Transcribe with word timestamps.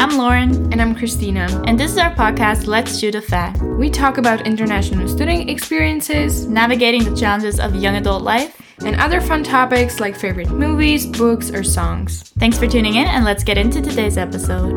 I'm 0.00 0.16
Lauren. 0.16 0.72
And 0.72 0.80
I'm 0.80 0.94
Christina. 0.94 1.62
And 1.66 1.78
this 1.78 1.92
is 1.92 1.98
our 1.98 2.14
podcast, 2.14 2.66
Let's 2.66 2.98
Shoot 2.98 3.14
a 3.16 3.20
Fact. 3.20 3.60
We 3.60 3.90
talk 3.90 4.16
about 4.16 4.46
international 4.46 5.06
student 5.06 5.50
experiences, 5.50 6.46
navigating 6.46 7.04
the 7.04 7.14
challenges 7.14 7.60
of 7.60 7.74
young 7.74 7.96
adult 7.96 8.22
life, 8.22 8.58
and 8.82 8.96
other 8.96 9.20
fun 9.20 9.44
topics 9.44 10.00
like 10.00 10.16
favorite 10.16 10.48
movies, 10.48 11.04
books, 11.04 11.50
or 11.50 11.62
songs. 11.62 12.32
Thanks 12.38 12.56
for 12.56 12.66
tuning 12.66 12.94
in, 12.94 13.06
and 13.08 13.26
let's 13.26 13.44
get 13.44 13.58
into 13.58 13.82
today's 13.82 14.16
episode. 14.16 14.70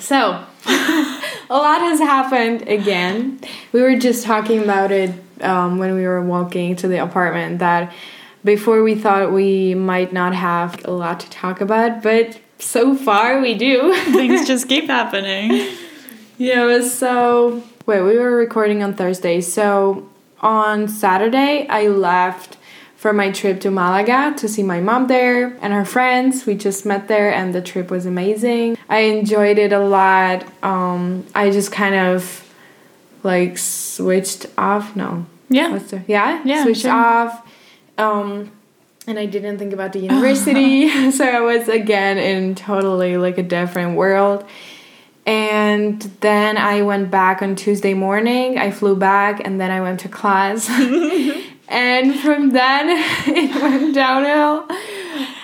So, 0.00 0.44
a 0.66 1.56
lot 1.56 1.80
has 1.80 1.98
happened 1.98 2.68
again. 2.68 3.40
We 3.72 3.80
were 3.80 3.96
just 3.98 4.26
talking 4.26 4.62
about 4.62 4.92
it 4.92 5.14
um, 5.40 5.78
when 5.78 5.94
we 5.94 6.06
were 6.06 6.20
walking 6.20 6.76
to 6.76 6.88
the 6.88 7.02
apartment 7.02 7.60
that 7.60 7.90
before 8.46 8.84
we 8.84 8.94
thought 8.94 9.32
we 9.32 9.74
might 9.74 10.12
not 10.12 10.32
have 10.32 10.82
a 10.86 10.90
lot 10.90 11.18
to 11.20 11.28
talk 11.28 11.60
about, 11.60 12.00
but 12.00 12.38
so 12.58 12.94
far 12.94 13.40
we 13.40 13.54
do. 13.54 13.92
Things 14.04 14.46
just 14.46 14.68
keep 14.68 14.86
happening. 14.86 15.68
Yeah, 16.38 16.80
so 16.82 17.62
wait, 17.86 18.02
we 18.02 18.16
were 18.16 18.36
recording 18.36 18.82
on 18.82 18.94
Thursday. 18.94 19.40
So 19.40 20.08
on 20.40 20.86
Saturday, 20.86 21.66
I 21.68 21.88
left 21.88 22.56
for 22.96 23.12
my 23.12 23.30
trip 23.30 23.60
to 23.60 23.70
Malaga 23.70 24.34
to 24.38 24.48
see 24.48 24.62
my 24.62 24.80
mom 24.80 25.08
there 25.08 25.58
and 25.60 25.72
her 25.72 25.84
friends. 25.84 26.46
We 26.46 26.54
just 26.54 26.86
met 26.86 27.08
there 27.08 27.32
and 27.34 27.52
the 27.52 27.60
trip 27.60 27.90
was 27.90 28.06
amazing. 28.06 28.78
I 28.88 29.00
enjoyed 29.00 29.58
it 29.58 29.72
a 29.72 29.80
lot. 29.80 30.46
Um, 30.62 31.26
I 31.34 31.50
just 31.50 31.72
kind 31.72 31.94
of 31.94 32.48
like 33.24 33.58
switched 33.58 34.46
off. 34.56 34.94
No. 34.94 35.26
Yeah. 35.48 35.76
The, 35.78 36.02
yeah? 36.06 36.42
Yeah. 36.44 36.62
Switched 36.62 36.82
sure. 36.82 36.92
off 36.92 37.45
um, 37.98 38.50
and 39.06 39.18
I 39.18 39.26
didn't 39.26 39.58
think 39.58 39.72
about 39.72 39.92
the 39.92 40.00
university. 40.00 41.10
so 41.10 41.24
I 41.24 41.40
was 41.40 41.68
again 41.68 42.18
in 42.18 42.54
totally 42.54 43.16
like 43.16 43.38
a 43.38 43.42
different 43.42 43.96
world. 43.96 44.44
And 45.24 46.00
then 46.20 46.56
I 46.56 46.82
went 46.82 47.10
back 47.10 47.42
on 47.42 47.56
Tuesday 47.56 47.94
morning. 47.94 48.58
I 48.58 48.70
flew 48.70 48.94
back 48.96 49.40
and 49.44 49.60
then 49.60 49.70
I 49.70 49.80
went 49.80 50.00
to 50.00 50.08
class. 50.08 50.68
and 51.68 52.14
from 52.20 52.50
then 52.50 52.86
it 53.26 53.62
went 53.62 53.94
downhill. 53.94 54.66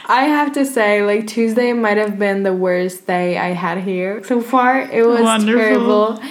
I 0.06 0.24
have 0.24 0.52
to 0.54 0.64
say, 0.64 1.04
like 1.04 1.26
Tuesday 1.26 1.72
might 1.72 1.96
have 1.96 2.18
been 2.18 2.42
the 2.42 2.52
worst 2.52 3.06
day 3.06 3.38
I 3.38 3.48
had 3.48 3.78
here 3.78 4.22
so 4.24 4.40
far. 4.40 4.80
It 4.80 5.06
was 5.06 5.22
Wonderful. 5.22 5.56
terrible. 5.56 6.22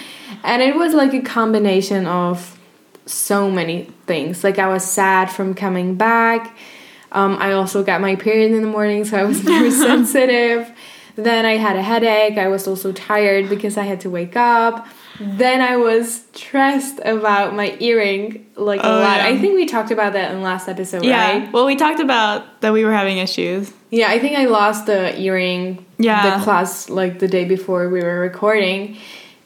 And 0.43 0.61
it 0.61 0.75
was 0.75 0.93
like 0.93 1.13
a 1.13 1.21
combination 1.21 2.05
of 2.05 2.59
so 3.05 3.49
many 3.49 3.83
things. 4.05 4.43
Like 4.43 4.59
I 4.59 4.67
was 4.67 4.83
sad 4.83 5.31
from 5.31 5.53
coming 5.53 5.95
back. 5.95 6.55
Um, 7.11 7.37
I 7.39 7.53
also 7.53 7.83
got 7.83 7.99
my 7.99 8.15
period 8.15 8.51
in 8.51 8.61
the 8.61 8.67
morning, 8.67 9.03
so 9.05 9.17
I 9.17 9.23
was 9.23 9.41
very 9.41 9.71
sensitive. 9.87 10.71
Then 11.15 11.45
I 11.45 11.57
had 11.57 11.75
a 11.75 11.81
headache. 11.81 12.37
I 12.37 12.47
was 12.47 12.67
also 12.67 12.91
tired 12.93 13.49
because 13.49 13.77
I 13.77 13.83
had 13.83 14.01
to 14.01 14.09
wake 14.09 14.35
up. 14.35 14.87
Then 15.19 15.61
I 15.61 15.75
was 15.75 16.25
stressed 16.33 16.99
about 17.03 17.53
my 17.53 17.77
earring 17.79 18.47
like 18.55 18.79
oh, 18.83 18.89
a 18.89 18.95
lot. 19.01 19.17
Yeah. 19.17 19.27
I 19.27 19.37
think 19.37 19.55
we 19.55 19.65
talked 19.65 19.91
about 19.91 20.13
that 20.13 20.31
in 20.31 20.41
last 20.41 20.67
episode, 20.67 21.03
yeah. 21.03 21.39
right? 21.39 21.53
Well, 21.53 21.65
we 21.65 21.75
talked 21.75 21.99
about 21.99 22.61
that 22.61 22.73
we 22.73 22.83
were 22.85 22.93
having 22.93 23.17
issues. 23.17 23.71
Yeah, 23.91 24.09
I 24.09 24.19
think 24.19 24.37
I 24.37 24.45
lost 24.45 24.87
the 24.87 25.19
earring 25.19 25.85
yeah. 25.97 26.37
the 26.37 26.43
class 26.43 26.89
like 26.89 27.19
the 27.19 27.27
day 27.27 27.45
before 27.45 27.89
we 27.89 28.01
were 28.01 28.19
recording 28.19 28.97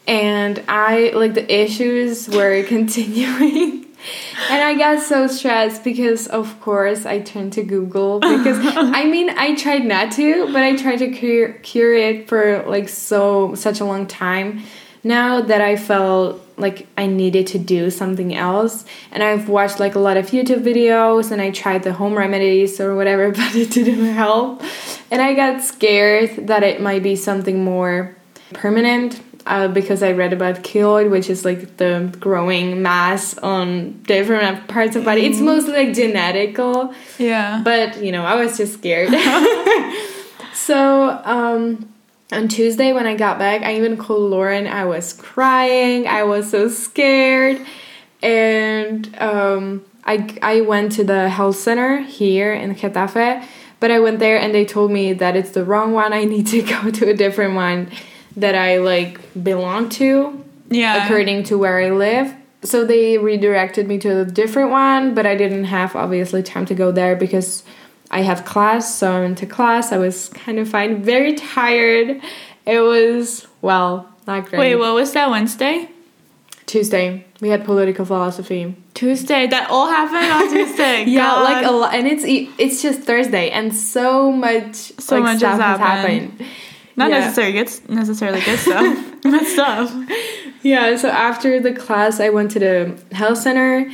and 0.06 0.62
I 0.68 1.10
like 1.14 1.34
the 1.34 1.52
issues 1.52 2.28
were 2.28 2.62
continuing. 2.68 3.86
and 4.50 4.62
I 4.62 4.74
got 4.74 5.02
so 5.02 5.26
stressed 5.26 5.82
because, 5.82 6.26
of 6.28 6.60
course, 6.60 7.06
I 7.06 7.20
turned 7.20 7.54
to 7.54 7.62
Google 7.62 8.20
because 8.20 8.58
I 8.60 9.04
mean 9.04 9.30
I 9.30 9.54
tried 9.54 9.84
not 9.84 10.12
to, 10.12 10.46
but 10.52 10.62
I 10.62 10.76
tried 10.76 10.98
to 10.98 11.10
cure, 11.10 11.52
cure 11.54 11.94
it 11.94 12.28
for 12.28 12.64
like 12.66 12.88
so 12.88 13.54
such 13.54 13.80
a 13.80 13.84
long 13.84 14.06
time. 14.06 14.62
Now 15.02 15.40
that 15.40 15.60
I 15.60 15.76
felt 15.76 16.42
like 16.56 16.88
I 16.96 17.06
needed 17.06 17.46
to 17.48 17.58
do 17.58 17.90
something 17.90 18.34
else, 18.34 18.84
and 19.12 19.22
I've 19.22 19.48
watched 19.48 19.78
like 19.78 19.94
a 19.94 20.00
lot 20.00 20.16
of 20.16 20.28
YouTube 20.28 20.64
videos 20.64 21.30
and 21.30 21.40
I 21.40 21.50
tried 21.50 21.84
the 21.84 21.92
home 21.92 22.14
remedies 22.14 22.80
or 22.80 22.96
whatever, 22.96 23.30
but 23.32 23.54
it 23.54 23.70
didn't 23.70 24.06
help. 24.06 24.62
And 25.10 25.22
I 25.22 25.34
got 25.34 25.62
scared 25.62 26.48
that 26.48 26.62
it 26.62 26.80
might 26.80 27.02
be 27.02 27.14
something 27.14 27.62
more 27.62 28.16
permanent 28.52 29.20
uh, 29.46 29.68
because 29.68 30.02
I 30.02 30.12
read 30.12 30.32
about 30.32 30.56
keloid, 30.56 31.10
which 31.10 31.30
is 31.30 31.44
like 31.44 31.76
the 31.76 32.14
growing 32.18 32.82
mass 32.82 33.38
on 33.38 34.02
different 34.02 34.66
parts 34.68 34.96
of 34.96 35.04
body. 35.04 35.22
Mm. 35.22 35.30
It's 35.30 35.40
mostly 35.40 35.72
like 35.72 35.88
genetical. 35.90 36.92
Yeah. 37.18 37.62
But 37.64 38.02
you 38.02 38.12
know, 38.12 38.24
I 38.24 38.34
was 38.34 38.56
just 38.56 38.74
scared. 38.74 39.10
so 40.52 41.20
um, 41.24 41.88
on 42.32 42.48
Tuesday 42.48 42.92
when 42.92 43.06
I 43.06 43.14
got 43.14 43.38
back, 43.38 43.62
I 43.62 43.76
even 43.76 43.96
called 43.96 44.30
Lauren. 44.30 44.66
I 44.66 44.84
was 44.84 45.12
crying. 45.12 46.08
I 46.08 46.24
was 46.24 46.50
so 46.50 46.68
scared, 46.68 47.64
and 48.22 49.16
um, 49.20 49.84
I 50.04 50.36
I 50.42 50.60
went 50.62 50.92
to 50.92 51.04
the 51.04 51.28
health 51.28 51.56
center 51.56 52.00
here 52.02 52.52
in 52.52 52.74
Getafe. 52.74 53.46
But 53.78 53.90
I 53.90 54.00
went 54.00 54.20
there 54.20 54.38
and 54.38 54.54
they 54.54 54.64
told 54.64 54.90
me 54.90 55.12
that 55.12 55.36
it's 55.36 55.50
the 55.50 55.62
wrong 55.62 55.92
one. 55.92 56.14
I 56.14 56.24
need 56.24 56.46
to 56.48 56.62
go 56.82 56.90
to 56.90 57.10
a 57.10 57.14
different 57.14 57.54
one 57.54 57.90
that 58.36 58.54
I 58.54 58.78
like 58.78 59.20
belong 59.42 59.88
to. 59.90 60.44
Yeah. 60.68 61.04
According 61.04 61.44
to 61.44 61.58
where 61.58 61.78
I 61.78 61.90
live. 61.90 62.34
So 62.62 62.84
they 62.84 63.18
redirected 63.18 63.86
me 63.86 63.98
to 63.98 64.22
a 64.22 64.24
different 64.24 64.70
one, 64.70 65.14
but 65.14 65.26
I 65.26 65.36
didn't 65.36 65.64
have 65.64 65.94
obviously 65.94 66.42
time 66.42 66.66
to 66.66 66.74
go 66.74 66.90
there 66.90 67.14
because 67.14 67.62
I 68.10 68.22
have 68.22 68.44
class. 68.44 68.94
So 68.94 69.12
I 69.12 69.20
went 69.20 69.38
to 69.38 69.46
class. 69.46 69.92
I 69.92 69.98
was 69.98 70.28
kind 70.30 70.58
of 70.58 70.68
fine, 70.68 71.02
very 71.02 71.34
tired. 71.34 72.20
It 72.64 72.80
was 72.80 73.46
well, 73.62 74.12
not 74.26 74.46
great. 74.46 74.58
Wait, 74.58 74.74
what 74.76 74.94
was 74.94 75.12
that 75.12 75.30
Wednesday? 75.30 75.88
Tuesday. 76.66 77.24
We 77.40 77.48
had 77.48 77.64
political 77.64 78.04
philosophy. 78.04 78.74
Tuesday. 78.94 79.46
That 79.46 79.70
all 79.70 79.86
happened 79.86 80.32
on 80.32 80.52
Tuesday. 80.52 81.04
yeah, 81.06 81.26
God. 81.26 81.44
like 81.44 81.66
a 81.66 81.70
lot, 81.70 81.94
and 81.94 82.06
it's 82.08 82.24
it's 82.26 82.82
just 82.82 83.02
Thursday, 83.02 83.50
and 83.50 83.74
so 83.74 84.32
much 84.32 84.74
so 84.74 85.16
like, 85.16 85.24
much 85.24 85.38
stuff 85.38 85.60
has 85.60 85.78
happened. 85.78 86.30
happened. 86.32 86.50
Not 86.96 87.10
yeah. 87.10 87.20
necessarily 87.20 87.52
good, 87.52 87.90
necessarily 87.90 88.40
good 88.40 88.58
stuff. 88.58 89.12
good 89.22 89.46
stuff. 89.46 89.94
Yeah. 90.62 90.96
So 90.96 91.08
after 91.08 91.60
the 91.60 91.72
class, 91.72 92.20
I 92.20 92.30
went 92.30 92.50
to 92.52 92.58
the 92.58 92.98
health 93.12 93.38
center, 93.38 93.90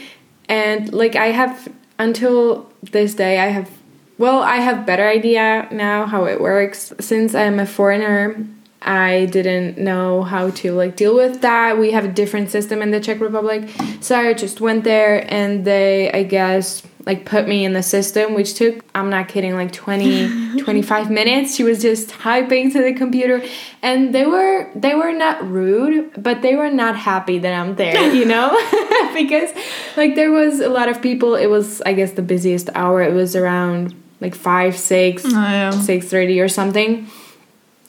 and 0.48 0.92
like 0.92 1.16
I 1.16 1.26
have 1.26 1.68
until 1.98 2.70
this 2.82 3.14
day, 3.14 3.38
I 3.38 3.46
have 3.46 3.70
well, 4.18 4.40
I 4.40 4.56
have 4.56 4.86
better 4.86 5.08
idea 5.08 5.66
now 5.72 6.06
how 6.06 6.26
it 6.26 6.40
works 6.40 6.92
since 7.00 7.34
I'm 7.34 7.58
a 7.58 7.66
foreigner. 7.66 8.46
I 8.80 9.26
didn't 9.26 9.78
know 9.78 10.22
how 10.22 10.50
to 10.50 10.72
like 10.72 10.96
deal 10.96 11.14
with 11.14 11.40
that. 11.40 11.78
We 11.78 11.92
have 11.92 12.04
a 12.04 12.08
different 12.08 12.50
system 12.50 12.82
in 12.82 12.90
the 12.90 13.00
Czech 13.00 13.20
Republic. 13.20 13.68
So 14.00 14.16
I 14.16 14.34
just 14.34 14.60
went 14.60 14.84
there 14.84 15.26
and 15.32 15.64
they 15.64 16.10
I 16.12 16.24
guess 16.24 16.82
like 17.06 17.24
put 17.24 17.48
me 17.48 17.64
in 17.64 17.72
the 17.72 17.82
system 17.82 18.34
which 18.34 18.54
took 18.54 18.84
i'm 18.94 19.10
not 19.10 19.28
kidding 19.28 19.54
like 19.54 19.72
20 19.72 20.42
25 20.58 21.10
minutes. 21.10 21.54
She 21.54 21.64
was 21.64 21.82
just 21.82 22.08
typing 22.08 22.70
to 22.72 22.82
the 22.82 22.92
computer. 22.92 23.42
And 23.82 24.14
they 24.14 24.26
were 24.26 24.70
they 24.74 24.94
were 24.94 25.12
not 25.12 25.48
rude 25.48 26.22
but 26.22 26.42
they 26.42 26.54
were 26.54 26.70
not 26.70 26.96
happy 26.96 27.38
that 27.38 27.52
i'm 27.52 27.76
there 27.76 28.12
you 28.18 28.24
know? 28.24 28.50
Because 29.14 29.50
like 29.96 30.14
there 30.14 30.30
was 30.30 30.60
a 30.60 30.68
lot 30.68 30.88
of 30.88 31.02
people. 31.02 31.34
It 31.34 31.46
was 31.46 31.82
i 31.82 31.92
guess 31.92 32.12
the 32.12 32.22
busiest 32.22 32.70
hour. 32.74 33.02
It 33.02 33.12
was 33.12 33.36
around 33.36 33.94
like 34.20 34.34
5 34.34 34.76
6 34.76 35.24
oh, 35.24 35.28
yeah. 35.28 35.70
6 35.70 36.08
30 36.08 36.40
or 36.40 36.48
something. 36.48 37.08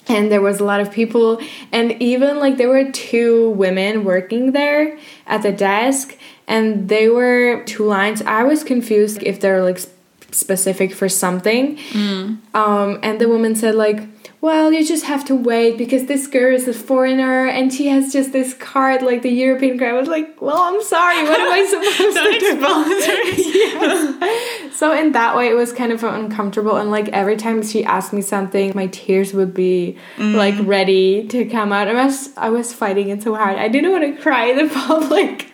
And 0.09 0.29
there 0.29 0.41
was 0.41 0.59
a 0.59 0.65
lot 0.65 0.81
of 0.81 0.91
people. 0.91 1.39
And 1.71 1.93
even 2.01 2.39
like 2.39 2.57
there 2.57 2.67
were 2.67 2.91
two 2.91 3.51
women 3.51 4.03
working 4.03 4.51
there 4.51 4.97
at 5.25 5.43
the 5.43 5.51
desk 5.53 6.17
and 6.47 6.89
they 6.89 7.09
were 7.09 7.63
two 7.65 7.85
lines. 7.85 8.21
I 8.21 8.43
was 8.43 8.63
confused 8.63 9.23
if 9.23 9.39
they're 9.39 9.63
like 9.63 9.79
specific 10.31 10.93
for 10.93 11.09
something. 11.09 11.77
Mm. 11.77 12.37
Um, 12.55 12.99
and 13.03 13.19
the 13.21 13.29
woman 13.29 13.55
said 13.55 13.75
like, 13.75 14.01
well, 14.43 14.73
you 14.73 14.85
just 14.85 15.05
have 15.05 15.23
to 15.27 15.35
wait 15.35 15.77
because 15.77 16.07
this 16.07 16.27
girl 16.27 16.53
is 16.53 16.67
a 16.67 16.73
foreigner 16.73 17.47
and 17.47 17.73
she 17.73 17.87
has 17.87 18.11
just 18.11 18.33
this 18.33 18.53
card, 18.53 19.01
like 19.01 19.21
the 19.21 19.29
European 19.29 19.79
card. 19.79 19.95
I 19.95 19.97
was 19.97 20.09
like, 20.09 20.41
well, 20.41 20.57
I'm 20.63 20.83
sorry, 20.83 21.23
what 21.23 21.39
am 21.39 21.49
I 21.49 21.65
supposed 21.69 22.17
to 22.17 22.39
do? 22.39 23.49
yes. 23.57 24.77
So 24.77 24.91
in 24.91 25.13
that 25.13 25.37
way, 25.37 25.47
it 25.47 25.53
was 25.53 25.71
kind 25.71 25.93
of 25.93 26.03
uncomfortable. 26.03 26.75
And 26.75 26.91
like 26.91 27.07
every 27.09 27.37
time 27.37 27.63
she 27.63 27.85
asked 27.85 28.11
me 28.11 28.21
something, 28.21 28.73
my 28.75 28.87
tears 28.87 29.33
would 29.33 29.53
be 29.53 29.97
mm. 30.17 30.35
like 30.35 30.55
ready 30.67 31.25
to 31.29 31.45
come 31.45 31.71
out. 31.71 31.87
I 31.87 31.93
was 31.93 32.35
I 32.35 32.49
was 32.49 32.73
fighting 32.73 33.07
it 33.07 33.23
so 33.23 33.35
hard. 33.35 33.57
I 33.57 33.69
didn't 33.69 33.93
want 33.93 34.03
to 34.03 34.21
cry 34.21 34.47
in 34.47 34.57
the 34.57 34.73
public. 34.87 35.52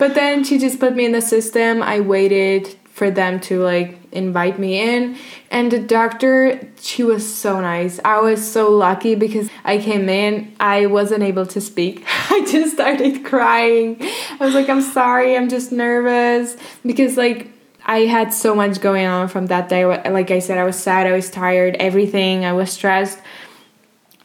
But 0.00 0.14
then 0.14 0.42
she 0.42 0.58
just 0.58 0.80
put 0.80 0.96
me 0.96 1.04
in 1.04 1.12
the 1.12 1.20
system. 1.20 1.82
I 1.82 2.00
waited 2.00 2.66
for 2.86 3.10
them 3.10 3.38
to 3.40 3.62
like 3.62 3.96
invite 4.12 4.58
me 4.58 4.80
in 4.80 5.16
and 5.50 5.70
the 5.70 5.78
doctor 5.78 6.60
she 6.80 7.04
was 7.04 7.22
so 7.32 7.60
nice 7.60 8.00
i 8.04 8.18
was 8.20 8.40
so 8.52 8.68
lucky 8.70 9.14
because 9.14 9.48
i 9.64 9.78
came 9.78 10.08
in 10.08 10.52
i 10.58 10.84
wasn't 10.84 11.22
able 11.22 11.46
to 11.46 11.60
speak 11.60 12.04
i 12.30 12.44
just 12.50 12.74
started 12.74 13.24
crying 13.24 13.96
i 14.38 14.44
was 14.44 14.52
like 14.52 14.68
i'm 14.68 14.82
sorry 14.82 15.36
i'm 15.36 15.48
just 15.48 15.70
nervous 15.70 16.56
because 16.84 17.16
like 17.16 17.48
I 17.82 18.00
had 18.00 18.32
so 18.32 18.54
much 18.54 18.80
going 18.80 19.06
on 19.06 19.28
from 19.28 19.46
that 19.46 19.68
day. 19.68 19.84
Like 19.84 20.30
I 20.30 20.38
said, 20.38 20.58
I 20.58 20.64
was 20.64 20.78
sad, 20.78 21.06
I 21.06 21.12
was 21.12 21.30
tired, 21.30 21.76
everything. 21.76 22.44
I 22.44 22.52
was 22.52 22.70
stressed. 22.70 23.18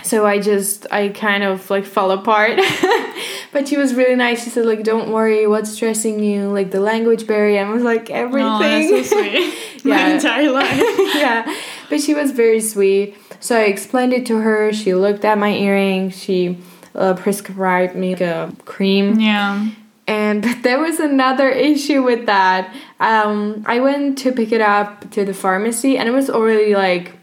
So 0.04 0.25
I 0.28 0.39
just 0.39 0.86
I 0.92 1.10
kind 1.10 1.44
of 1.44 1.68
like 1.69 1.86
fell 1.86 2.12
apart. 2.12 2.60
but 3.56 3.69
she 3.69 3.78
was 3.78 3.94
really 3.96 4.16
nice. 4.16 4.44
She 4.44 4.50
said 4.50 4.66
like, 4.66 4.84
"Don't 4.84 5.13
worry, 5.13 5.48
what's 5.48 5.72
stressing 5.72 6.22
you? 6.22 6.50
Like 6.50 6.72
the 6.72 6.81
language 6.81 7.25
barrier." 7.25 7.62
And 7.62 7.69
I 7.69 7.74
was 7.74 7.84
like, 7.84 8.10
"Everything." 8.10 8.52
Oh, 8.52 8.60
that's 8.60 9.10
so 9.10 9.16
sweet. 9.16 9.54
yeah. 9.86 9.96
My 9.96 10.10
entire 10.10 10.52
life. 10.52 10.78
yeah, 11.16 11.57
but 11.90 12.02
she 12.02 12.13
was 12.13 12.31
very 12.31 12.60
sweet. 12.60 13.16
So 13.40 13.56
I 13.56 13.62
explained 13.62 14.12
it 14.12 14.25
to 14.25 14.40
her. 14.40 14.74
She 14.74 14.94
looked 14.94 15.24
at 15.24 15.38
my 15.38 15.54
earring. 15.54 16.10
She 16.10 16.57
uh, 16.96 17.13
prescribed 17.13 17.96
me 17.96 18.12
a 18.16 18.52
cream. 18.66 19.22
Yeah. 19.22 19.69
And 20.06 20.42
but 20.42 20.62
there 20.63 20.80
was 20.80 21.00
another 21.00 21.48
issue 21.48 22.04
with 22.04 22.25
that. 22.25 22.75
Um, 23.00 23.63
I 23.66 23.80
went 23.80 24.18
to 24.18 24.34
pick 24.34 24.52
it 24.52 24.60
up 24.60 25.10
to 25.12 25.24
the 25.24 25.34
pharmacy, 25.34 25.98
and 25.98 26.10
it 26.10 26.12
was 26.12 26.30
already 26.30 26.75
like 26.75 27.13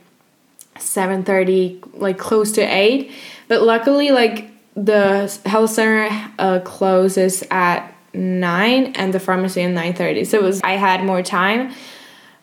7.30 0.76 2.00
like 2.00 2.18
close 2.18 2.52
to 2.52 2.62
8 2.62 3.12
but 3.46 3.62
luckily 3.62 4.10
like 4.10 4.51
the 4.74 5.40
health 5.44 5.70
center 5.70 6.08
uh, 6.38 6.60
closes 6.60 7.44
at 7.50 7.94
9 8.14 8.92
and 8.94 9.14
the 9.14 9.20
pharmacy 9.20 9.62
at 9.62 9.70
9.30 9.70 10.26
so 10.26 10.38
it 10.38 10.42
was 10.42 10.60
i 10.62 10.72
had 10.72 11.04
more 11.04 11.22
time 11.22 11.72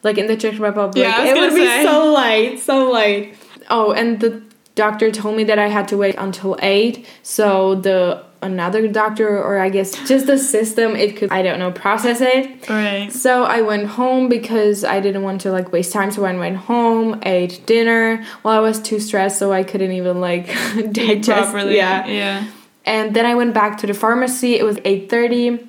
like 0.02 0.18
in 0.18 0.28
the 0.28 0.38
czech 0.38 0.58
republic. 0.60 1.04
Yeah, 1.04 1.26
it 1.26 1.36
would 1.36 1.52
say. 1.52 1.82
be 1.82 1.88
so 1.88 2.14
late 2.14 2.60
so 2.60 2.92
late 2.92 3.36
oh 3.70 3.92
and 3.92 4.20
the 4.20 4.42
doctor 4.76 5.12
told 5.12 5.36
me 5.36 5.44
that 5.44 5.60
i 5.60 5.68
had 5.68 5.88
to 5.88 5.98
wait 5.98 6.16
until 6.18 6.58
8 6.62 7.06
so 7.24 7.76
the 7.76 8.24
another 8.42 8.88
doctor 8.88 9.42
or 9.42 9.60
I 9.60 9.70
guess 9.70 9.92
just 10.08 10.28
the 10.28 10.38
system 10.38 10.96
it 10.96 11.18
could 11.18 11.32
I 11.32 11.42
don't 11.42 11.60
know 11.60 11.72
process 11.72 12.22
it. 12.22 12.70
Right. 12.70 13.12
So 13.12 13.44
I 13.44 13.62
went 13.62 13.88
home 13.88 14.30
because 14.30 14.84
I 14.84 15.00
didn't 15.00 15.24
want 15.24 15.42
to 15.42 15.52
like 15.52 15.72
waste 15.72 15.92
time 15.92 16.12
so 16.12 16.26
I 16.26 16.34
went 16.36 16.58
home, 16.58 17.20
ate 17.24 17.66
dinner. 17.66 18.26
Well 18.44 18.54
I 18.56 18.60
was 18.60 18.80
too 18.80 19.00
stressed 19.00 19.40
so 19.40 19.52
I 19.52 19.64
couldn't 19.64 19.92
even 19.92 20.22
like 20.22 20.48
digest 20.92 21.52
properly. 21.52 21.76
Yeah. 21.76 22.08
Yeah. 22.08 22.48
And 22.86 23.16
then 23.16 23.26
I 23.26 23.36
went 23.36 23.54
back 23.54 23.78
to 23.80 23.88
the 23.88 23.94
pharmacy. 23.94 24.56
It 24.56 24.64
was 24.64 24.78
8:30 24.78 25.68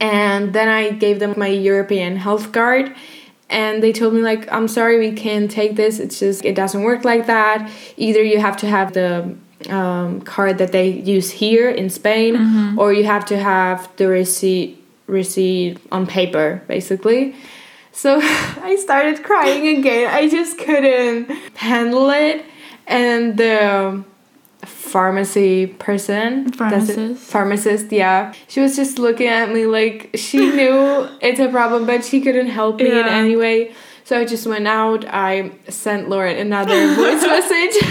and 0.00 0.52
then 0.52 0.68
I 0.68 0.90
gave 0.90 1.18
them 1.18 1.34
my 1.36 1.48
European 1.48 2.16
health 2.16 2.52
card 2.52 2.94
and 3.50 3.82
they 3.82 3.92
told 3.92 4.14
me 4.14 4.22
like 4.22 4.50
I'm 4.50 4.66
sorry 4.66 4.98
we 4.98 5.12
can't 5.12 5.50
take 5.50 5.76
this. 5.76 6.00
It's 6.00 6.18
just 6.18 6.44
it 6.44 6.54
doesn't 6.54 6.82
work 6.82 7.04
like 7.04 7.26
that. 7.26 7.70
Either 7.96 8.22
you 8.22 8.40
have 8.40 8.56
to 8.58 8.66
have 8.66 8.94
the 8.94 9.36
um, 9.70 10.20
card 10.22 10.58
that 10.58 10.72
they 10.72 10.88
use 10.88 11.30
here 11.30 11.70
in 11.70 11.90
Spain, 11.90 12.36
mm-hmm. 12.36 12.78
or 12.78 12.92
you 12.92 13.04
have 13.04 13.24
to 13.26 13.38
have 13.38 13.88
the 13.96 14.08
receipt 14.08 14.78
receipt 15.06 15.78
on 15.90 16.06
paper, 16.06 16.62
basically. 16.68 17.34
So 17.92 18.20
I 18.22 18.76
started 18.80 19.22
crying 19.22 19.78
again. 19.78 20.08
I 20.12 20.28
just 20.28 20.58
couldn't 20.58 21.30
handle 21.56 22.10
it, 22.10 22.44
and 22.86 23.36
the 23.36 24.04
pharmacy 24.64 25.66
person 25.66 26.52
pharmacist 26.52 27.20
pharmacist 27.20 27.90
yeah 27.90 28.32
she 28.46 28.60
was 28.60 28.76
just 28.76 28.98
looking 28.98 29.26
at 29.26 29.52
me 29.52 29.66
like 29.66 30.10
she 30.14 30.38
knew 30.56 31.08
it's 31.20 31.40
a 31.40 31.48
problem 31.48 31.84
but 31.84 32.04
she 32.04 32.20
couldn't 32.20 32.46
help 32.46 32.76
me 32.76 32.88
yeah. 32.88 33.00
in 33.00 33.08
any 33.08 33.34
way 33.34 33.74
so 34.04 34.18
i 34.18 34.24
just 34.24 34.46
went 34.46 34.68
out 34.68 35.04
i 35.06 35.50
sent 35.68 36.08
lauren 36.08 36.36
another 36.36 36.94
voice 36.94 37.22
message 37.22 37.82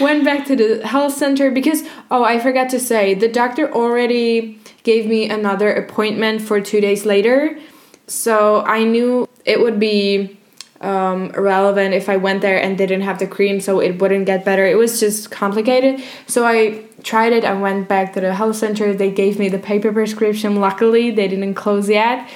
went 0.00 0.24
back 0.24 0.46
to 0.46 0.56
the 0.56 0.86
health 0.86 1.14
center 1.14 1.50
because 1.50 1.82
oh 2.10 2.24
i 2.24 2.38
forgot 2.38 2.68
to 2.70 2.80
say 2.80 3.14
the 3.14 3.28
doctor 3.28 3.72
already 3.72 4.58
gave 4.86 5.06
me 5.06 5.28
another 5.28 5.72
appointment 5.72 6.40
for 6.40 6.60
two 6.60 6.80
days 6.80 7.04
later. 7.04 7.58
So 8.06 8.62
i 8.64 8.84
knew 8.84 9.28
it 9.44 9.60
would 9.60 9.80
be 9.80 10.38
um, 10.80 11.30
irrelevant 11.34 11.92
if 11.92 12.08
i 12.08 12.16
went 12.16 12.40
there 12.40 12.60
and 12.62 12.78
didn't 12.78 13.00
have 13.00 13.18
the 13.18 13.26
cream 13.26 13.60
so 13.60 13.80
it 13.80 14.00
wouldn't 14.00 14.26
get 14.26 14.44
better. 14.44 14.64
It 14.64 14.78
was 14.78 15.00
just 15.00 15.30
complicated. 15.30 16.02
So 16.26 16.46
i 16.46 16.84
tried 17.02 17.32
it 17.32 17.44
i 17.44 17.54
went 17.54 17.88
back 17.88 18.12
to 18.14 18.20
the 18.20 18.32
health 18.34 18.56
center. 18.56 18.94
They 18.94 19.10
gave 19.10 19.38
me 19.38 19.48
the 19.48 19.58
paper 19.58 19.92
prescription. 19.92 20.56
Luckily 20.56 21.10
they 21.10 21.26
didn't 21.26 21.54
close 21.54 21.88
yet. 21.88 22.28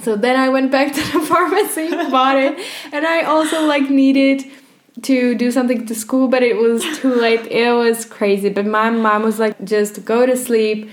So 0.00 0.16
then 0.16 0.36
i 0.40 0.48
went 0.48 0.72
back 0.72 0.94
to 0.94 1.02
the 1.12 1.20
pharmacy 1.30 1.90
bought 2.10 2.36
it 2.36 2.58
and 2.92 3.06
i 3.06 3.22
also 3.22 3.66
like 3.66 3.90
needed 3.90 4.44
to 5.02 5.34
do 5.34 5.50
something 5.50 5.86
to 5.86 5.94
school, 5.94 6.28
but 6.28 6.42
it 6.42 6.56
was 6.56 6.82
too 6.98 7.14
late. 7.14 7.46
It 7.46 7.72
was 7.72 8.04
crazy. 8.04 8.48
But 8.48 8.66
my 8.66 8.90
mom 8.90 9.22
was 9.22 9.38
like, 9.38 9.62
just 9.64 10.04
go 10.04 10.26
to 10.26 10.36
sleep, 10.36 10.90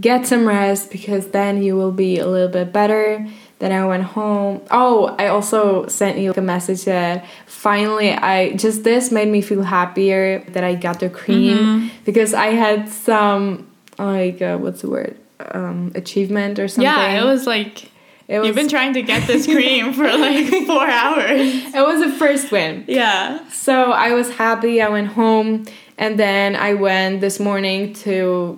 get 0.00 0.26
some 0.26 0.46
rest, 0.46 0.90
because 0.90 1.28
then 1.28 1.62
you 1.62 1.76
will 1.76 1.92
be 1.92 2.18
a 2.18 2.26
little 2.26 2.48
bit 2.48 2.72
better. 2.72 3.26
Then 3.58 3.72
I 3.72 3.84
went 3.86 4.04
home. 4.04 4.62
Oh, 4.70 5.16
I 5.18 5.26
also 5.28 5.86
sent 5.88 6.18
you 6.18 6.32
a 6.32 6.40
message 6.40 6.84
that 6.84 7.26
finally 7.46 8.12
I 8.12 8.52
just 8.52 8.84
this 8.84 9.10
made 9.10 9.28
me 9.28 9.40
feel 9.40 9.62
happier 9.62 10.44
that 10.50 10.62
I 10.62 10.76
got 10.76 11.00
the 11.00 11.10
cream 11.10 11.58
mm-hmm. 11.58 11.88
because 12.04 12.34
I 12.34 12.46
had 12.46 12.88
some 12.88 13.68
like 13.98 14.40
uh, 14.40 14.58
what's 14.58 14.82
the 14.82 14.90
word 14.90 15.16
um, 15.40 15.90
achievement 15.96 16.60
or 16.60 16.68
something. 16.68 16.84
Yeah, 16.84 17.20
it 17.20 17.24
was 17.24 17.48
like 17.48 17.90
it 18.28 18.38
was, 18.38 18.46
You've 18.46 18.56
been 18.56 18.68
trying 18.68 18.92
to 18.92 19.02
get 19.02 19.26
this 19.26 19.46
cream 19.52 19.94
for 19.94 20.04
like 20.04 20.48
four 20.66 20.86
hours. 20.86 21.40
It 21.40 21.86
was 21.86 22.02
a 22.02 22.12
first 22.12 22.52
win. 22.52 22.84
Yeah. 22.86 23.48
So 23.48 23.90
I 23.92 24.12
was 24.12 24.30
happy. 24.30 24.82
I 24.82 24.90
went 24.90 25.08
home 25.08 25.64
and 25.96 26.18
then 26.18 26.54
I 26.54 26.74
went 26.74 27.22
this 27.22 27.40
morning 27.40 27.94
to 27.94 28.56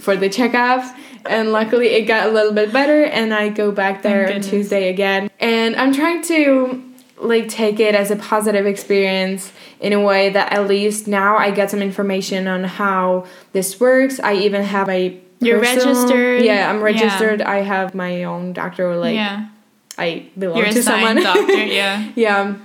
for 0.00 0.16
the 0.16 0.30
checkup 0.30 0.96
and 1.26 1.52
luckily 1.52 1.88
it 1.88 2.06
got 2.06 2.28
a 2.28 2.32
little 2.32 2.52
bit 2.52 2.72
better 2.72 3.04
and 3.04 3.34
I 3.34 3.50
go 3.50 3.70
back 3.70 4.02
there 4.02 4.32
on 4.32 4.40
Tuesday 4.40 4.88
again. 4.88 5.30
And 5.38 5.76
I'm 5.76 5.92
trying 5.92 6.22
to 6.22 6.82
like 7.18 7.48
take 7.48 7.78
it 7.78 7.94
as 7.94 8.10
a 8.10 8.16
positive 8.16 8.64
experience 8.64 9.52
in 9.80 9.92
a 9.92 10.00
way 10.00 10.30
that 10.30 10.52
at 10.52 10.66
least 10.66 11.06
now 11.06 11.36
I 11.36 11.50
get 11.50 11.70
some 11.70 11.82
information 11.82 12.46
on 12.46 12.64
how 12.64 13.26
this 13.52 13.78
works. 13.78 14.18
I 14.20 14.34
even 14.34 14.62
have 14.62 14.88
a 14.88 15.20
you're 15.40 15.60
registered. 15.60 16.42
Yeah, 16.42 16.70
I'm 16.70 16.82
registered. 16.82 17.40
Yeah. 17.40 17.50
I 17.50 17.56
have 17.56 17.94
my 17.94 18.24
own 18.24 18.52
doctor. 18.52 18.96
Like, 18.96 19.14
yeah. 19.14 19.48
I 19.98 20.30
belong 20.38 20.58
You're 20.58 20.72
to 20.72 20.82
someone. 20.82 21.22
doctor. 21.22 21.52
Yeah. 21.66 22.10
yeah. 22.14 22.56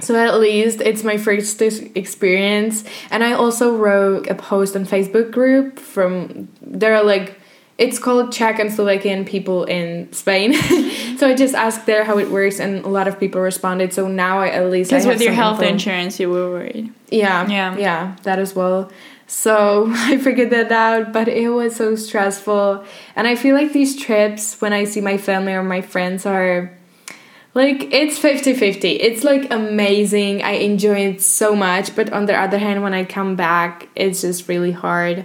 So 0.00 0.16
at 0.16 0.40
least 0.40 0.80
it's 0.80 1.04
my 1.04 1.16
first 1.16 1.62
experience, 1.62 2.82
and 3.10 3.22
I 3.22 3.32
also 3.32 3.76
wrote 3.76 4.28
a 4.28 4.34
post 4.34 4.74
on 4.74 4.84
Facebook 4.84 5.30
group 5.30 5.78
from 5.78 6.48
there 6.60 6.96
are 6.96 7.04
like 7.04 7.38
it's 7.78 7.98
called 7.98 8.32
Czech 8.32 8.58
and 8.58 8.72
Slovakian 8.72 9.24
people 9.24 9.64
in 9.64 10.12
Spain. 10.12 10.54
so 11.18 11.28
I 11.28 11.34
just 11.34 11.54
asked 11.54 11.86
there 11.86 12.02
how 12.04 12.18
it 12.18 12.30
works, 12.30 12.58
and 12.58 12.84
a 12.84 12.88
lot 12.88 13.06
of 13.06 13.20
people 13.20 13.40
responded. 13.40 13.92
So 13.92 14.08
now 14.08 14.40
I 14.40 14.48
at 14.48 14.68
least 14.70 14.90
because 14.90 15.06
with 15.06 15.22
your 15.22 15.32
health 15.32 15.62
info. 15.62 15.72
insurance, 15.72 16.18
you 16.18 16.30
were 16.30 16.50
worried. 16.50 16.92
Yeah, 17.10 17.46
yeah, 17.48 17.76
yeah, 17.76 18.16
that 18.24 18.40
as 18.40 18.56
well. 18.56 18.90
So 19.32 19.86
I 19.90 20.18
figured 20.18 20.50
that 20.50 20.70
out, 20.70 21.12
but 21.12 21.26
it 21.26 21.48
was 21.48 21.76
so 21.76 21.96
stressful. 21.96 22.84
And 23.16 23.26
I 23.26 23.34
feel 23.34 23.56
like 23.56 23.72
these 23.72 23.96
trips, 23.96 24.60
when 24.60 24.74
I 24.74 24.84
see 24.84 25.00
my 25.00 25.16
family 25.16 25.54
or 25.54 25.62
my 25.62 25.80
friends, 25.80 26.26
are 26.26 26.70
like 27.54 27.92
it's 27.92 28.18
50 28.18 28.52
50. 28.52 28.90
It's 28.90 29.24
like 29.24 29.50
amazing. 29.50 30.42
I 30.42 30.52
enjoy 30.52 31.06
it 31.06 31.22
so 31.22 31.56
much. 31.56 31.96
But 31.96 32.12
on 32.12 32.26
the 32.26 32.36
other 32.36 32.58
hand, 32.58 32.82
when 32.82 32.92
I 32.92 33.04
come 33.04 33.34
back, 33.34 33.88
it's 33.96 34.20
just 34.20 34.48
really 34.48 34.72
hard. 34.72 35.24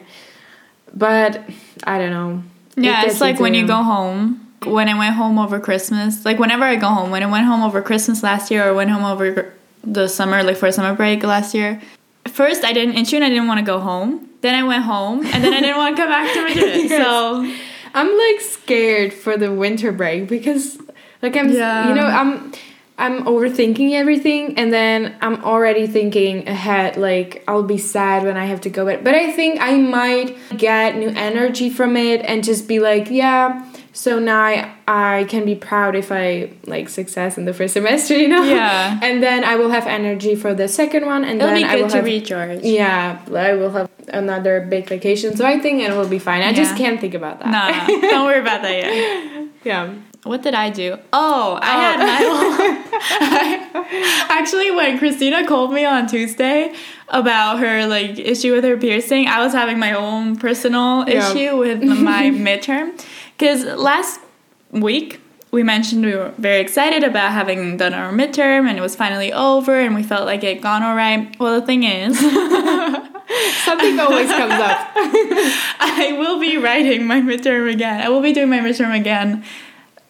But 0.96 1.44
I 1.84 2.00
don't 2.00 2.12
know. 2.12 2.44
Yeah, 2.78 3.04
it 3.04 3.10
it's 3.10 3.22
like 3.22 3.42
when 3.42 3.54
you 3.54 3.68
go 3.68 3.84
home. 3.84 4.44
When 4.64 4.90
I 4.90 4.98
went 4.98 5.16
home 5.16 5.38
over 5.38 5.60
Christmas, 5.60 6.26
like 6.26 6.40
whenever 6.40 6.64
I 6.64 6.78
go 6.78 6.88
home, 6.88 7.12
when 7.12 7.24
I 7.24 7.28
went 7.28 7.46
home 7.46 7.62
over 7.62 7.82
Christmas 7.82 8.24
last 8.24 8.50
year 8.50 8.68
or 8.68 8.74
went 8.74 8.90
home 8.90 9.06
over 9.06 9.54
the 9.84 10.08
summer, 10.08 10.44
like 10.44 10.58
for 10.58 10.66
a 10.66 10.72
summer 10.72 10.96
break 10.96 11.24
last 11.24 11.54
year, 11.54 11.80
first 12.28 12.64
I 12.64 12.74
didn't 12.74 12.96
in 12.96 13.06
June 13.06 13.24
I 13.24 13.30
didn't 13.30 13.48
want 13.48 13.60
to 13.60 13.66
go 13.66 13.80
home. 13.80 14.30
Then 14.42 14.56
I 14.56 14.64
went 14.64 14.84
home 14.84 15.26
and 15.26 15.44
then 15.44 15.54
I 15.54 15.60
didn't 15.62 15.78
want 15.78 15.96
to 15.96 16.02
come 16.02 16.12
back 16.12 16.34
to 16.34 16.42
Madrid. 16.48 16.90
yes. 16.90 17.04
So 17.04 17.54
I'm 17.94 18.18
like 18.18 18.42
scared 18.42 19.14
for 19.14 19.38
the 19.38 19.52
winter 19.52 19.92
break 19.92 20.28
because 20.28 20.78
like 21.22 21.36
I'm 21.36 21.52
yeah. 21.52 21.90
you 21.90 21.96
know 21.96 22.06
I'm 22.06 22.54
I'm 23.00 23.26
overthinking 23.26 23.94
everything 23.94 24.58
and 24.58 24.74
then 24.74 25.16
I'm 25.22 25.44
already 25.44 25.86
thinking 25.86 26.48
ahead 26.48 26.98
like 26.98 27.44
I'll 27.48 27.64
be 27.64 27.78
sad 27.78 28.24
when 28.24 28.38
I 28.38 28.46
have 28.46 28.62
to 28.62 28.70
go 28.70 28.86
but 28.86 29.04
but 29.04 29.14
I 29.14 29.32
think 29.32 29.60
I 29.62 29.78
might 29.78 30.38
get 30.58 30.98
new 30.98 31.10
energy 31.10 31.70
from 31.70 31.96
it 31.96 32.22
and 32.22 32.44
just 32.44 32.68
be 32.68 32.80
like 32.80 33.10
yeah 33.10 33.68
so 33.98 34.20
now 34.20 34.44
I, 34.44 34.76
I 34.88 35.24
can 35.24 35.44
be 35.44 35.56
proud 35.56 35.96
if 35.96 36.12
I 36.12 36.52
like 36.68 36.88
success 36.88 37.36
in 37.36 37.46
the 37.46 37.54
first 37.54 37.74
semester, 37.74 38.16
you 38.24 38.28
know. 38.28 38.44
Yeah. 38.44 39.00
And 39.02 39.24
then 39.24 39.44
I 39.44 39.56
will 39.56 39.72
have 39.72 39.88
energy 39.88 40.36
for 40.36 40.54
the 40.54 40.68
second 40.68 41.08
one, 41.08 41.24
and 41.24 41.42
It'll 41.42 41.52
then 41.52 41.64
I 41.64 41.78
will 41.78 41.90
to 41.90 41.96
have, 41.96 42.06
recharge. 42.06 42.62
Yeah, 42.62 43.20
I 43.34 43.54
will 43.54 43.72
have 43.72 43.90
another 44.10 44.62
big 44.70 44.88
vacation, 44.88 45.36
so 45.36 45.48
I 45.48 45.60
think 45.60 45.82
it 45.82 45.92
will 45.94 46.08
be 46.08 46.20
fine. 46.20 46.44
I 46.44 46.50
yeah. 46.50 46.54
just 46.54 46.78
can't 46.78 47.02
think 47.02 47.16
about 47.16 47.40
that. 47.40 47.50
Nah, 47.50 47.88
don't 48.12 48.26
worry 48.28 48.40
about 48.40 48.62
that 48.62 48.72
yet. 48.72 49.48
yeah. 49.64 49.96
What 50.24 50.44
did 50.44 50.54
I 50.54 50.70
do? 50.70 50.98
Oh, 51.14 51.58
I 51.62 51.74
oh. 51.74 51.80
had 51.80 52.94
my 53.80 54.28
actually 54.30 54.72
when 54.72 55.00
Christina 55.00 55.48
called 55.48 55.72
me 55.72 55.86
on 55.86 56.06
Tuesday 56.06 56.76
about 57.08 57.60
her 57.60 57.88
like 57.88 58.20
issue 58.20 58.54
with 58.54 58.64
her 58.64 58.78
piercing, 58.78 59.28
I 59.28 59.44
was 59.44 59.54
having 59.54 59.80
my 59.80 59.94
own 59.94 60.36
personal 60.36 61.08
yeah. 61.08 61.32
issue 61.32 61.58
with 61.58 61.82
my 61.82 62.26
midterm 62.26 63.00
because 63.38 63.64
last 63.64 64.20
week 64.72 65.22
we 65.52 65.64
mentioned 65.64 66.04
we 66.06 66.16
were 66.16 66.34
very 66.38 66.60
excited 66.60 67.04
about 67.04 67.32
having 67.32 67.78
done 67.78 67.94
our 67.94 68.12
midterm 68.12 68.68
and 68.68 68.78
it 68.78 68.82
was 68.82 68.96
finally 68.96 69.32
over 69.32 69.80
and 69.80 69.96
we 69.96 70.04
felt 70.04 70.26
like 70.26 70.44
it 70.44 70.62
gone 70.62 70.84
all 70.84 70.96
right. 70.96 71.36
Well, 71.40 71.60
the 71.60 71.66
thing 71.66 71.84
is, 71.84 72.18
Something 73.66 74.00
always 74.00 74.30
comes 74.30 74.54
up. 74.54 74.92
I 74.96 76.16
will 76.18 76.40
be 76.40 76.58
writing 76.58 77.06
my 77.06 77.20
midterm 77.22 77.72
again. 77.72 78.02
I 78.02 78.10
will 78.10 78.22
be 78.22 78.32
doing 78.34 78.50
my 78.50 78.60
midterm 78.60 78.96
again 78.98 79.44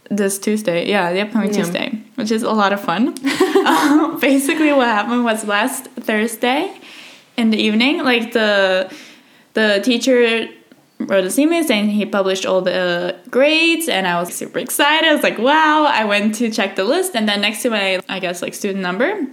this 0.10 0.38
Tuesday. 0.38 0.88
Yeah, 0.88 1.12
the 1.12 1.22
upcoming 1.22 1.50
Yeah. 1.50 1.64
Tuesday, 1.64 2.02
which 2.16 2.32
is 2.32 2.44
a 2.44 2.52
lot 2.52 2.74
of 2.74 2.80
fun. 2.82 3.16
um, 3.66 4.20
basically, 4.20 4.72
what 4.72 4.88
happened 4.88 5.24
was 5.24 5.46
last 5.46 5.86
Thursday 6.00 6.80
in 7.38 7.50
the 7.50 7.58
evening, 7.58 8.04
like 8.04 8.34
the 8.34 8.94
the 9.54 9.82
teacher 9.84 10.48
wrote 11.00 11.26
a 11.26 11.42
email 11.42 11.64
saying 11.64 11.90
he 11.90 12.06
published 12.06 12.46
all 12.46 12.62
the 12.62 13.16
grades, 13.30 13.88
and 13.88 14.08
I 14.08 14.20
was 14.20 14.34
super 14.34 14.60
excited. 14.60 15.08
I 15.08 15.14
was 15.14 15.24
like, 15.24 15.38
"Wow!" 15.38 15.86
I 15.86 16.06
went 16.06 16.36
to 16.36 16.50
check 16.50 16.76
the 16.76 16.84
list, 16.84 17.16
and 17.16 17.28
then 17.28 17.42
next 17.42 17.62
to 17.64 17.70
my, 17.70 18.00
I 18.10 18.20
guess, 18.20 18.42
like 18.42 18.54
student 18.54 18.82
number. 18.82 19.28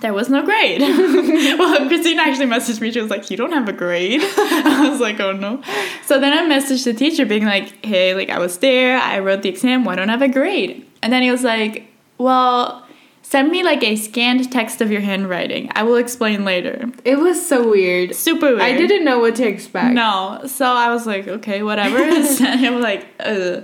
There 0.00 0.14
was 0.14 0.28
no 0.28 0.44
grade. 0.44 0.80
well, 1.58 1.88
Christine 1.88 2.20
actually 2.20 2.46
messaged 2.46 2.80
me. 2.80 2.92
She 2.92 3.00
was 3.00 3.10
like, 3.10 3.30
"You 3.30 3.36
don't 3.36 3.52
have 3.52 3.68
a 3.68 3.72
grade." 3.72 4.20
I 4.24 4.88
was 4.88 5.00
like, 5.00 5.18
"Oh 5.18 5.32
no." 5.32 5.62
So 6.06 6.20
then 6.20 6.32
I 6.32 6.54
messaged 6.54 6.84
the 6.84 6.94
teacher, 6.94 7.26
being 7.26 7.44
like, 7.44 7.84
"Hey, 7.84 8.14
like 8.14 8.30
I 8.30 8.38
was 8.38 8.58
there. 8.58 8.98
I 8.98 9.18
wrote 9.18 9.42
the 9.42 9.48
exam. 9.48 9.84
Why 9.84 9.96
don't 9.96 10.08
I 10.08 10.12
have 10.12 10.22
a 10.22 10.28
grade?" 10.28 10.86
And 11.02 11.12
then 11.12 11.22
he 11.22 11.30
was 11.30 11.42
like, 11.42 11.88
"Well, 12.18 12.86
send 13.32 13.50
me 13.50 13.60
like 13.70 13.82
a 13.84 13.94
scanned 13.96 14.50
text 14.50 14.80
of 14.80 14.90
your 14.90 15.00
handwriting. 15.10 15.70
I 15.74 15.82
will 15.86 15.96
explain 15.96 16.44
later." 16.44 16.76
It 17.04 17.18
was 17.18 17.36
so 17.52 17.58
weird. 17.76 18.14
Super 18.14 18.48
weird. 18.56 18.60
I 18.62 18.72
didn't 18.76 19.04
know 19.04 19.18
what 19.24 19.34
to 19.36 19.46
expect. 19.54 19.94
No. 19.94 20.40
So 20.46 20.64
I 20.66 20.88
was 20.94 21.06
like, 21.06 21.26
"Okay, 21.28 21.62
whatever." 21.62 21.98
Sent 22.40 22.60
him 22.60 22.80
like 22.80 23.06
a, 23.20 23.62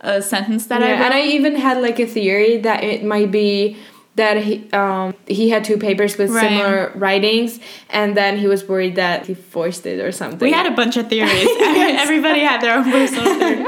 a 0.00 0.22
sentence 0.22 0.66
that 0.70 0.82
I 0.82 0.88
Yeah, 0.88 0.92
wrote. 0.94 1.04
and 1.06 1.14
I 1.14 1.22
even 1.36 1.54
had 1.56 1.76
like 1.82 1.98
a 2.00 2.06
theory 2.06 2.58
that 2.58 2.84
it 2.84 3.04
might 3.04 3.30
be 3.30 3.76
that 4.16 4.36
he 4.46 4.68
um 4.72 5.14
he 5.26 5.50
had 5.54 5.62
two 5.64 5.78
papers 5.78 6.18
with 6.18 6.30
Right. 6.30 6.48
similar 6.48 6.92
writings 6.96 7.60
and 7.90 8.16
then 8.16 8.32
he 8.42 8.46
was 8.48 8.60
worried 8.68 8.96
that 8.96 9.26
he 9.28 9.34
forced 9.34 9.86
it 9.86 9.98
or 10.06 10.12
something. 10.12 10.40
We 10.48 10.52
had 10.52 10.66
a 10.66 10.74
bunch 10.80 10.96
of 11.00 11.08
theories. 11.08 11.48
Everybody 12.04 12.40
had 12.40 12.60
their 12.60 12.74
own 12.76 12.84
personal 12.90 13.38
theory. 13.40 13.66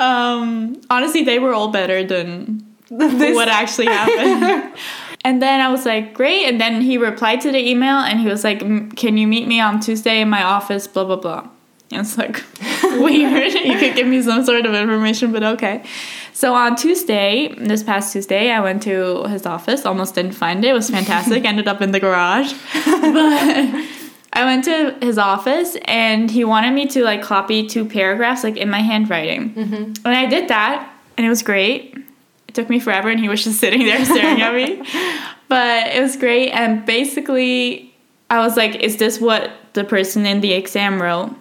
Um, 0.00 0.80
honestly, 0.90 1.22
they 1.22 1.38
were 1.38 1.52
all 1.52 1.68
better 1.68 2.02
than 2.02 2.64
This- 2.90 3.34
what 3.34 3.48
actually 3.48 3.86
happened. 3.86 4.72
and 5.24 5.40
then 5.40 5.60
I 5.60 5.70
was 5.70 5.86
like, 5.86 6.14
great. 6.14 6.46
And 6.46 6.60
then 6.60 6.80
he 6.80 6.98
replied 6.98 7.40
to 7.42 7.50
the 7.52 7.58
email 7.58 7.98
and 7.98 8.20
he 8.20 8.26
was 8.26 8.44
like, 8.44 8.62
"M- 8.62 8.90
can 8.92 9.16
you 9.16 9.26
meet 9.26 9.48
me 9.48 9.60
on 9.60 9.80
Tuesday 9.80 10.20
in 10.20 10.28
my 10.28 10.42
office? 10.42 10.86
Blah, 10.86 11.04
blah, 11.04 11.16
blah. 11.16 11.48
And 11.90 12.00
it's 12.00 12.18
like, 12.18 12.42
weird. 12.82 13.52
you 13.70 13.78
could 13.78 13.94
give 13.94 14.06
me 14.06 14.20
some 14.22 14.44
sort 14.44 14.66
of 14.66 14.74
information, 14.74 15.32
but 15.32 15.42
okay. 15.42 15.84
So 16.32 16.54
on 16.54 16.76
Tuesday, 16.76 17.54
this 17.56 17.82
past 17.82 18.12
Tuesday, 18.12 18.50
I 18.50 18.60
went 18.60 18.82
to 18.82 19.24
his 19.24 19.46
office. 19.46 19.86
Almost 19.86 20.14
didn't 20.16 20.32
find 20.32 20.64
it. 20.64 20.68
It 20.68 20.72
was 20.72 20.90
fantastic. 20.90 21.44
Ended 21.44 21.68
up 21.68 21.80
in 21.80 21.92
the 21.92 22.00
garage. 22.00 22.52
But 22.84 23.84
I 24.32 24.44
went 24.44 24.64
to 24.64 24.96
his 25.00 25.16
office 25.16 25.76
and 25.84 26.28
he 26.30 26.44
wanted 26.44 26.72
me 26.72 26.86
to 26.88 27.04
like 27.04 27.22
copy 27.22 27.66
two 27.68 27.84
paragraphs 27.84 28.42
like 28.42 28.56
in 28.56 28.68
my 28.68 28.80
handwriting. 28.80 29.54
Mm-hmm. 29.54 30.06
And 30.06 30.08
I 30.08 30.26
did 30.26 30.48
that 30.48 30.92
and 31.16 31.24
it 31.24 31.28
was 31.28 31.42
great. 31.42 31.96
It 32.54 32.60
took 32.60 32.70
me 32.70 32.78
forever 32.78 33.10
and 33.10 33.18
he 33.18 33.28
was 33.28 33.42
just 33.42 33.58
sitting 33.58 33.80
there 33.84 34.04
staring 34.04 34.40
at 34.40 34.54
me. 34.54 34.80
But 35.48 35.88
it 35.88 36.00
was 36.00 36.16
great 36.16 36.52
and 36.52 36.86
basically 36.86 37.92
I 38.30 38.38
was 38.38 38.56
like, 38.56 38.76
is 38.76 38.96
this 38.96 39.20
what 39.20 39.50
the 39.72 39.82
person 39.82 40.24
in 40.24 40.40
the 40.40 40.52
exam 40.52 41.02
wrote? 41.02 41.34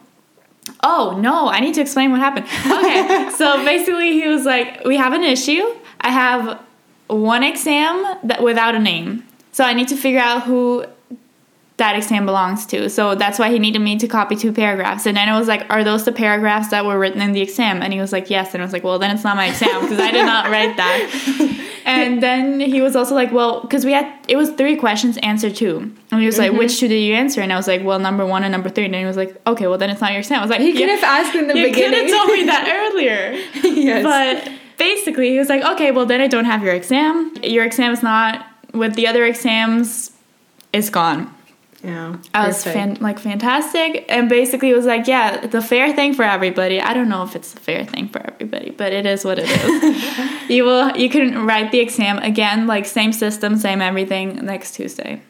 Oh 0.82 1.16
no, 1.22 1.50
I 1.50 1.60
need 1.60 1.76
to 1.76 1.82
explain 1.82 2.12
what 2.12 2.20
happened. 2.20 2.48
Okay, 2.66 3.30
so 3.36 3.64
basically 3.64 4.14
he 4.14 4.28
was 4.28 4.44
like, 4.44 4.84
we 4.86 4.98
have 4.98 5.14
an 5.14 5.24
issue. 5.24 5.64
I 6.02 6.10
have 6.10 6.60
one 7.08 7.44
exam 7.44 8.18
that 8.24 8.42
without 8.42 8.74
a 8.74 8.80
name. 8.80 9.24
So 9.52 9.64
I 9.64 9.74
need 9.74 9.90
to 9.90 9.96
figure 9.96 10.20
out 10.20 10.44
who 10.44 10.84
that 11.78 11.96
exam 11.96 12.26
belongs 12.26 12.66
to. 12.68 12.90
So 12.90 13.16
that's 13.16 13.40
why 13.40 13.50
he 13.50 13.58
needed 13.58 13.80
me 13.80 13.98
to 13.98 14.08
copy 14.08 14.36
two 14.36 14.54
paragraphs. 14.54 15.06
And 15.06 15.18
then 15.18 15.28
I 15.28 15.38
was 15.38 15.48
like, 15.48 15.66
are 15.70 15.84
those 15.84 16.06
the 16.06 16.12
paragraphs 16.12 16.70
that 16.70 16.86
were 16.86 17.00
written 17.00 17.22
in 17.22 17.32
the 17.32 17.42
exam? 17.42 17.82
And 17.82 17.92
he 17.92 18.00
was 18.00 18.12
like, 18.12 18.30
yes. 18.30 18.54
And 18.54 18.62
I 18.62 18.66
was 18.66 18.74
like, 18.74 18.84
well, 18.84 19.00
then 19.00 19.12
it's 19.12 19.24
not 19.24 19.36
my 19.36 19.48
exam 19.48 19.82
because 19.82 20.00
I 20.00 20.12
did 20.12 20.26
not 20.26 20.50
write 20.50 20.78
that. 20.78 21.60
And 21.86 22.24
then 22.24 22.60
he 22.62 22.82
was 22.82 22.96
also 22.96 23.14
like, 23.14 23.32
well, 23.34 23.62
because 23.62 23.84
we 23.84 23.92
had, 23.92 24.10
it 24.28 24.38
was 24.38 24.52
three 24.52 24.76
questions, 24.76 25.18
answer 25.18 25.50
two. 25.50 25.94
And 26.12 26.22
he 26.22 26.26
was 26.26 26.38
like, 26.38 26.54
which 26.54 26.72
mm-hmm. 26.72 26.80
two 26.80 26.88
did 26.88 27.00
you 27.00 27.14
answer? 27.14 27.42
And 27.42 27.52
I 27.52 27.58
was 27.58 27.68
like, 27.68 27.84
well, 27.84 28.00
number 28.00 28.26
one 28.26 28.44
and 28.44 28.52
number 28.52 28.70
three. 28.70 28.86
And 28.86 28.94
then 28.94 29.02
he 29.02 29.06
was 29.06 29.18
like, 29.18 29.36
okay, 29.46 29.68
well, 29.68 29.78
then 29.78 29.90
it's 29.90 30.00
not 30.00 30.12
your 30.12 30.20
exam. 30.20 30.40
I 30.40 30.42
was 30.44 30.50
like, 30.50 30.62
he 30.62 30.72
could 30.72 30.88
have 30.88 31.04
asked 31.04 31.36
in 31.36 31.48
the 31.48 31.58
you 31.58 31.74
could 31.74 31.94
have 31.94 32.10
told 32.10 32.30
me 32.30 32.46
that 32.46 32.70
earlier. 32.94 33.34
yes. 33.64 34.04
But 34.04 34.54
basically, 34.78 35.32
he 35.32 35.40
was 35.40 35.50
like, 35.50 35.64
okay, 35.74 35.92
well, 35.92 36.06
then 36.06 36.22
I 36.22 36.28
don't 36.28 36.46
have 36.46 36.64
your 36.64 36.74
exam. 36.74 37.36
Your 37.44 37.66
exam 37.66 37.92
is 37.92 38.02
not 38.02 38.46
with 38.74 38.96
the 38.96 39.08
other 39.08 39.26
exams, 39.26 40.12
it's 40.72 40.90
gone. 40.90 41.33
Yeah. 41.84 42.16
I 42.34 42.48
was 42.48 42.64
fan- 42.64 42.98
like 43.02 43.20
fantastic, 43.20 44.06
and 44.08 44.30
basically 44.30 44.70
it 44.70 44.76
was 44.76 44.86
like, 44.86 45.06
yeah, 45.06 45.46
the 45.46 45.62
fair 45.62 45.94
thing 45.94 46.14
for 46.14 46.24
everybody. 46.24 46.80
I 46.80 46.94
don't 46.94 47.10
know 47.10 47.24
if 47.24 47.36
it's 47.36 47.52
the 47.52 47.60
fair 47.60 47.84
thing 47.86 48.08
for 48.08 48.22
everybody, 48.22 48.70
but 48.70 48.94
it 48.94 49.06
is 49.06 49.26
what 49.26 49.38
it 49.38 49.50
is. 49.50 50.50
you 50.50 50.64
will, 50.64 50.96
you 50.96 51.10
can 51.10 51.46
write 51.46 51.72
the 51.72 51.80
exam 51.80 52.20
again, 52.20 52.68
like 52.68 52.86
same 52.86 53.12
system, 53.12 53.58
same 53.58 53.82
everything, 53.82 54.46
next 54.46 54.76
Tuesday. 54.76 55.22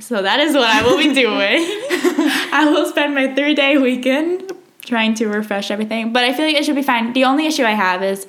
So 0.00 0.20
that 0.20 0.38
is 0.40 0.54
what 0.54 0.68
I 0.68 0.82
will 0.82 0.98
be 0.98 1.14
doing. 1.14 1.30
I 2.52 2.68
will 2.70 2.86
spend 2.86 3.14
my 3.14 3.34
three 3.34 3.54
day 3.54 3.78
weekend 3.78 4.52
trying 4.84 5.14
to 5.14 5.28
refresh 5.28 5.70
everything, 5.70 6.12
but 6.12 6.24
I 6.24 6.34
feel 6.34 6.44
like 6.44 6.56
it 6.56 6.66
should 6.66 6.76
be 6.76 6.82
fine. 6.82 7.14
The 7.14 7.24
only 7.24 7.46
issue 7.46 7.64
I 7.64 7.72
have 7.72 8.02
is. 8.02 8.26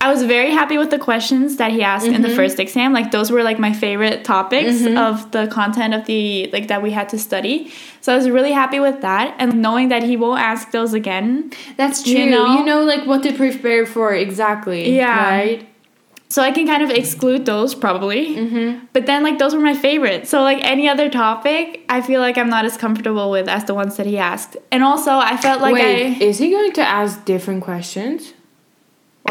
I 0.00 0.12
was 0.12 0.22
very 0.22 0.52
happy 0.52 0.78
with 0.78 0.90
the 0.90 0.98
questions 0.98 1.56
that 1.56 1.72
he 1.72 1.82
asked 1.82 2.06
in 2.06 2.22
the 2.22 2.30
first 2.30 2.60
exam. 2.60 2.92
Like 2.92 3.10
those 3.10 3.32
were 3.32 3.42
like 3.42 3.58
my 3.58 3.72
favorite 3.72 4.24
topics 4.24 4.86
of 4.86 5.32
the 5.32 5.48
content 5.48 5.92
of 5.92 6.06
the 6.06 6.48
like 6.52 6.68
that 6.68 6.82
we 6.82 6.92
had 6.92 7.08
to 7.08 7.18
study. 7.18 7.72
So 8.00 8.12
I 8.12 8.16
was 8.16 8.30
really 8.30 8.52
happy 8.52 8.78
with 8.78 9.00
that 9.00 9.34
and 9.38 9.60
knowing 9.60 9.88
that 9.88 10.04
he 10.04 10.16
won't 10.16 10.40
ask 10.40 10.70
those 10.70 10.94
again. 10.94 11.50
That's 11.76 12.04
true. 12.04 12.12
you 12.12 12.24
You 12.26 12.30
know? 12.30 12.64
know? 12.64 12.84
like 12.84 13.06
what 13.06 13.24
to 13.24 13.32
prepare 13.32 13.86
for 13.86 14.14
exactly. 14.14 14.94
Yeah. 14.94 15.30
Right? 15.30 15.68
So 16.30 16.42
I 16.42 16.52
can 16.52 16.66
kind 16.66 16.82
of 16.82 16.90
exclude 16.90 17.44
those 17.44 17.74
probably. 17.74 18.36
Mm-hmm. 18.36 18.86
But 18.92 19.06
then 19.06 19.24
like 19.24 19.38
those 19.38 19.52
were 19.54 19.60
my 19.60 19.74
favorite. 19.74 20.28
So 20.28 20.42
like 20.42 20.62
any 20.62 20.88
other 20.88 21.10
topic, 21.10 21.84
I 21.88 22.02
feel 22.02 22.20
like 22.20 22.38
I'm 22.38 22.50
not 22.50 22.64
as 22.64 22.76
comfortable 22.76 23.30
with 23.32 23.48
as 23.48 23.64
the 23.64 23.74
ones 23.74 23.96
that 23.96 24.06
he 24.06 24.16
asked. 24.18 24.56
And 24.70 24.84
also 24.84 25.10
I 25.12 25.36
felt 25.38 25.60
like 25.60 25.74
Wait, 25.74 26.20
I 26.20 26.24
is 26.24 26.38
he 26.38 26.50
going 26.50 26.72
to 26.74 26.82
ask 26.82 27.24
different 27.24 27.64
questions? 27.64 28.34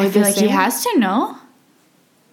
I 0.01 0.10
feel 0.10 0.22
like 0.22 0.36
he 0.36 0.48
has 0.48 0.84
to 0.86 1.00
know. 1.00 1.38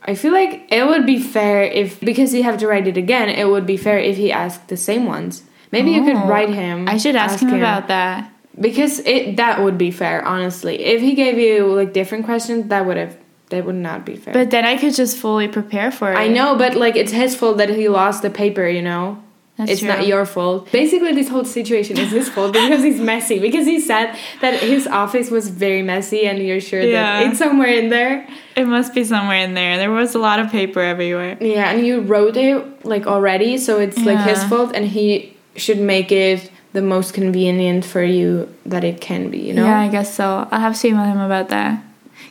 I 0.06 0.14
feel 0.14 0.32
like 0.32 0.66
it 0.70 0.86
would 0.86 1.06
be 1.06 1.18
fair 1.18 1.62
if 1.62 1.98
because 2.00 2.32
he 2.32 2.42
have 2.42 2.58
to 2.58 2.66
write 2.68 2.86
it 2.86 2.96
again. 2.96 3.28
It 3.30 3.48
would 3.48 3.66
be 3.66 3.76
fair 3.76 3.98
if 3.98 4.16
he 4.16 4.30
asked 4.30 4.68
the 4.68 4.76
same 4.76 5.06
ones. 5.06 5.42
Maybe 5.72 5.90
you 5.92 6.04
could 6.04 6.16
Oh, 6.16 6.28
write 6.28 6.50
him. 6.50 6.88
I 6.88 6.98
should 6.98 7.16
ask, 7.16 7.40
him, 7.40 7.54
about 7.54 7.88
that. 7.88 8.30
because 8.60 9.00
it 9.00 9.36
that 9.38 9.62
would 9.62 9.78
be 9.78 9.90
fair. 9.90 10.24
Honestly, 10.24 10.76
if 10.84 11.00
he 11.00 11.14
gave 11.14 11.38
you 11.38 11.66
like 11.74 11.92
different 11.92 12.24
questions, 12.26 12.68
that 12.68 12.84
would 12.86 12.96
have 12.96 13.16
that 13.50 13.64
would 13.64 13.74
not 13.76 14.04
be 14.04 14.16
fair. 14.16 14.34
But 14.34 14.50
then 14.50 14.64
I 14.64 14.76
could 14.76 14.94
just 14.94 15.16
fully 15.16 15.48
prepare 15.48 15.90
for 15.90 16.12
it. 16.12 16.16
I 16.16 16.28
know, 16.28 16.54
but 16.56 16.74
like 16.76 16.96
it's 16.96 17.12
his 17.12 17.34
fault 17.34 17.56
that 17.58 17.70
he 17.70 17.88
lost 17.88 18.22
the 18.22 18.30
paper. 18.30 18.68
You 18.68 18.82
know. 18.82 19.22
That's 19.56 19.70
it's 19.70 19.80
true. 19.80 19.88
not 19.88 20.04
your 20.06 20.26
fault. 20.26 20.70
Basically, 20.72 21.12
this 21.12 21.28
whole 21.28 21.44
situation 21.44 21.96
is 21.96 22.10
his 22.10 22.28
fault 22.28 22.52
because 22.54 22.82
he's 22.82 23.00
messy. 23.12 23.38
Because 23.38 23.66
he 23.66 23.78
said 23.78 24.16
that 24.40 24.58
his 24.60 24.86
office 24.88 25.30
was 25.30 25.48
very 25.48 25.80
messy, 25.82 26.26
and 26.26 26.38
you're 26.40 26.60
sure 26.60 26.80
Yeah. 26.82 27.20
that 27.20 27.30
it's 27.30 27.38
somewhere 27.38 27.68
in 27.68 27.88
there. 27.88 28.26
It 28.56 28.66
must 28.66 28.94
be 28.94 29.04
somewhere 29.04 29.38
in 29.38 29.54
there. 29.54 29.76
There 29.76 29.92
was 29.92 30.14
a 30.16 30.18
lot 30.18 30.40
of 30.40 30.50
paper 30.50 30.80
everywhere. 30.80 31.36
Yeah, 31.40 31.70
and 31.70 31.86
you 31.86 32.00
wrote 32.00 32.36
it 32.36 32.84
like 32.84 33.06
already, 33.06 33.56
so 33.58 33.78
it's 33.78 33.98
like 33.98 34.18
his 34.26 34.42
fault, 34.44 34.72
and 34.74 34.86
he 34.86 35.36
should 35.56 35.78
make 35.78 36.10
it 36.10 36.50
the 36.72 36.82
most 36.82 37.14
convenient 37.14 37.84
for 37.84 38.02
you 38.02 38.52
that 38.66 38.82
it 38.82 39.00
can 39.00 39.30
be. 39.30 39.38
You 39.38 39.54
know. 39.54 39.64
Yeah, 39.64 39.78
I 39.80 39.88
guess 39.88 40.12
so. 40.12 40.48
I'll 40.50 40.60
have 40.60 40.76
to 40.80 40.88
email 40.88 41.04
him 41.04 41.20
about 41.20 41.48
that. 41.50 41.80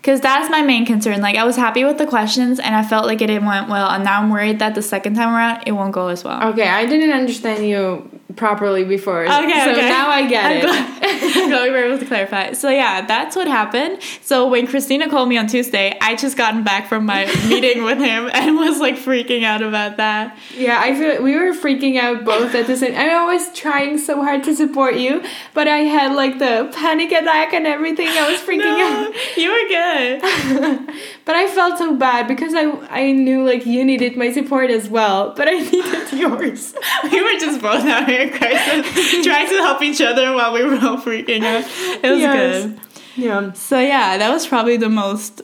Because 0.03 0.19
that's 0.19 0.51
my 0.51 0.62
main 0.62 0.86
concern. 0.86 1.22
Like, 1.22 1.38
I 1.38 1.45
was 1.45 1.55
happy 1.55 1.86
with 1.86 1.98
the 1.98 2.05
questions 2.05 2.60
and 2.60 2.75
I 2.75 2.83
felt 2.83 3.05
like 3.05 3.22
it 3.22 3.29
went 3.41 3.69
well. 3.69 3.89
And 3.89 4.03
now 4.03 4.22
I'm 4.22 4.29
worried 4.29 4.60
that 4.60 4.75
the 4.75 4.81
second 4.81 5.15
time 5.15 5.33
around, 5.33 5.63
it 5.65 5.72
won't 5.72 5.93
go 5.93 6.10
as 6.10 6.25
well. 6.25 6.50
Okay, 6.50 6.67
I 6.67 6.86
didn't 6.86 7.13
understand 7.13 7.65
you 7.65 8.10
properly 8.35 8.83
before. 8.83 9.23
Okay, 9.23 9.31
so 9.31 9.71
okay. 9.71 9.89
now 9.89 10.09
I 10.09 10.27
get 10.27 10.45
I'm 10.45 10.57
it. 10.57 10.61
glad, 10.63 11.33
glad 11.49 11.63
we 11.63 11.69
were 11.71 11.83
able 11.85 11.99
to 11.99 12.05
clarify. 12.05 12.53
So 12.53 12.69
yeah, 12.69 13.05
that's 13.05 13.35
what 13.35 13.47
happened. 13.47 13.99
So 14.21 14.47
when 14.47 14.67
Christina 14.67 15.09
called 15.09 15.29
me 15.29 15.37
on 15.37 15.47
Tuesday, 15.47 15.97
I 16.01 16.15
just 16.15 16.37
gotten 16.37 16.63
back 16.63 16.87
from 16.87 17.05
my 17.05 17.25
meeting 17.47 17.83
with 17.83 17.97
him 17.99 18.29
and 18.33 18.55
was 18.57 18.79
like 18.79 18.95
freaking 18.95 19.43
out 19.43 19.61
about 19.61 19.97
that. 19.97 20.37
Yeah, 20.55 20.79
I 20.81 20.95
feel 20.95 21.21
we 21.23 21.35
were 21.35 21.53
freaking 21.53 21.97
out 21.99 22.25
both 22.25 22.55
at 22.55 22.67
the 22.67 22.75
same. 22.77 22.93
Time. 22.93 23.09
I 23.09 23.25
was 23.33 23.53
trying 23.53 23.97
so 23.97 24.21
hard 24.23 24.43
to 24.45 24.55
support 24.55 24.95
you, 24.95 25.23
but 25.53 25.67
I 25.67 25.79
had 25.79 26.15
like 26.15 26.39
the 26.39 26.71
panic 26.75 27.11
attack 27.11 27.53
and 27.53 27.67
everything. 27.67 28.07
I 28.07 28.31
was 28.31 28.41
freaking 28.41 28.59
No, 28.77 29.07
out. 29.07 29.37
you 29.37 29.51
were 29.51 29.67
good. 29.67 30.95
but 31.25 31.35
I 31.35 31.47
felt 31.47 31.77
so 31.77 31.95
bad 31.95 32.27
because 32.27 32.53
I 32.53 32.65
I 32.89 33.11
knew 33.11 33.43
like 33.45 33.65
you 33.65 33.83
needed 33.85 34.15
my 34.17 34.31
support 34.31 34.69
as 34.69 34.89
well, 34.89 35.33
but 35.35 35.47
I 35.47 35.51
needed 35.71 36.11
yours. 36.13 36.73
we 37.11 37.21
were 37.21 37.39
just 37.39 37.61
both 37.61 37.85
out 37.85 38.07
here 38.07 38.29
crisis, 38.29 39.23
trying 39.25 39.47
to 39.49 39.55
help 39.57 39.81
each 39.81 40.01
other 40.01 40.33
while 40.33 40.53
we 40.53 40.63
were 40.63 40.75
all 40.75 40.97
freaking 40.97 41.43
out. 41.43 41.63
It 42.03 42.09
was 42.11 42.19
Yes. 42.19 42.65
good. 42.65 42.79
Yeah. 43.15 43.51
So 43.53 43.79
yeah, 43.79 44.17
that 44.17 44.29
was 44.31 44.47
probably 44.47 44.77
the 44.77 44.89
most 44.89 45.41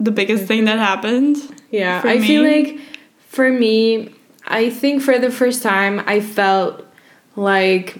the 0.00 0.10
biggest 0.10 0.44
thing 0.46 0.64
that 0.64 0.78
happened. 0.78 1.36
Yeah, 1.70 2.00
for 2.00 2.08
I 2.08 2.18
feel 2.20 2.42
like 2.42 2.80
for 3.28 3.50
me, 3.50 4.14
I 4.46 4.70
think 4.70 5.02
for 5.02 5.18
the 5.18 5.30
first 5.30 5.62
time 5.62 6.02
I 6.06 6.20
felt 6.20 6.84
like 7.36 7.98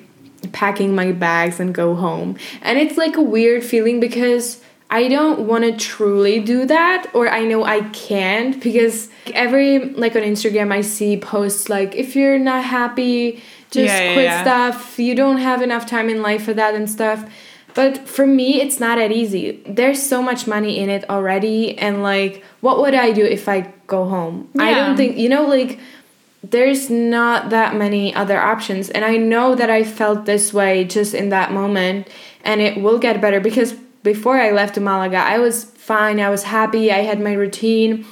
packing 0.52 0.94
my 0.94 1.12
bags 1.12 1.60
and 1.60 1.74
go 1.74 1.94
home. 1.94 2.36
And 2.62 2.78
it's 2.78 2.96
like 2.96 3.16
a 3.16 3.22
weird 3.22 3.62
feeling 3.64 4.00
because 4.00 4.61
I 5.00 5.08
don't 5.08 5.38
want 5.50 5.64
to 5.64 5.72
truly 5.92 6.36
do 6.54 6.58
that 6.66 7.00
or 7.14 7.24
I 7.40 7.42
know 7.50 7.64
I 7.64 7.80
can't 8.08 8.54
because 8.62 9.08
every 9.44 9.70
like 10.02 10.14
on 10.16 10.22
Instagram 10.22 10.68
I 10.72 10.82
see 10.82 11.16
posts 11.16 11.68
like 11.76 11.90
if 11.94 12.14
you're 12.16 12.38
not 12.38 12.62
happy 12.78 13.42
just 13.70 13.92
Yeah, 13.92 14.12
quit 14.12 14.24
yeah. 14.26 14.42
stuff. 14.42 14.98
You 14.98 15.14
don't 15.22 15.38
have 15.38 15.62
enough 15.62 15.84
time 15.86 16.08
in 16.14 16.20
life 16.20 16.42
for 16.44 16.54
that 16.60 16.74
and 16.74 16.88
stuff. 16.98 17.20
But 17.74 18.06
for 18.06 18.26
me, 18.26 18.60
it's 18.60 18.78
not 18.80 18.96
that 18.98 19.12
easy. 19.12 19.44
There's 19.66 20.02
so 20.02 20.18
much 20.22 20.46
money 20.46 20.78
in 20.78 20.90
it 20.90 21.08
already, 21.08 21.78
and 21.78 22.02
like, 22.02 22.44
what 22.60 22.76
would 22.82 22.92
I 22.92 23.12
do 23.12 23.24
if 23.24 23.48
I 23.48 23.72
go 23.86 24.04
home? 24.04 24.36
yeah. 24.54 24.64
I 24.64 24.74
don't 24.74 24.94
think, 24.94 25.16
you 25.16 25.30
know, 25.30 25.44
like, 25.46 25.78
there's 26.42 26.90
not 26.90 27.48
that 27.48 27.74
many 27.74 28.14
other 28.14 28.38
options. 28.38 28.90
And 28.90 29.06
I 29.06 29.16
know 29.16 29.54
that 29.54 29.70
I 29.70 29.84
felt 29.84 30.26
this 30.26 30.52
way 30.52 30.84
just 30.84 31.14
in 31.14 31.30
that 31.30 31.52
moment, 31.52 32.08
and 32.44 32.60
it 32.60 32.74
will 32.82 32.98
get 32.98 33.22
better 33.22 33.40
because 33.40 33.74
before 34.02 34.40
I 34.40 34.50
left 34.50 34.74
to 34.74 34.80
Malaga, 34.80 35.18
I 35.18 35.38
was 35.38 35.64
fine, 35.64 36.20
I 36.20 36.30
was 36.30 36.44
happy, 36.44 36.90
I 36.92 36.98
had 36.98 37.20
my 37.20 37.32
routine. 37.32 38.04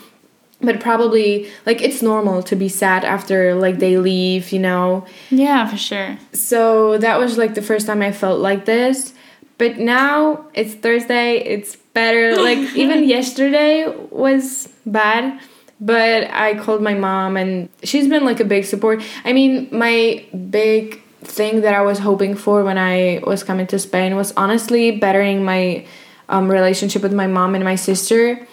But 0.62 0.78
probably, 0.78 1.50
like, 1.64 1.80
it's 1.80 2.02
normal 2.02 2.42
to 2.42 2.54
be 2.54 2.68
sad 2.68 3.02
after, 3.02 3.54
like, 3.54 3.78
they 3.78 3.96
leave, 3.96 4.52
you 4.52 4.58
know? 4.58 5.06
Yeah, 5.30 5.66
for 5.66 5.78
sure. 5.78 6.18
So 6.34 6.98
that 6.98 7.18
was 7.18 7.38
like 7.38 7.54
the 7.54 7.62
first 7.62 7.86
time 7.86 8.02
I 8.02 8.12
felt 8.12 8.40
like 8.40 8.66
this. 8.66 9.14
But 9.60 9.78
now 9.78 10.46
it's 10.54 10.74
Thursday, 10.74 11.36
it's 11.36 11.76
better. 11.76 12.34
Like 12.42 12.58
even 12.74 13.04
yesterday 13.04 13.86
was 14.10 14.68
bad, 14.86 15.38
but 15.80 16.30
I 16.30 16.54
called 16.54 16.80
my 16.80 16.94
mom 16.94 17.36
and 17.36 17.68
she's 17.82 18.08
been 18.08 18.24
like 18.24 18.40
a 18.40 18.44
big 18.44 18.64
support. 18.64 19.02
I 19.24 19.34
mean, 19.34 19.68
my 19.70 20.24
big 20.48 21.02
thing 21.22 21.60
that 21.62 21.74
I 21.74 21.82
was 21.82 21.98
hoping 21.98 22.34
for 22.34 22.64
when 22.64 22.78
I 22.78 23.20
was 23.26 23.42
coming 23.42 23.66
to 23.68 23.78
Spain 23.78 24.16
was 24.16 24.32
honestly 24.36 24.90
bettering 24.92 25.44
my 25.44 25.86
um, 26.28 26.50
relationship 26.50 27.02
with 27.02 27.12
my 27.12 27.26
mom 27.26 27.54
and 27.54 27.64
my 27.64 27.74
sister. 27.76 28.46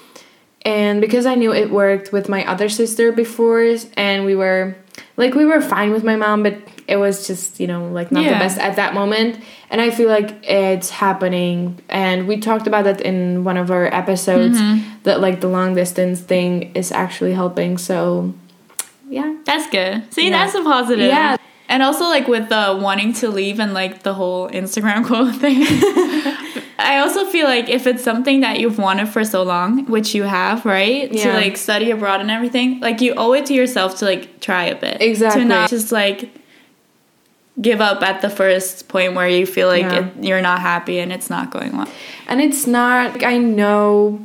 And 0.63 0.99
because 0.99 1.25
I 1.25 1.35
knew 1.35 1.53
it 1.53 1.71
worked 1.71 2.11
with 2.11 2.27
my 2.27 2.45
other 2.45 2.67
sister 2.67 3.11
before, 3.11 3.75
and 3.95 4.25
we 4.25 4.35
were 4.35 4.75
like, 5.15 5.33
we 5.33 5.45
were 5.45 5.61
fine 5.61 5.91
with 5.91 6.03
my 6.03 6.15
mom, 6.17 6.43
but 6.43 6.57
it 6.87 6.97
was 6.97 7.27
just, 7.27 7.59
you 7.59 7.67
know, 7.67 7.87
like 7.87 8.11
not 8.11 8.23
the 8.23 8.31
best 8.31 8.57
at 8.57 8.75
that 8.75 8.93
moment. 8.93 9.41
And 9.69 9.79
I 9.79 9.91
feel 9.91 10.09
like 10.09 10.43
it's 10.43 10.89
happening. 10.89 11.79
And 11.89 12.27
we 12.27 12.37
talked 12.39 12.67
about 12.67 12.83
that 12.85 13.01
in 13.01 13.43
one 13.43 13.55
of 13.57 13.71
our 13.71 13.85
episodes 13.93 14.57
that 15.03 15.21
like 15.21 15.39
the 15.41 15.47
long 15.47 15.75
distance 15.75 16.19
thing 16.21 16.73
is 16.75 16.91
actually 16.91 17.33
helping. 17.33 17.77
So, 17.77 18.33
yeah. 19.09 19.37
That's 19.45 19.69
good. 19.69 20.11
See, 20.13 20.29
Yeah. 20.29 20.31
that's 20.31 20.55
a 20.55 20.63
positive. 20.63 21.05
Yeah. 21.07 21.37
And 21.69 21.83
also 21.83 22.05
like 22.05 22.27
with 22.27 22.47
the 22.49 22.77
wanting 22.81 23.11
to 23.13 23.29
leave 23.29 23.59
and 23.59 23.73
like 23.73 24.03
the 24.03 24.13
whole 24.13 24.49
Instagram 24.49 25.05
quote 25.07 25.35
thing. 25.35 25.57
I 26.79 26.99
also 26.99 27.25
feel 27.25 27.45
like 27.47 27.67
if 27.69 27.85
it's 27.87 28.03
something 28.03 28.39
that 28.41 28.59
you've 28.59 28.77
wanted 28.77 29.09
for 29.09 29.25
so 29.25 29.43
long, 29.43 29.85
which 29.87 30.15
you 30.15 30.23
have, 30.23 30.65
right? 30.65 31.11
Yeah. 31.11 31.23
To 31.23 31.33
like 31.33 31.57
study 31.57 31.91
abroad 31.91 32.21
and 32.21 32.31
everything, 32.31 32.79
like 32.79 33.01
you 33.01 33.13
owe 33.17 33.33
it 33.33 33.47
to 33.47 33.53
yourself 33.53 33.97
to 33.99 34.05
like 34.05 34.39
try 34.39 34.65
a 34.65 34.75
bit. 34.75 35.01
Exactly. 35.01 35.41
To 35.41 35.47
not 35.47 35.69
just 35.69 35.91
like 35.91 36.29
give 37.59 37.81
up 37.81 38.03
at 38.03 38.21
the 38.21 38.29
first 38.29 38.87
point 38.87 39.15
where 39.15 39.27
you 39.27 39.45
feel 39.45 39.67
like 39.67 39.81
Yeah. 39.81 40.05
it, 40.05 40.23
you're 40.23 40.41
not 40.41 40.59
happy 40.61 40.99
and 40.99 41.11
it's 41.11 41.29
not 41.29 41.49
going 41.51 41.75
well. 41.75 41.89
And 42.27 42.39
it's 42.39 42.67
not, 42.67 43.13
like, 43.13 43.23
I 43.23 43.37
know 43.39 44.23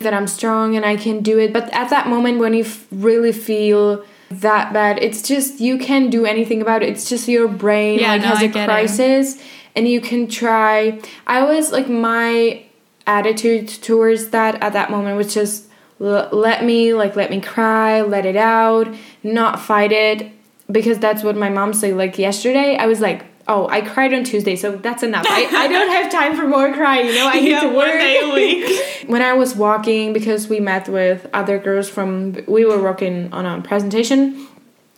that 0.00 0.12
I'm 0.12 0.26
strong 0.26 0.74
and 0.76 0.84
I 0.84 0.96
can 0.96 1.20
do 1.22 1.38
it, 1.38 1.52
but 1.52 1.72
at 1.72 1.88
that 1.90 2.08
moment 2.08 2.40
when 2.40 2.52
you 2.52 2.64
f- 2.64 2.84
really 2.90 3.30
feel 3.32 4.04
that 4.30 4.72
bad, 4.72 5.02
it's 5.02 5.22
just, 5.22 5.60
you 5.60 5.78
can't 5.78 6.10
do 6.10 6.24
anything 6.26 6.60
about 6.62 6.82
it. 6.82 6.88
It's 6.88 7.08
just 7.08 7.28
your 7.28 7.48
brain 7.48 7.98
Yeah, 8.00 8.12
like 8.12 8.22
no, 8.22 8.28
has 8.28 8.38
I 8.38 8.44
a 8.44 8.48
get 8.48 8.62
it. 8.62 8.66
crisis 8.66 9.42
and 9.76 9.86
you 9.88 10.00
can 10.00 10.28
try. 10.28 11.00
I 11.26 11.42
was 11.42 11.72
like, 11.72 11.88
my 11.88 12.64
attitude 13.06 13.68
towards 13.68 14.28
that 14.30 14.62
at 14.62 14.72
that 14.72 14.90
moment 14.90 15.16
was 15.16 15.34
just 15.34 15.68
l- 16.00 16.28
let 16.32 16.64
me 16.64 16.94
like 16.94 17.14
let 17.16 17.28
me 17.30 17.38
cry 17.38 18.00
let 18.00 18.24
it 18.24 18.34
out 18.34 18.88
not 19.22 19.60
fight 19.60 19.92
it 19.92 20.32
because 20.72 20.98
that's 20.98 21.22
what 21.22 21.36
my 21.36 21.50
mom 21.50 21.74
said 21.74 21.94
like 21.98 22.16
yesterday 22.18 22.76
i 22.78 22.86
was 22.86 23.02
like 23.02 23.26
oh 23.46 23.68
i 23.68 23.80
cried 23.80 24.12
on 24.14 24.24
tuesday 24.24 24.56
so 24.56 24.76
that's 24.76 25.02
enough 25.02 25.26
i, 25.28 25.44
I 25.64 25.68
don't 25.68 25.90
have 25.90 26.10
time 26.10 26.36
for 26.36 26.46
more 26.46 26.72
crying 26.72 27.06
you 27.06 27.14
know? 27.14 27.28
I 27.28 27.40
need 27.40 27.50
Yeah, 27.50 27.60
to 27.60 27.68
one 27.68 27.88
day 27.88 28.20
a 28.22 28.32
week. 28.32 28.80
when 29.08 29.22
i 29.22 29.32
was 29.32 29.54
walking 29.54 30.12
because 30.12 30.48
we 30.48 30.60
met 30.60 30.88
with 30.88 31.26
other 31.32 31.58
girls 31.58 31.88
from 31.88 32.36
we 32.46 32.64
were 32.64 32.80
working 32.82 33.32
on 33.32 33.44
a 33.46 33.60
presentation 33.62 34.46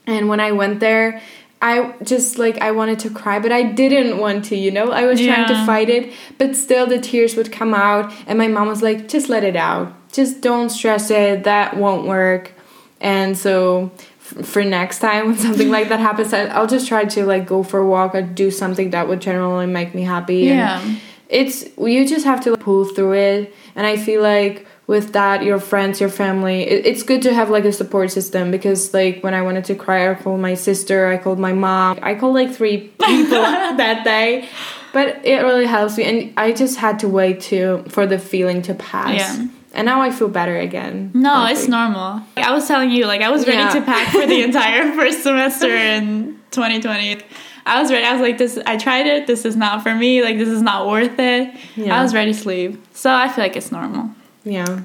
and 0.06 0.28
when 0.28 0.40
i 0.40 0.52
went 0.52 0.80
there 0.80 1.20
i 1.62 1.94
just 2.02 2.38
like 2.38 2.58
i 2.58 2.70
wanted 2.70 2.98
to 3.00 3.10
cry 3.10 3.38
but 3.40 3.50
i 3.50 3.62
didn't 3.62 4.18
want 4.18 4.44
to 4.44 4.56
you 4.56 4.70
know? 4.70 4.90
I 4.92 5.06
was 5.06 5.18
trying 5.20 5.48
to 5.48 5.66
fight 5.66 5.88
it 5.88 6.12
but 6.38 6.54
still 6.54 6.86
the 6.86 7.00
tears 7.00 7.34
would 7.34 7.50
come 7.50 7.74
out 7.74 8.12
and 8.26 8.38
my 8.38 8.46
mom 8.48 8.68
was 8.68 8.82
like 8.82 9.08
just 9.08 9.28
let 9.28 9.42
it 9.42 9.56
out. 9.56 9.92
Just 10.12 10.40
don't 10.40 10.70
stress 10.70 11.10
it. 11.10 11.44
That 11.44 11.76
won't 11.76 12.06
work. 12.06 12.52
And 13.00 13.36
so 13.36 13.90
for 14.26 14.62
next 14.64 14.98
time 14.98 15.26
when 15.28 15.36
something 15.38 15.70
like 15.70 15.88
that 15.88 16.00
happens 16.00 16.32
i'll 16.32 16.66
just 16.66 16.88
try 16.88 17.04
to 17.04 17.24
like 17.24 17.46
go 17.46 17.62
for 17.62 17.78
a 17.80 17.86
walk 17.86 18.14
or 18.14 18.22
do 18.22 18.50
something 18.50 18.90
that 18.90 19.06
would 19.08 19.20
generally 19.20 19.66
make 19.66 19.94
me 19.94 20.02
happy. 20.02 20.48
And 20.50 20.58
Yeah. 20.58 20.96
it's 21.28 21.64
you 21.78 22.06
just 22.06 22.24
have 22.24 22.40
to 22.44 22.50
like, 22.52 22.60
pull 22.60 22.84
through 22.84 23.14
it. 23.14 23.54
And 23.76 23.86
i 23.86 23.96
feel 23.96 24.22
like 24.22 24.66
with 24.86 25.12
that 25.14 25.42
your 25.42 25.58
friends 25.58 26.00
your 26.00 26.08
family 26.08 26.62
it, 26.62 26.86
it's 26.86 27.02
good 27.02 27.22
to 27.22 27.34
have 27.34 27.50
like 27.50 27.64
a 27.64 27.72
support 27.72 28.10
system 28.10 28.50
because 28.50 28.94
like 28.94 29.22
when 29.24 29.34
i 29.34 29.42
wanted 29.42 29.64
to 29.64 29.74
cry 29.74 30.08
i 30.10 30.14
called 30.14 30.40
my 30.40 30.54
sister 30.54 31.08
i 31.08 31.16
called 31.18 31.38
my 31.38 31.52
mom. 31.52 31.98
I 32.02 32.14
called 32.14 32.34
like 32.34 32.52
three 32.54 32.78
people 33.08 33.42
that 33.82 34.04
day. 34.04 34.48
But 34.92 35.26
it 35.26 35.42
really 35.42 35.66
helps 35.66 35.98
me. 35.98 36.04
And 36.04 36.18
i 36.36 36.52
just 36.52 36.78
had 36.78 36.98
to 37.00 37.08
wait 37.08 37.40
to 37.50 37.84
for 37.88 38.06
the 38.06 38.18
feeling 38.18 38.62
to 38.62 38.74
pass. 38.74 39.18
Yeah. 39.20 39.46
And 39.76 39.84
now 39.86 40.00
i 40.00 40.10
feel 40.10 40.28
better 40.28 40.56
again 40.58 41.10
No, 41.14 41.46
it's 41.46 41.68
normal. 41.68 42.22
I 42.36 42.52
was 42.52 42.66
telling 42.66 42.90
you, 42.90 43.06
like, 43.06 43.20
I 43.22 43.30
was 43.30 43.46
ready 43.46 43.58
Yeah. 43.58 43.70
to 43.78 43.82
pack 43.82 44.08
for 44.12 44.26
the 44.26 44.42
entire 44.48 44.90
first 44.98 45.22
semester 45.22 45.68
in 45.68 46.40
2020. 46.50 47.22
I 47.68 47.80
was 47.82 47.90
ready. 47.92 48.04
I 48.04 48.12
was 48.12 48.22
like, 48.22 48.38
this, 48.38 48.58
I 48.64 48.76
tried 48.76 49.06
it. 49.14 49.26
This 49.26 49.44
is 49.44 49.56
not 49.56 49.82
for 49.82 49.92
me. 49.94 50.22
Like, 50.22 50.38
this 50.38 50.48
is 50.48 50.62
not 50.62 50.86
worth 50.86 51.18
it. 51.18 51.52
Yeah. 51.76 51.98
I 51.98 52.02
was 52.04 52.14
ready 52.14 52.32
to 52.32 52.48
leave. 52.48 52.72
So 52.92 53.12
I 53.12 53.26
feel 53.28 53.42
like 53.44 53.56
it's 53.56 53.72
normal. 53.72 54.10
yeah 54.44 54.82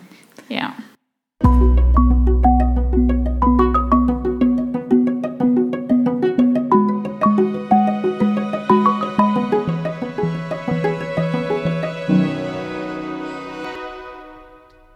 Yeah. 0.50 0.74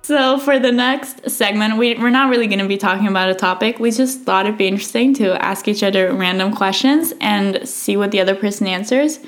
So 0.06 0.38
for 0.38 0.60
the 0.60 0.72
next 0.72 1.32
segment, 1.32 1.78
we, 1.78 1.96
we're 1.96 2.12
not 2.12 2.30
really 2.30 2.46
going 2.46 2.60
to 2.60 2.68
be 2.68 2.78
talking 2.78 3.08
about 3.08 3.30
a 3.30 3.34
topic. 3.34 3.80
We 3.80 3.90
just 3.90 4.22
thought 4.22 4.46
it'd 4.46 4.56
be 4.56 4.68
interesting 4.68 5.16
to 5.16 5.34
ask 5.44 5.68
each 5.68 5.82
other 5.82 6.14
random 6.14 6.54
questions 6.54 7.12
and 7.20 7.68
see 7.68 7.98
what 7.98 8.12
the 8.12 8.20
other 8.20 8.36
person 8.36 8.68
answers. 8.68 9.20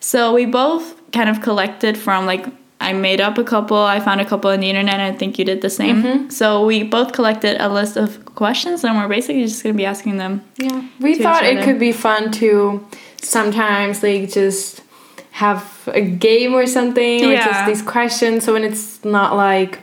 So 0.00 0.34
we 0.34 0.44
both 0.44 1.00
kind 1.12 1.30
of 1.30 1.40
collected 1.40 1.96
from 1.96 2.26
like 2.26 2.44
I 2.78 2.92
made 2.92 3.22
up 3.22 3.38
a 3.38 3.44
couple, 3.44 3.78
I 3.78 4.00
found 4.00 4.20
a 4.20 4.26
couple 4.26 4.50
on 4.50 4.60
the 4.60 4.68
internet, 4.68 5.00
and 5.00 5.14
I 5.14 5.16
think 5.16 5.38
you 5.38 5.46
did 5.46 5.62
the 5.62 5.70
same. 5.70 6.02
Mm-hmm. 6.02 6.28
So 6.28 6.66
we 6.66 6.82
both 6.82 7.12
collected 7.12 7.58
a 7.58 7.68
list 7.68 7.96
of 7.96 8.22
questions, 8.34 8.84
and 8.84 8.98
we're 8.98 9.08
basically 9.08 9.44
just 9.44 9.62
going 9.62 9.74
to 9.74 9.78
be 9.78 9.86
asking 9.86 10.18
them. 10.18 10.44
Yeah, 10.58 10.86
we 11.00 11.14
thought 11.14 11.44
it 11.44 11.64
could 11.64 11.78
be 11.78 11.92
fun 11.92 12.32
to 12.32 12.86
sometimes 13.22 14.02
like 14.02 14.30
just 14.30 14.82
have 15.30 15.88
a 15.94 16.02
game 16.02 16.52
or 16.52 16.66
something, 16.66 17.24
or 17.24 17.34
just 17.36 17.66
these 17.66 17.82
questions. 17.82 18.44
So 18.44 18.52
when 18.52 18.64
it's 18.64 19.02
not 19.04 19.36
like, 19.36 19.78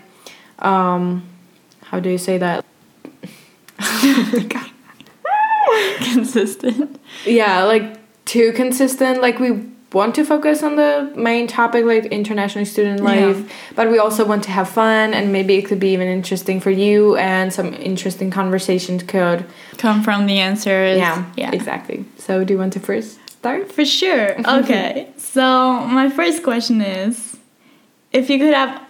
um, 0.60 1.24
how 1.84 2.00
do 2.00 2.10
you 2.10 2.18
say 2.18 2.38
that? 2.38 2.66
Consistent. 6.14 7.00
Yeah, 7.26 7.64
like 7.64 7.98
too 8.26 8.52
consistent. 8.54 9.22
Like 9.22 9.40
we 9.40 9.52
want 9.92 10.16
to 10.16 10.24
focus 10.24 10.62
on 10.64 10.76
the 10.76 11.12
main 11.16 11.48
topic, 11.48 11.86
like 11.86 12.06
international 12.06 12.66
student 12.66 13.02
life, 13.02 13.38
Yeah. 13.40 13.46
but 13.76 13.90
we 13.90 13.98
also 13.98 14.26
want 14.26 14.44
to 14.44 14.52
have 14.52 14.70
fun, 14.70 15.14
and 15.14 15.32
maybe 15.32 15.56
it 15.56 15.64
could 15.66 15.80
be 15.80 15.90
even 15.94 16.08
interesting 16.08 16.60
for 16.60 16.70
you, 16.72 17.16
and 17.18 17.52
some 17.52 17.74
interesting 17.76 18.30
conversations 18.32 19.04
could. 19.04 19.46
Come 19.78 20.04
from 20.04 20.26
the 20.28 20.40
answers. 20.40 20.98
Yeah, 20.98 21.26
Yeah. 21.36 21.52
exactly. 21.52 22.06
So 22.18 22.44
do 22.44 22.54
you 22.54 22.60
want 22.60 22.74
to 22.74 22.80
first 22.80 23.20
start? 23.30 23.72
For 23.72 23.86
sure. 23.86 24.36
Okay. 24.60 25.08
so 25.18 25.80
my 25.88 26.10
first 26.10 26.44
question 26.44 26.82
is 26.82 27.38
if 28.12 28.30
you 28.30 28.38
could 28.40 28.54
have 28.54 28.82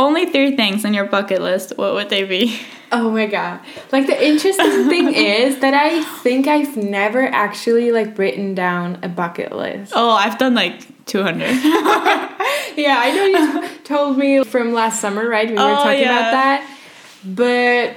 only 0.00 0.26
three 0.26 0.56
things 0.56 0.84
on 0.84 0.94
your 0.94 1.04
bucket 1.04 1.40
list, 1.42 1.74
what 1.76 1.94
would 1.94 2.08
they 2.08 2.24
be? 2.24 2.58
Oh 2.92 3.10
my 3.10 3.26
god. 3.26 3.60
Like 3.92 4.06
the 4.08 4.20
interesting 4.26 4.88
thing 4.88 5.14
is 5.14 5.60
that 5.60 5.74
I 5.74 6.02
think 6.22 6.48
I've 6.48 6.76
never 6.76 7.24
actually 7.26 7.92
like 7.92 8.18
written 8.18 8.54
down 8.54 8.98
a 9.04 9.08
bucket 9.08 9.52
list. 9.52 9.92
Oh, 9.94 10.10
I've 10.10 10.38
done 10.38 10.54
like 10.54 11.06
200. 11.06 11.46
Yeah, 12.76 12.96
I 12.98 13.10
know 13.14 13.24
you 13.24 13.68
t- 13.68 13.78
told 13.84 14.16
me 14.16 14.42
from 14.44 14.72
last 14.72 15.00
summer, 15.00 15.28
right? 15.28 15.48
We 15.48 15.54
were 15.54 15.60
Oh, 15.60 15.76
talking 15.82 16.00
yeah. 16.00 16.18
about 16.18 16.30
that. 16.32 16.76
But 17.24 17.96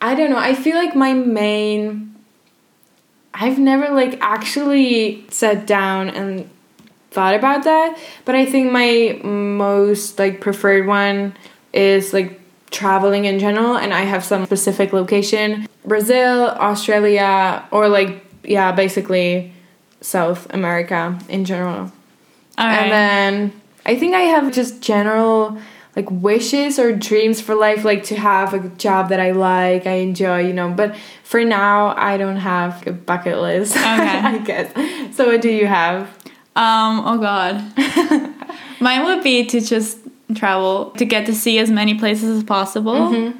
I 0.00 0.14
don't 0.14 0.30
know. 0.30 0.38
I 0.38 0.54
feel 0.54 0.76
like 0.76 0.94
my 0.94 1.12
main 1.14 2.14
I've 3.34 3.58
never 3.58 3.88
like 3.94 4.18
actually 4.20 5.24
sat 5.30 5.66
down 5.66 6.08
and 6.10 6.48
thought 7.12 7.34
about 7.34 7.64
that, 7.64 7.98
but 8.24 8.34
I 8.34 8.46
think 8.46 8.72
my 8.72 9.20
most 9.22 10.18
like 10.18 10.40
preferred 10.40 10.86
one 10.86 11.34
is 11.72 12.12
like 12.12 12.40
traveling 12.70 13.26
in 13.26 13.38
general 13.38 13.76
and 13.76 13.92
I 13.92 14.02
have 14.02 14.24
some 14.24 14.46
specific 14.46 14.92
location. 14.92 15.68
Brazil, 15.84 16.48
Australia, 16.48 17.66
or 17.70 17.88
like 17.88 18.24
yeah, 18.44 18.72
basically 18.72 19.52
South 20.00 20.52
America 20.52 21.18
in 21.28 21.44
general. 21.44 21.92
Right. 22.58 22.74
And 22.74 22.92
then 22.92 23.60
I 23.86 23.96
think 23.96 24.14
I 24.14 24.20
have 24.20 24.52
just 24.52 24.80
general 24.80 25.58
like 25.94 26.10
wishes 26.10 26.78
or 26.78 26.92
dreams 26.92 27.40
for 27.40 27.54
life, 27.54 27.84
like 27.84 28.04
to 28.04 28.16
have 28.16 28.54
a 28.54 28.68
job 28.70 29.10
that 29.10 29.20
I 29.20 29.32
like, 29.32 29.86
I 29.86 29.96
enjoy, 29.96 30.46
you 30.46 30.52
know. 30.54 30.70
But 30.70 30.96
for 31.22 31.44
now, 31.44 31.94
I 31.96 32.16
don't 32.16 32.36
have 32.36 32.86
a 32.86 32.92
bucket 32.92 33.38
list. 33.38 33.76
Okay. 33.82 33.86
I 33.86 34.38
guess. 34.38 35.16
So 35.16 35.26
what 35.26 35.42
do 35.42 35.50
you 35.50 35.66
have? 35.66 36.08
Um, 36.54 37.02
oh 37.06 37.18
god. 37.18 37.62
Mine 38.80 39.04
would 39.04 39.22
be 39.22 39.44
to 39.46 39.60
just 39.60 39.98
travel 40.34 40.90
to 40.92 41.04
get 41.04 41.26
to 41.26 41.34
see 41.34 41.58
as 41.58 41.70
many 41.70 41.94
places 41.94 42.38
as 42.38 42.44
possible. 42.44 42.94
Mm-hmm. 42.94 43.38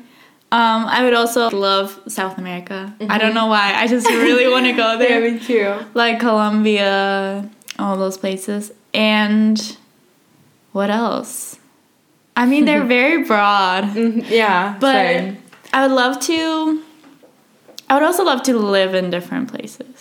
Um, 0.52 0.84
I 0.86 1.02
would 1.02 1.14
also 1.14 1.48
love 1.50 1.98
South 2.08 2.36
America. 2.38 2.94
I 3.08 3.16
don't 3.18 3.34
know 3.34 3.46
why. 3.46 3.72
I 3.74 3.86
just 3.86 4.06
really 4.06 4.48
want 4.50 4.66
to 4.66 4.72
go 4.72 4.98
there. 5.02 5.20
me 5.32 5.38
too. 5.38 5.74
Like 5.94 6.20
Colombia, 6.20 7.48
all 7.78 7.96
those 7.96 8.18
places. 8.18 8.70
And 8.92 9.76
what 10.72 10.90
else? 10.90 11.58
I 12.36 12.44
mean, 12.46 12.66
they're 12.66 12.84
very 12.98 13.24
broad. 13.24 13.84
Mhm, 13.84 14.28
Yeah, 14.28 14.76
But 14.78 14.92
same. 14.94 15.38
I 15.72 15.86
would 15.86 15.94
love 15.94 16.20
to. 16.20 16.82
I 17.88 17.94
would 17.94 18.02
also 18.02 18.24
love 18.24 18.42
to 18.44 18.56
live 18.56 18.94
in 18.94 19.10
different 19.10 19.50
places. 19.50 19.91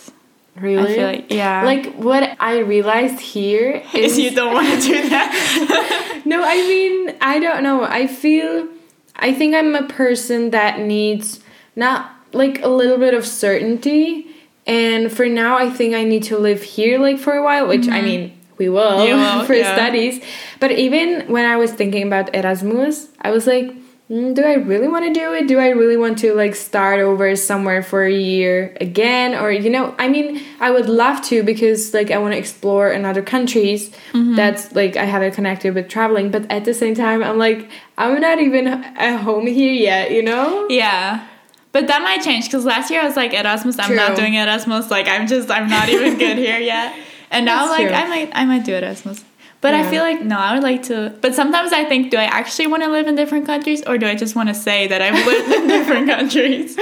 Really, 0.56 0.92
I 0.92 0.94
feel 0.94 1.06
like 1.06 1.30
yeah. 1.30 1.64
like 1.64 1.94
what 1.94 2.36
I 2.40 2.58
realized 2.58 3.20
here 3.20 3.82
is, 3.94 4.12
is 4.12 4.18
you 4.18 4.30
don't 4.32 4.52
want 4.52 4.68
to 4.68 4.80
do 4.80 5.08
that. 5.08 6.22
no, 6.24 6.42
I 6.42 6.56
mean, 6.56 7.16
I 7.20 7.38
don't 7.38 7.62
know. 7.62 7.84
I 7.84 8.06
feel, 8.06 8.68
I 9.16 9.32
think 9.32 9.54
I'm 9.54 9.74
a 9.74 9.86
person 9.88 10.50
that 10.50 10.80
needs 10.80 11.40
not 11.76 12.10
like 12.32 12.62
a 12.62 12.68
little 12.68 12.98
bit 12.98 13.14
of 13.14 13.26
certainty. 13.26 14.28
And 14.66 15.10
for 15.12 15.26
now, 15.26 15.56
I 15.56 15.70
think 15.70 15.94
I 15.94 16.04
need 16.04 16.22
to 16.24 16.38
live 16.38 16.62
here 16.62 16.98
like 16.98 17.18
for 17.18 17.34
a 17.34 17.42
while, 17.42 17.66
which 17.66 17.88
I 17.88 18.00
mean, 18.00 18.38
we 18.58 18.68
will, 18.68 18.98
Mm-hmm. 18.98 19.38
Will, 19.38 19.44
for 19.46 19.54
yeah. 19.54 19.74
studies. 19.74 20.22
But 20.60 20.72
even 20.72 21.26
when 21.32 21.44
I 21.44 21.56
was 21.56 21.72
thinking 21.72 22.06
about 22.06 22.34
Erasmus, 22.34 23.08
I 23.20 23.30
was 23.32 23.46
like, 23.46 23.74
mm, 24.12 24.34
do 24.34 24.44
I 24.44 24.54
really 24.54 24.88
want 24.88 25.06
to 25.06 25.12
do 25.12 25.32
it? 25.32 25.48
Do 25.48 25.58
I 25.58 25.70
really 25.70 25.96
want 25.96 26.18
to 26.18 26.34
like 26.34 26.54
start 26.54 27.00
over 27.00 27.34
somewhere 27.34 27.82
for 27.82 28.04
a 28.04 28.12
year 28.12 28.76
again? 28.80 29.34
Or, 29.34 29.50
you 29.50 29.70
know, 29.70 29.94
I 29.98 30.08
mean, 30.08 30.42
I 30.60 30.70
would 30.70 30.88
love 30.88 31.22
to 31.26 31.42
because 31.42 31.94
like 31.94 32.10
I 32.10 32.18
want 32.18 32.34
to 32.34 32.38
explore 32.38 32.90
in 32.90 33.04
other 33.04 33.22
countries. 33.22 33.90
Mm-hmm. 34.12 34.36
That's 34.36 34.72
like 34.72 34.96
I 34.96 35.04
have 35.04 35.22
it 35.22 35.34
connected 35.34 35.74
with 35.74 35.88
traveling. 35.88 36.30
But 36.30 36.50
at 36.50 36.64
the 36.64 36.74
same 36.74 36.94
time, 36.94 37.22
I'm 37.22 37.38
like, 37.38 37.70
I'm 37.96 38.20
not 38.20 38.38
even 38.38 38.68
at 38.68 39.16
home 39.18 39.46
here 39.46 39.72
yet, 39.72 40.10
you 40.12 40.22
know? 40.22 40.66
Yeah. 40.68 41.26
But 41.72 41.86
that 41.86 42.02
might 42.02 42.22
change 42.22 42.44
because 42.44 42.66
last 42.66 42.90
year 42.90 43.00
I 43.00 43.04
was 43.06 43.16
like 43.16 43.32
Erasmus. 43.32 43.78
I'm 43.78 43.96
not 43.96 44.08
True. 44.08 44.16
doing 44.16 44.34
Erasmus. 44.34 44.90
Like 44.90 45.08
I'm 45.08 45.26
just 45.26 45.50
I'm 45.50 45.68
not 45.68 45.88
even 45.88 46.18
good 46.18 46.36
here 46.36 46.58
yet. 46.58 46.94
And 47.30 47.46
now 47.46 47.66
That's 47.66 47.78
like 47.78 47.88
true. 47.88 47.96
I 47.96 48.08
might 48.08 48.30
I 48.34 48.44
might 48.44 48.64
do 48.64 48.74
Erasmus. 48.74 49.24
But 49.62 49.74
I 49.74 49.88
feel 49.88 50.02
like 50.02 50.20
no, 50.22 50.36
I 50.36 50.54
would 50.54 50.62
like 50.64 50.82
to. 50.84 51.14
But 51.20 51.36
sometimes 51.36 51.72
I 51.72 51.84
think, 51.84 52.10
do 52.10 52.16
I 52.16 52.24
actually 52.24 52.66
want 52.66 52.82
to 52.82 52.88
live 52.90 53.06
in 53.06 53.14
different 53.14 53.46
countries, 53.46 53.80
or 53.86 53.96
do 53.96 54.06
I 54.06 54.16
just 54.16 54.34
want 54.34 54.48
to 54.48 54.54
say 54.54 54.88
that 54.88 55.00
I've 55.00 55.24
lived 55.24 55.50
in 55.52 55.68
different 55.68 56.08
countries? 56.16 56.76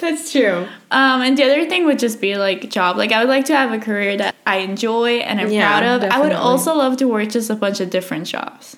That's 0.00 0.32
true. 0.32 0.66
Um, 0.90 1.20
and 1.20 1.36
the 1.36 1.44
other 1.44 1.68
thing 1.68 1.84
would 1.84 1.98
just 1.98 2.20
be 2.22 2.36
like 2.36 2.70
job. 2.70 2.96
Like 2.96 3.12
I 3.12 3.20
would 3.20 3.28
like 3.28 3.44
to 3.46 3.56
have 3.56 3.72
a 3.72 3.78
career 3.78 4.16
that 4.16 4.34
I 4.46 4.56
enjoy 4.58 5.18
and 5.18 5.38
I'm 5.38 5.50
Yeah, 5.50 5.68
proud 5.78 6.02
of. 6.02 6.10
I 6.10 6.18
would 6.20 6.32
also 6.32 6.74
love 6.74 6.96
to 6.96 7.06
work 7.06 7.28
just 7.28 7.50
a 7.50 7.54
bunch 7.54 7.80
of 7.80 7.90
different 7.90 8.26
jobs, 8.26 8.76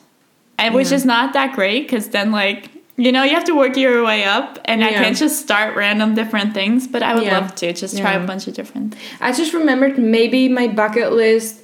and 0.58 0.74
which 0.74 0.90
is 0.90 1.04
not 1.04 1.32
that 1.34 1.54
great 1.54 1.82
because 1.86 2.08
then 2.08 2.32
like 2.32 2.70
you 2.96 3.12
know 3.12 3.22
you 3.22 3.34
have 3.34 3.44
to 3.44 3.54
work 3.54 3.76
your 3.76 4.02
way 4.04 4.24
up, 4.24 4.58
and 4.64 4.82
I 4.82 4.90
can't 4.92 5.16
just 5.16 5.40
start 5.40 5.76
random 5.76 6.16
different 6.16 6.52
things. 6.52 6.88
But 6.88 7.04
I 7.04 7.14
would 7.14 7.22
Yeah. 7.22 7.38
love 7.38 7.54
to 7.56 7.72
just 7.72 7.96
try 7.96 8.14
Yeah. 8.14 8.24
a 8.24 8.26
bunch 8.26 8.48
of 8.48 8.54
different. 8.54 8.96
I 9.20 9.30
just 9.32 9.52
remembered 9.54 9.98
maybe 9.98 10.48
my 10.48 10.66
bucket 10.66 11.12
list. 11.12 11.62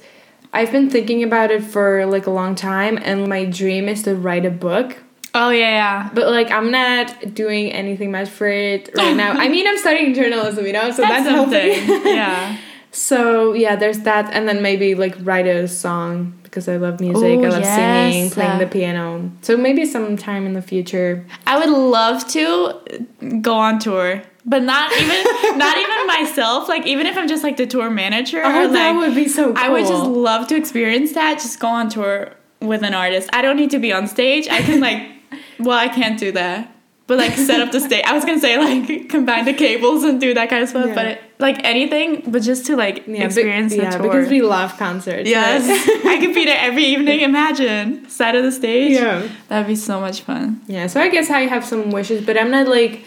I've 0.53 0.71
been 0.71 0.89
thinking 0.89 1.23
about 1.23 1.49
it 1.49 1.63
for 1.63 2.05
like 2.05 2.27
a 2.27 2.31
long 2.31 2.53
time, 2.55 2.99
and 3.01 3.27
my 3.27 3.45
dream 3.45 3.89
is 3.89 4.03
to 4.03 4.15
write 4.15 4.45
a 4.45 4.51
book. 4.51 4.97
Oh 5.35 5.49
yeah, 5.49 5.69
yeah. 5.71 6.09
But 6.13 6.29
like, 6.29 6.51
I'm 6.51 6.69
not 6.69 7.33
doing 7.33 7.71
anything 7.71 8.11
much 8.11 8.29
for 8.29 8.47
it 8.47 8.91
right 8.95 9.15
now. 9.15 9.31
I 9.31 9.49
mean, 9.49 9.67
I'm 9.67 9.79
studying 9.79 10.13
journalism, 10.13 10.65
you 10.65 10.73
know, 10.73 10.91
so 10.91 11.01
that's, 11.01 11.25
That's 11.25 11.27
something. 11.27 12.05
yeah. 12.05 12.57
So 12.91 13.53
yeah, 13.53 13.75
there's 13.75 13.99
that, 14.01 14.31
and 14.31 14.47
then 14.47 14.61
maybe 14.61 14.93
like 14.93 15.15
write 15.21 15.47
a 15.47 15.67
song 15.67 16.39
because 16.43 16.69
I 16.69 16.77
love 16.77 16.99
music. 16.99 17.39
Ooh, 17.39 17.45
I 17.45 17.49
love 17.49 17.65
singing, 17.65 18.23
yes. 18.25 18.33
playing 18.35 18.59
the 18.59 18.67
piano. 18.67 19.31
So 19.41 19.57
maybe 19.57 19.85
sometime 19.85 20.45
in 20.45 20.53
the 20.53 20.61
future. 20.61 21.25
I 21.47 21.57
would 21.57 21.75
love 21.75 22.27
to 22.29 23.07
go 23.41 23.55
on 23.55 23.79
tour, 23.79 24.21
but 24.45 24.63
not 24.63 24.91
even 24.93 25.57
not 25.57 25.77
even 25.77 26.07
myself. 26.07 26.67
Like 26.67 26.85
even 26.85 27.05
if 27.07 27.17
I'm 27.17 27.27
just 27.27 27.43
like 27.43 27.57
the 27.57 27.65
tour 27.67 27.89
manager, 27.89 28.41
oh, 28.43 28.49
or, 28.49 28.63
Oh, 28.63 28.73
that 28.73 28.91
would 28.93 29.15
be 29.15 29.27
so 29.27 29.53
cool. 29.53 29.57
I 29.57 29.69
would 29.69 29.85
just 29.87 30.05
love 30.05 30.47
to 30.47 30.55
experience 30.55 31.13
that. 31.13 31.35
Just 31.35 31.59
go 31.59 31.67
on 31.67 31.89
tour 31.89 32.33
with 32.61 32.83
an 32.83 32.93
artist. 32.93 33.29
I 33.33 33.41
don't 33.41 33.57
need 33.57 33.71
to 33.71 33.79
be 33.79 33.91
on 33.93 34.07
stage. 34.07 34.47
I 34.47 34.61
can 34.61 34.79
like, 34.79 35.09
well, 35.59 35.77
I 35.77 35.87
can't 35.87 36.19
do 36.19 36.31
that. 36.33 36.69
But 37.05 37.17
like 37.17 37.33
set 37.33 37.59
up 37.59 37.73
the 37.73 37.81
stage. 37.81 38.03
I 38.05 38.13
was 38.13 38.23
gonna 38.23 38.39
say 38.39 38.57
like 38.57 39.09
combine 39.09 39.43
the 39.43 39.53
cables 39.53 40.03
and 40.03 40.21
do 40.21 40.33
that 40.33 40.49
kind 40.49 40.63
of 40.63 40.69
stuff. 40.69 40.87
Yeah. 40.87 40.95
But 40.95 41.05
it, 41.05 41.21
like 41.37 41.61
anything, 41.65 42.23
but 42.31 42.41
just 42.41 42.65
to 42.67 42.77
like 42.77 43.05
yeah, 43.05 43.19
be- 43.19 43.23
experience 43.25 43.75
yeah, 43.75 43.89
the 43.89 43.97
tour. 43.97 44.07
because 44.11 44.29
we 44.29 44.41
love 44.41 44.77
concerts. 44.77 45.29
yes, 45.29 45.67
right? 45.67 46.05
I 46.05 46.17
could 46.19 46.33
be 46.33 46.45
there 46.45 46.57
every 46.57 46.85
evening. 46.85 47.19
Imagine 47.19 48.07
side 48.09 48.35
of 48.35 48.43
the 48.43 48.51
stage. 48.53 48.93
yeah. 48.93 49.27
that'd 49.49 49.67
be 49.67 49.75
so 49.75 49.99
much 49.99 50.21
fun. 50.21 50.61
Yeah, 50.67 50.87
so 50.87 51.01
I 51.01 51.09
guess 51.09 51.29
I 51.29 51.41
have 51.41 51.65
some 51.65 51.91
wishes, 51.91 52.25
but 52.25 52.37
I'm 52.37 52.49
not 52.51 52.67
like 52.69 53.03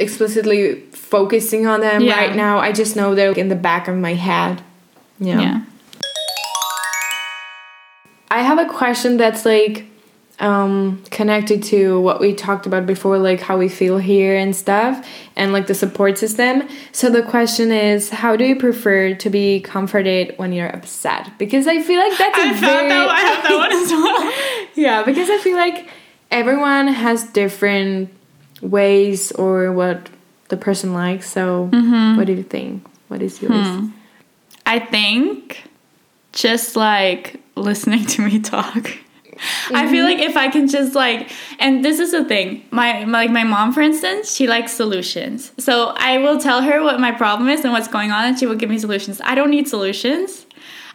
explicitly 0.00 0.80
focusing 0.92 1.66
on 1.66 1.80
them 1.80 2.02
Yeah. 2.02 2.16
right 2.18 2.34
now. 2.36 2.58
I 2.58 2.72
just 2.72 2.96
know 2.96 3.14
they're 3.14 3.32
in 3.32 3.48
the 3.48 3.56
back 3.56 3.86
of 3.88 3.96
my 3.96 4.14
head. 4.14 4.62
Yeah. 5.18 5.40
yeah. 5.40 5.60
I 8.30 8.42
have 8.42 8.58
a 8.58 8.66
question 8.66 9.16
that's 9.16 9.44
like 9.44 9.86
um 10.38 11.02
connected 11.10 11.62
to 11.62 12.00
what 12.00 12.18
we 12.18 12.32
talked 12.32 12.64
about 12.64 12.86
before 12.86 13.18
like 13.18 13.40
how 13.42 13.58
we 13.58 13.68
feel 13.68 13.98
here 13.98 14.34
and 14.38 14.56
stuff 14.56 15.06
and 15.36 15.52
like 15.52 15.66
the 15.66 15.74
support 15.74 16.16
system. 16.16 16.66
So 16.92 17.10
the 17.10 17.22
question 17.22 17.70
is 17.72 18.08
how 18.08 18.36
do 18.36 18.44
you 18.44 18.56
prefer 18.56 19.14
to 19.14 19.28
be 19.30 19.60
comforted 19.60 20.32
when 20.38 20.52
you're 20.52 20.74
upset? 20.74 21.30
Because 21.38 21.66
I 21.66 21.82
feel 21.82 22.00
like 22.00 22.16
that's 22.16 22.38
a 22.38 22.42
I 22.42 22.48
found 22.48 22.60
very 22.60 22.88
that. 22.88 23.08
I 23.10 23.20
have 23.20 23.42
that 23.42 23.56
one 23.56 23.72
as 23.72 23.90
well. 23.90 24.32
Yeah, 24.76 25.02
because 25.02 25.28
I 25.28 25.36
feel 25.38 25.56
like 25.56 25.88
everyone 26.30 26.86
has 26.88 27.24
different 27.24 28.08
ways 28.60 29.32
or 29.32 29.72
what 29.72 30.08
the 30.48 30.56
person 30.56 30.92
likes. 30.92 31.30
So, 31.30 31.68
Mm-hmm. 31.72 32.16
what 32.16 32.26
do 32.26 32.32
you 32.32 32.42
think? 32.42 32.84
What 33.08 33.22
is 33.22 33.40
yours? 33.42 33.66
Hmm. 33.66 33.88
I 34.66 34.78
think 34.78 35.64
just 36.32 36.76
like 36.76 37.40
listening 37.56 38.04
to 38.06 38.22
me 38.22 38.38
talk. 38.54 38.90
I 39.72 39.88
feel 39.90 40.04
like 40.04 40.18
if 40.18 40.36
I 40.36 40.48
can 40.50 40.68
just 40.68 40.94
like, 40.94 41.30
and 41.58 41.82
this 41.82 41.98
is 41.98 42.12
the 42.12 42.24
thing, 42.26 42.62
my 42.70 43.04
my- 43.06 43.20
like 43.22 43.30
my 43.30 43.42
mom, 43.44 43.72
for 43.72 43.80
instance, 43.80 44.30
she 44.34 44.46
likes 44.46 44.70
solutions. 44.72 45.50
So 45.58 45.94
I 45.96 46.18
will 46.18 46.38
tell 46.38 46.60
her 46.60 46.82
what 46.82 47.00
my 47.00 47.10
problem 47.10 47.48
is 47.48 47.64
and 47.64 47.72
what's 47.72 47.88
going 47.88 48.10
on, 48.12 48.24
and 48.26 48.38
she 48.38 48.44
will 48.46 48.54
give 48.56 48.68
me 48.68 48.78
solutions. 48.78 49.18
I 49.24 49.34
don't 49.34 49.50
need 49.50 49.66
solutions. 49.66 50.46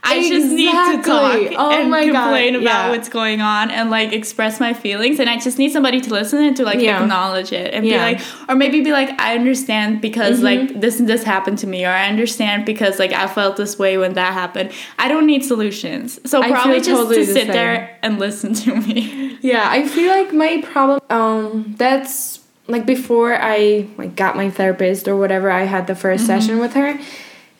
I 0.07 0.29
just 0.29 0.51
need 0.51 0.71
to 0.71 1.01
talk 1.03 1.39
Oh 1.57 1.71
and 1.71 1.89
my 1.89 2.05
God, 2.07 2.23
complain 2.23 2.55
about 2.55 2.63
yeah. 2.63 2.89
what's 2.89 3.09
going 3.09 3.41
on 3.41 3.71
and 3.71 3.89
like 3.89 4.13
express 4.13 4.59
my 4.59 4.73
feelings. 4.73 5.19
And 5.19 5.29
I 5.29 5.39
just 5.39 5.57
need 5.57 5.71
somebody 5.71 5.99
to 6.01 6.09
listen 6.13 6.43
and 6.43 6.55
to 6.57 6.63
like 6.63 6.79
Yeah. 6.79 7.01
acknowledge 7.01 7.51
it 7.51 7.73
and 7.73 7.85
Yeah. 7.85 8.11
be 8.11 8.15
like, 8.17 8.25
or 8.49 8.55
maybe 8.55 8.81
be 8.81 8.91
like, 8.91 9.09
I 9.19 9.35
understand 9.35 10.01
because 10.01 10.41
like 10.41 10.79
this 10.79 10.99
and 10.99 11.09
this 11.09 11.23
happened 11.23 11.57
to 11.59 11.67
me, 11.67 11.85
or 11.85 11.89
I 11.89 12.07
understand 12.07 12.65
because 12.65 12.99
like 12.99 13.13
I 13.13 13.27
felt 13.27 13.57
this 13.57 13.77
way 13.79 13.97
when 13.97 14.13
that 14.13 14.33
happened. 14.33 14.71
I 14.99 15.07
don't 15.07 15.25
need 15.25 15.43
solutions. 15.43 16.19
So 16.29 16.41
I 16.41 16.49
probably 16.51 16.77
just 16.77 16.89
totally 16.89 17.15
to 17.17 17.25
the 17.25 17.33
sit 17.33 17.43
same. 17.47 17.51
there 17.53 17.97
and 18.01 18.19
listen 18.19 18.53
to 18.53 18.75
me. 18.75 19.37
Yeah, 19.41 19.67
I 19.69 19.87
feel 19.87 20.09
like 20.11 20.33
my 20.33 20.61
problem 20.61 20.99
um 21.09 21.75
that's 21.77 22.39
like 22.67 22.85
before 22.85 23.35
I 23.39 23.87
like 23.97 24.15
got 24.15 24.35
my 24.35 24.49
therapist 24.49 25.07
or 25.07 25.15
whatever 25.15 25.51
I 25.51 25.63
had 25.63 25.87
the 25.87 25.93
1st 25.93 26.15
Mm-hmm. 26.15 26.25
session 26.25 26.59
with 26.59 26.73
her, 26.73 26.97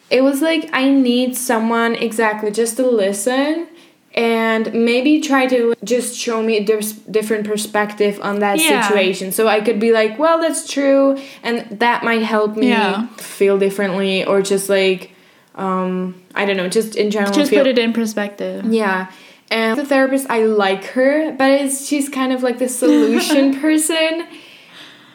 it 0.09 0.21
was 0.21 0.41
like 0.41 0.69
I 0.73 0.89
need 0.89 1.35
someone 1.35 1.95
exactly 1.95 2.51
just 2.51 2.77
to 2.77 2.87
listen 2.87 3.67
and 4.13 4.73
maybe 4.73 5.19
try 5.19 5.45
to 5.47 5.73
just 5.83 6.17
show 6.17 6.41
me 6.41 6.57
a 6.57 6.63
different 7.11 7.45
perspective 7.45 8.19
on 8.21 8.39
that 8.39 8.59
Yeah. 8.59 8.81
situation 8.87 9.31
so 9.31 9.47
I 9.47 9.59
could 9.61 9.79
be 9.79 9.91
like, 9.91 10.17
well, 10.17 10.39
that's 10.39 10.71
true 10.71 11.17
and 11.43 11.65
that 11.79 12.03
might 12.03 12.21
help 12.23 12.55
me 12.55 12.69
Yeah. 12.69 13.07
feel 13.17 13.57
differently 13.57 14.23
or 14.23 14.41
just 14.41 14.69
like 14.69 15.11
um 15.55 16.15
I 16.33 16.45
don't 16.45 16.57
know, 16.57 16.69
just 16.69 16.95
in 16.95 17.11
general 17.11 17.33
just 17.33 17.49
feel 17.49 17.61
put 17.61 17.67
it 17.67 17.77
in 17.79 17.91
perspective. 17.93 18.65
yeah. 18.71 19.07
And 19.51 19.79
the 19.79 19.85
therapist, 19.85 20.25
I 20.27 20.43
like 20.45 20.85
her, 20.95 21.31
but 21.37 21.51
it's 21.51 21.85
she's 21.87 22.09
kind 22.09 22.33
of 22.33 22.41
like 22.41 22.57
the 22.57 22.67
solution 22.67 23.59
person. 23.61 24.25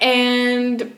And 0.01 0.95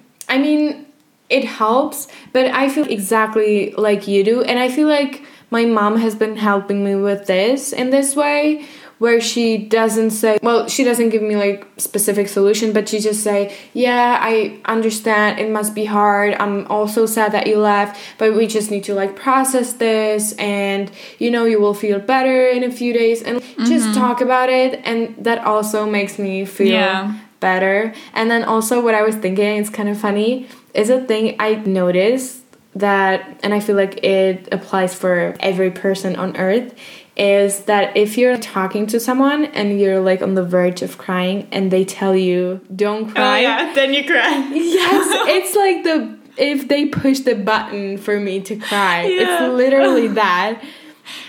it 1.33 1.45
helps, 1.45 2.09
but 2.33 2.47
I 2.47 2.69
feel 2.69 2.89
exactly 2.91 3.73
like 3.73 4.07
you 4.07 4.23
do. 4.23 4.43
And 4.43 4.59
I 4.59 4.69
feel 4.69 4.89
like 4.89 5.25
my 5.51 5.65
mom 5.67 5.97
has 5.99 6.15
been 6.15 6.37
helping 6.37 6.85
me 6.85 6.95
with 6.95 7.27
this 7.27 7.73
in 7.73 7.91
this 7.91 8.17
way 8.17 8.67
where 9.03 9.21
she 9.21 9.59
doesn't 9.59 10.11
say 10.11 10.39
well 10.45 10.69
she 10.69 10.85
doesn't 10.85 11.09
give 11.09 11.23
me 11.23 11.35
like 11.35 11.67
specific 11.77 12.29
solution 12.29 12.73
but 12.73 12.89
she 12.89 13.01
just 13.01 13.21
say 13.25 13.53
yeah 13.75 14.17
i 14.21 14.57
understand 14.67 15.41
it 15.41 15.51
must 15.51 15.75
be 15.75 15.85
hard 15.85 16.35
i'm 16.35 16.65
also 16.69 17.05
sad 17.05 17.33
that 17.33 17.49
you 17.49 17.59
left 17.59 18.01
but 18.17 18.33
we 18.33 18.47
just 18.47 18.71
need 18.71 18.85
to 18.85 18.95
like 18.95 19.17
process 19.17 19.73
this 19.73 20.35
and 20.35 20.89
you 21.19 21.33
know 21.33 21.45
you 21.45 21.61
will 21.61 21.75
feel 21.75 21.99
better 21.99 22.47
in 22.47 22.63
a 22.63 22.71
few 22.71 22.93
days 22.93 23.23
and 23.23 23.39
mm-hmm. 23.39 23.65
just 23.65 23.93
talk 23.93 24.21
about 24.21 24.49
it 24.49 24.81
and 24.85 25.13
that 25.19 25.45
also 25.45 25.85
makes 25.85 26.17
me 26.17 26.45
feel 26.45 26.69
yeah. 26.69 27.19
better 27.41 27.93
and 28.15 28.31
then 28.31 28.45
also 28.45 28.81
what 28.81 28.95
i 28.95 29.03
was 29.03 29.17
thinking 29.17 29.57
it's 29.57 29.69
kind 29.69 29.89
of 29.89 29.99
funny 29.99 30.47
is 30.75 30.91
a 30.91 31.01
thing 31.05 31.37
i 31.39 31.55
noticed 31.55 32.41
that 32.75 33.39
and 33.43 33.53
i 33.53 33.61
feel 33.61 33.77
like 33.77 34.03
it 34.05 34.49
applies 34.53 34.95
for 34.95 35.37
every 35.41 35.71
person 35.71 36.17
on 36.17 36.37
earth 36.37 36.75
is 37.17 37.65
that 37.65 37.95
if 37.97 38.17
you're 38.17 38.39
talking 38.39 38.87
to 38.87 38.99
someone 38.99 39.45
and 39.47 39.79
you're 39.79 40.01
like 40.01 40.23
on 40.23 40.35
the 40.35 40.43
verge 40.43 40.81
of 40.81 40.97
crying 40.97 41.47
and 41.53 41.71
they 41.71 41.85
tell 41.85 42.17
you 42.17 42.61
don't 42.75 43.11
oh, 43.11 43.13
cry 43.13 43.39
oh 43.39 43.41
yeah 43.41 43.75
then 43.75 43.93
you 43.93 44.05
cry 44.05 44.31
yes 44.53 45.07
it's 45.29 45.55
like 45.55 45.85
the 45.85 46.19
if 46.39 46.69
they 46.69 46.87
push 46.87 47.21
the 47.21 47.35
button 47.35 47.99
for 47.99 48.19
me 48.19 48.41
to 48.41 48.57
cry 48.57 49.05
yeah. 49.05 49.45
it's 49.45 49.55
literally 49.55 50.09
that 50.09 50.63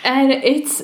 and 0.06 0.32
it's 0.32 0.82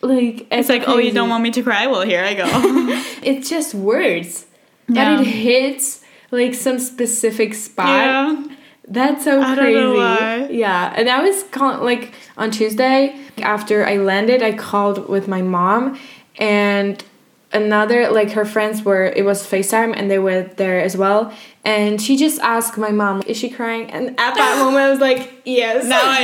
like 0.00 0.40
it's, 0.40 0.46
it's 0.50 0.68
like 0.70 0.84
crazy. 0.84 0.96
oh 0.96 0.98
you 0.98 1.12
don't 1.12 1.28
want 1.28 1.42
me 1.42 1.50
to 1.50 1.62
cry 1.62 1.86
well 1.86 2.02
here 2.02 2.24
i 2.24 2.32
go 2.32 2.46
it's 3.22 3.50
just 3.50 3.74
words 3.74 4.46
yeah. 4.88 5.16
but 5.16 5.26
it 5.26 5.30
hits 5.30 6.02
like 6.30 6.54
some 6.54 6.78
specific 6.78 7.54
spot 7.54 7.88
yeah. 7.88 8.44
that's 8.86 9.24
so 9.24 9.40
I 9.40 9.54
crazy 9.54 10.54
yeah 10.58 10.92
and 10.96 11.08
i 11.08 11.20
was 11.22 11.42
calling 11.44 11.82
like 11.82 12.12
on 12.36 12.50
tuesday 12.50 13.18
after 13.42 13.86
I 13.86 13.96
landed, 13.96 14.42
I 14.42 14.52
called 14.52 15.08
with 15.08 15.28
my 15.28 15.42
mom 15.42 15.98
and 16.38 17.02
another 17.50 18.10
like 18.10 18.32
her 18.32 18.44
friends 18.44 18.82
were 18.82 19.06
it 19.06 19.24
was 19.24 19.46
FaceTime 19.46 19.94
and 19.96 20.10
they 20.10 20.18
were 20.18 20.42
there 20.42 20.80
as 20.80 20.96
well. 20.96 21.32
And 21.64 22.00
she 22.00 22.16
just 22.16 22.40
asked 22.40 22.78
my 22.78 22.90
mom, 22.90 23.22
is 23.26 23.36
she 23.36 23.50
crying? 23.50 23.90
And 23.90 24.10
at 24.10 24.34
that 24.34 24.58
moment 24.64 24.84
I 24.84 24.90
was 24.90 25.00
like, 25.00 25.42
yes. 25.44 25.86
Now 25.86 26.00
I 26.02 26.20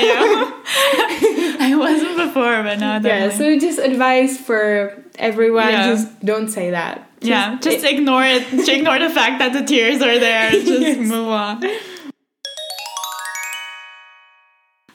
am. 1.56 1.60
I 1.72 1.76
wasn't 1.76 2.16
before, 2.16 2.62
but 2.62 2.78
now 2.78 2.96
I. 2.96 3.00
Yeah, 3.00 3.30
so 3.30 3.58
just 3.58 3.78
advice 3.78 4.38
for 4.38 5.02
everyone, 5.16 5.70
yeah. 5.70 5.86
just 5.86 6.24
don't 6.24 6.48
say 6.48 6.70
that. 6.70 7.08
Just, 7.24 7.30
yeah, 7.30 7.58
just 7.60 7.84
it, 7.84 7.94
ignore 7.94 8.24
it. 8.24 8.48
Just 8.50 8.68
ignore 8.68 8.98
the 8.98 9.10
fact 9.10 9.38
that 9.38 9.52
the 9.52 9.64
tears 9.64 10.02
are 10.02 10.18
there. 10.18 10.50
Just 10.52 10.66
yes. 10.66 10.98
move 10.98 11.28
on. 11.28 11.64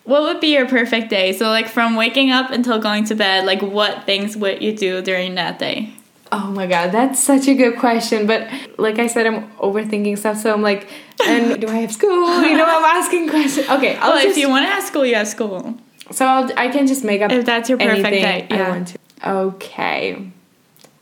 what 0.09 0.23
would 0.23 0.39
be 0.39 0.53
your 0.53 0.67
perfect 0.67 1.09
day? 1.09 1.33
So 1.33 1.49
like 1.49 1.67
from 1.67 1.95
waking 1.95 2.31
up 2.31 2.49
until 2.49 2.79
going 2.79 3.05
to 3.05 3.15
bed, 3.15 3.45
like 3.45 3.61
what 3.61 4.05
things 4.05 4.35
would 4.35 4.61
you 4.61 4.75
do 4.75 5.01
during 5.03 5.35
that 5.35 5.59
day? 5.59 5.93
Oh 6.31 6.51
my 6.51 6.65
god, 6.65 6.91
that's 6.91 7.21
such 7.21 7.47
a 7.47 7.53
good 7.53 7.77
question. 7.77 8.25
But 8.25 8.49
like 8.77 8.97
I 8.97 9.07
said, 9.07 9.27
I'm 9.27 9.49
overthinking 9.57 10.17
stuff, 10.17 10.37
so 10.37 10.51
I'm 10.53 10.61
like, 10.61 10.87
and 11.25 11.61
do 11.61 11.67
I 11.67 11.77
have 11.77 11.91
school? 11.91 12.41
You 12.43 12.57
know, 12.57 12.65
I'm 12.67 13.03
asking 13.03 13.29
questions. 13.29 13.69
Okay, 13.69 13.95
I'll 14.01 14.11
well, 14.11 14.23
just, 14.23 14.37
if 14.37 14.37
you 14.37 14.49
want 14.49 14.65
to 14.65 14.69
have 14.69 14.83
school, 14.83 15.05
you 15.05 15.15
have 15.15 15.27
school. 15.27 15.77
So 16.11 16.25
I'll, 16.25 16.51
I 16.57 16.69
can 16.69 16.87
just 16.87 17.03
make 17.03 17.21
up 17.21 17.31
if 17.31 17.45
that's 17.45 17.69
your 17.69 17.77
perfect 17.77 18.03
day. 18.03 18.47
Yeah. 18.49 18.67
I 18.67 18.69
want 18.69 18.87
to. 18.87 19.29
Okay. 19.29 20.31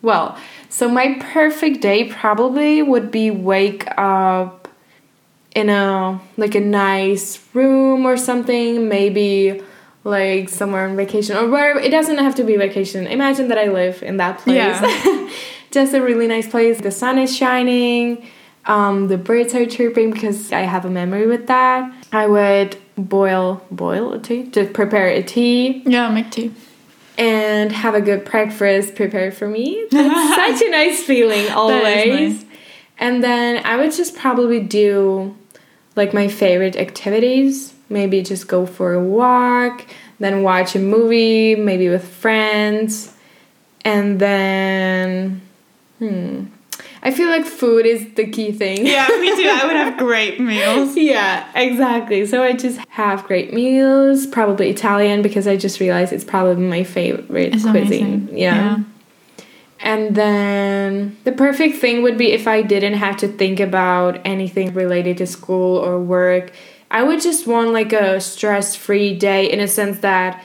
Well, 0.02 0.38
so 0.78 0.88
my 0.88 1.18
perfect 1.20 1.82
day 1.82 2.08
probably 2.08 2.84
would 2.84 3.10
be 3.10 3.32
wake 3.32 3.84
up 3.98 4.68
in 5.56 5.72
a 5.72 6.22
like 6.38 6.54
a 6.54 6.60
nice 6.60 7.44
room 7.56 8.06
or 8.06 8.16
something 8.16 8.88
maybe 8.88 9.60
like 10.04 10.50
somewhere 10.50 10.88
on 10.88 10.96
vacation 10.96 11.36
or 11.36 11.50
where 11.50 11.80
it 11.80 11.90
doesn't 11.90 12.20
have 12.20 12.36
to 12.36 12.44
be 12.44 12.58
vacation. 12.58 13.08
Imagine 13.08 13.48
that 13.48 13.58
i 13.58 13.70
live 13.70 14.04
in 14.04 14.18
that 14.18 14.38
place. 14.38 14.56
Yeah. 14.56 15.30
just 15.72 15.96
a 15.96 16.02
really 16.02 16.28
nice 16.28 16.48
place. 16.48 16.80
The 16.80 16.92
sun 16.92 17.18
is 17.18 17.36
shining. 17.36 18.28
Um, 18.66 19.08
the 19.08 19.18
birds 19.18 19.56
are 19.56 19.66
chirping 19.66 20.12
because 20.12 20.52
i 20.52 20.60
have 20.60 20.86
a 20.86 20.92
memory 20.92 21.26
with 21.26 21.48
that. 21.48 21.92
I 22.12 22.28
would 22.28 22.78
boil 23.00 23.66
boil 23.72 24.14
a 24.14 24.20
tea 24.20 24.44
to 24.52 24.66
prepare 24.66 25.08
a 25.08 25.24
tea. 25.24 25.82
Yeah 25.88 26.12
make 26.12 26.30
tea 26.30 26.54
and 27.18 27.72
have 27.72 27.96
a 27.96 28.02
good 28.02 28.24
breakfast 28.26 28.96
prepared 28.96 29.34
for 29.34 29.48
me 29.48 29.86
that's 29.92 30.60
such 30.60 30.68
a 30.68 30.72
nice 30.72 31.04
feeling 31.04 31.50
always 31.52 32.34
nice. 32.34 32.46
and 33.00 33.24
then 33.24 33.64
i 33.66 33.76
would 33.76 33.92
just 33.92 34.16
probably 34.16 34.60
do 34.60 35.36
like 35.98 36.14
my 36.14 36.30
favorite 36.30 36.78
activities. 36.78 37.74
Maybe 37.90 38.22
just 38.22 38.48
go 38.48 38.66
for 38.66 38.94
a 38.94 39.04
walk, 39.04 39.86
then 40.20 40.44
watch 40.44 40.76
a 40.76 40.80
movie, 40.80 41.56
maybe 41.56 41.90
with 41.90 42.08
friends, 42.08 43.14
and 43.84 44.20
then 44.20 45.42
hmm. 46.00 46.46
I 47.04 47.12
feel 47.12 47.30
like 47.30 47.46
food 47.46 47.86
is 47.86 48.14
the 48.16 48.28
key 48.28 48.52
thing. 48.52 48.86
Yeah, 48.86 49.08
me 49.20 49.36
too. 49.36 49.50
I 49.50 49.66
would 49.66 49.76
have 49.76 49.98
great 50.08 50.40
meals. 50.40 50.96
yeah, 50.96 51.50
exactly. 51.56 52.26
So 52.26 52.44
I 52.44 52.54
just 52.54 52.80
have 52.90 53.24
great 53.26 53.54
meals, 53.54 54.26
probably 54.28 54.70
Italian 54.70 55.22
because 55.22 55.48
I 55.48 55.58
just 55.58 55.80
realized 55.80 56.12
it's 56.14 56.24
probably 56.24 56.64
my 56.64 56.84
favorite 56.84 57.56
it's 57.56 57.64
cuisine. 57.64 58.30
Yeah. 58.32 58.56
yeah. 58.56 58.84
And 59.80 60.16
then 60.16 61.18
the 61.24 61.32
perfect 61.32 61.78
thing 61.78 62.02
would 62.02 62.18
be 62.18 62.32
if 62.32 62.48
I 62.48 62.62
didn't 62.62 62.96
have 62.96 63.18
to 63.18 63.28
think 63.28 63.60
about 63.60 64.20
anything 64.26 64.74
related 64.74 65.18
to 65.18 65.28
school 65.28 65.78
or 65.78 66.00
work. 66.00 66.52
I 66.90 67.04
would 67.04 67.22
just 67.22 67.46
want 67.46 67.72
like 67.72 67.94
a 67.94 68.20
stress 68.20 68.76
free 68.76 69.16
day 69.16 69.52
in 69.52 69.60
a 69.60 69.68
sense 69.68 70.00
that 70.00 70.44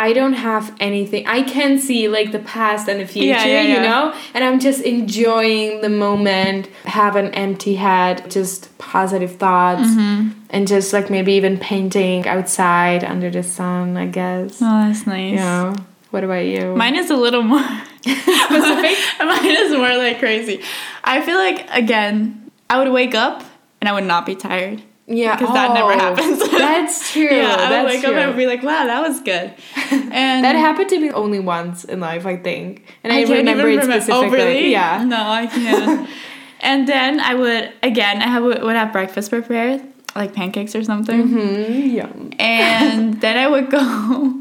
I 0.00 0.12
don't 0.12 0.34
have 0.34 0.74
anything. 0.78 1.26
I 1.26 1.42
can 1.42 1.80
see 1.80 2.08
like 2.08 2.30
the 2.30 2.38
past 2.38 2.88
and 2.88 3.00
the 3.00 3.06
future, 3.06 3.26
yeah, 3.26 3.44
yeah, 3.44 3.62
yeah. 3.62 3.74
you 3.74 3.82
know? 3.82 4.14
And 4.32 4.44
I'm 4.44 4.60
just 4.60 4.80
enjoying 4.82 5.80
the 5.80 5.88
moment, 5.88 6.68
have 6.84 7.16
an 7.16 7.34
empty 7.34 7.74
head, 7.74 8.30
just 8.30 8.78
positive 8.78 9.36
thoughts, 9.36 9.88
mm-hmm. 9.88 10.38
and 10.50 10.68
just 10.68 10.92
like 10.92 11.10
maybe 11.10 11.32
even 11.32 11.58
painting 11.58 12.28
outside 12.28 13.02
under 13.02 13.28
the 13.28 13.42
sun, 13.42 13.96
I 13.96 14.06
guess. 14.06 14.62
Oh, 14.62 14.86
that's 14.86 15.04
nice. 15.04 15.34
Yeah. 15.34 15.74
What 16.10 16.22
about 16.22 16.46
you? 16.46 16.76
Mine 16.76 16.94
is 16.94 17.10
a 17.10 17.16
little 17.16 17.42
more 17.42 17.60
specific. 18.00 18.98
Mine 19.18 19.46
is 19.46 19.72
more 19.72 19.96
like 19.96 20.20
crazy. 20.20 20.62
I 21.02 21.22
feel 21.22 21.36
like 21.36 21.68
again, 21.72 22.50
I 22.70 22.78
would 22.78 22.92
wake 22.92 23.16
up 23.16 23.42
and 23.80 23.88
I 23.88 23.92
would 23.92 24.04
not 24.04 24.26
be 24.26 24.36
tired. 24.36 24.80
Yeah, 25.10 25.36
because 25.36 25.50
oh, 25.50 25.54
that 25.54 25.72
never 25.72 25.92
oh, 25.92 25.98
happens. 25.98 26.38
that's 26.50 27.12
true. 27.12 27.22
yeah, 27.22 27.56
I 27.58 27.82
would 27.82 27.90
wake 27.90 28.02
true. 28.02 28.12
up 28.12 28.28
and 28.28 28.36
be 28.36 28.46
like, 28.46 28.62
"Wow, 28.62 28.86
that 28.86 29.00
was 29.00 29.20
good." 29.20 29.54
And 29.90 30.44
that 30.44 30.54
happened 30.54 30.90
to 30.90 31.00
me 31.00 31.10
only 31.10 31.38
once 31.38 31.84
in 31.84 32.00
life, 32.00 32.26
I 32.26 32.36
think, 32.36 32.84
and 33.02 33.12
I, 33.12 33.20
I 33.20 33.38
remember 33.38 33.68
it 33.68 33.82
specifically. 33.82 34.28
Oh, 34.28 34.30
really? 34.30 34.70
Yeah. 34.70 35.04
No, 35.04 35.16
I 35.16 35.46
can't. 35.46 36.08
and 36.60 36.86
then 36.86 37.20
I 37.20 37.34
would 37.34 37.72
again, 37.82 38.20
I 38.20 38.26
have, 38.26 38.44
would 38.44 38.76
have 38.76 38.92
breakfast 38.92 39.30
prepared, 39.30 39.82
like 40.14 40.34
pancakes 40.34 40.74
or 40.74 40.84
something. 40.84 41.22
Mm-hmm. 41.28 41.96
Yum. 41.96 42.30
And 42.38 43.20
then 43.20 43.38
I 43.38 43.48
would 43.48 43.70
go 43.70 44.34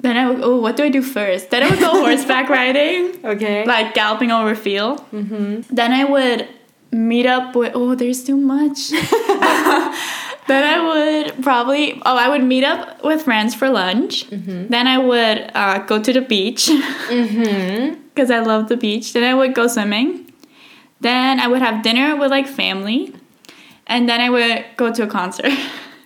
then 0.00 0.16
I 0.16 0.30
would, 0.30 0.40
oh, 0.42 0.58
what 0.60 0.76
do 0.76 0.84
I 0.84 0.88
do 0.88 1.02
first? 1.02 1.50
Then 1.50 1.62
I 1.62 1.70
would 1.70 1.78
go 1.78 1.90
horseback 1.90 2.48
riding. 2.48 3.24
Okay. 3.24 3.64
Like 3.64 3.94
galloping 3.94 4.30
over 4.30 4.54
field. 4.54 5.00
Mm-hmm. 5.12 5.74
Then 5.74 5.92
I 5.92 6.04
would 6.04 6.48
meet 6.90 7.26
up 7.26 7.54
with, 7.54 7.72
oh, 7.74 7.94
there's 7.94 8.24
too 8.24 8.36
much. 8.36 8.92
then 10.48 10.64
I 10.64 11.24
would 11.24 11.42
probably, 11.42 12.00
oh, 12.04 12.16
I 12.16 12.28
would 12.28 12.42
meet 12.42 12.64
up 12.64 13.04
with 13.04 13.22
friends 13.22 13.54
for 13.54 13.68
lunch. 13.68 14.28
Mm-hmm. 14.30 14.68
Then 14.68 14.86
I 14.86 14.98
would 14.98 15.50
uh, 15.54 15.78
go 15.86 16.02
to 16.02 16.12
the 16.12 16.22
beach. 16.22 16.68
Mm-hmm. 16.68 17.96
Because 18.10 18.32
I 18.32 18.40
love 18.40 18.68
the 18.68 18.76
beach. 18.76 19.12
Then 19.12 19.22
I 19.22 19.34
would 19.34 19.54
go 19.54 19.68
swimming. 19.68 20.30
Then 21.00 21.38
I 21.38 21.46
would 21.46 21.62
have 21.62 21.82
dinner 21.82 22.16
with 22.16 22.30
like 22.30 22.46
family. 22.46 23.14
And 23.86 24.08
then 24.08 24.20
I 24.20 24.28
would 24.28 24.64
go 24.76 24.92
to 24.92 25.04
a 25.04 25.06
concert. 25.06 25.52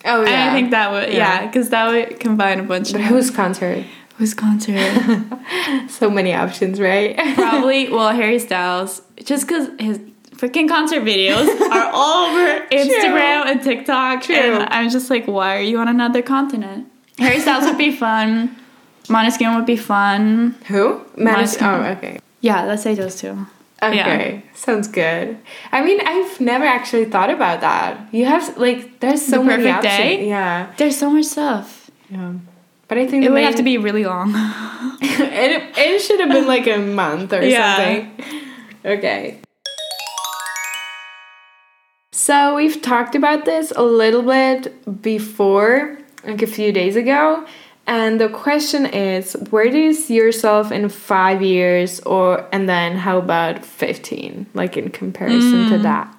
Oh 0.04 0.22
yeah. 0.26 0.50
I 0.50 0.54
think 0.54 0.70
that 0.70 0.92
would 0.92 1.12
yeah, 1.12 1.46
because 1.46 1.66
yeah, 1.66 1.70
that 1.70 1.90
would 1.90 2.20
combine 2.20 2.60
a 2.60 2.62
bunch. 2.62 2.92
But 2.92 3.00
of 3.00 3.06
whose 3.06 3.30
concert? 3.30 3.84
Whose 4.18 4.34
concert? 4.34 4.92
so 5.88 6.10
many 6.10 6.34
options, 6.34 6.78
right? 6.78 7.16
Probably 7.34 7.88
well 7.88 8.10
Harry 8.10 8.38
Styles, 8.38 9.02
just 9.24 9.48
because 9.48 9.68
his 9.80 9.98
freaking 10.44 10.68
concert 10.68 11.02
videos 11.02 11.48
are 11.70 11.90
all 11.92 12.26
over 12.26 12.66
Instagram 12.72 13.42
True. 13.42 13.50
and 13.50 13.62
TikTok, 13.62 14.22
True. 14.22 14.34
and 14.36 14.68
I'm 14.70 14.90
just 14.90 15.10
like, 15.10 15.26
why 15.26 15.56
are 15.56 15.60
you 15.62 15.78
on 15.78 15.88
another 15.88 16.22
continent? 16.22 16.88
Harry 17.18 17.40
Styles 17.40 17.64
would 17.64 17.78
be 17.78 17.94
fun. 17.96 18.56
Måneskin 19.04 19.56
would 19.56 19.66
be 19.66 19.76
fun. 19.76 20.54
Who? 20.68 21.00
Måneskin. 21.16 21.62
Oh, 21.62 21.92
okay. 21.98 22.18
Yeah, 22.40 22.64
let's 22.64 22.82
say 22.82 22.94
those 22.94 23.16
two. 23.20 23.46
Okay, 23.82 23.96
yeah. 24.44 24.54
sounds 24.54 24.88
good. 24.88 25.36
I 25.70 25.82
mean, 25.84 26.00
I've 26.06 26.40
never 26.40 26.64
actually 26.64 27.04
thought 27.04 27.28
about 27.28 27.60
that. 27.60 28.08
You 28.14 28.24
have 28.24 28.56
like, 28.56 29.00
there's 29.00 29.20
so 29.24 29.38
the 29.38 29.44
many 29.44 29.68
options. 29.68 29.96
Day? 29.96 30.28
Yeah, 30.28 30.72
there's 30.78 30.96
so 30.96 31.10
much 31.10 31.26
stuff. 31.26 31.90
Yeah, 32.08 32.32
but 32.88 32.96
I 32.98 33.06
think 33.06 33.24
It 33.24 33.28
would 33.28 33.34
main, 33.34 33.44
have 33.44 33.56
to 33.56 33.62
be 33.62 33.76
really 33.76 34.04
long. 34.04 34.32
it, 35.02 35.76
it 35.76 35.98
should 36.00 36.20
have 36.20 36.30
been 36.30 36.46
like 36.46 36.66
a 36.66 36.78
month 36.78 37.32
or 37.34 37.42
Yeah. 37.42 37.76
something. 37.76 38.24
Okay. 38.86 39.40
So 42.24 42.54
we've 42.54 42.80
talked 42.80 43.14
about 43.14 43.44
this 43.44 43.70
a 43.76 43.82
little 43.82 44.22
bit 44.22 45.02
before, 45.02 45.98
like 46.24 46.40
a 46.40 46.46
few 46.46 46.72
days 46.72 46.96
ago. 46.96 47.46
And 47.86 48.18
the 48.18 48.30
question 48.30 48.86
is, 48.86 49.34
where 49.50 49.70
do 49.70 49.76
you 49.76 49.92
see 49.92 50.14
yourself 50.14 50.72
in 50.72 50.88
five 50.88 51.42
years 51.42 52.00
or 52.00 52.48
and 52.50 52.66
then 52.66 52.96
how 52.96 53.18
about 53.18 53.62
fifteen? 53.62 54.46
Like 54.54 54.78
in 54.78 54.88
comparison 54.88 55.68
to 55.68 55.78
that. 55.80 56.16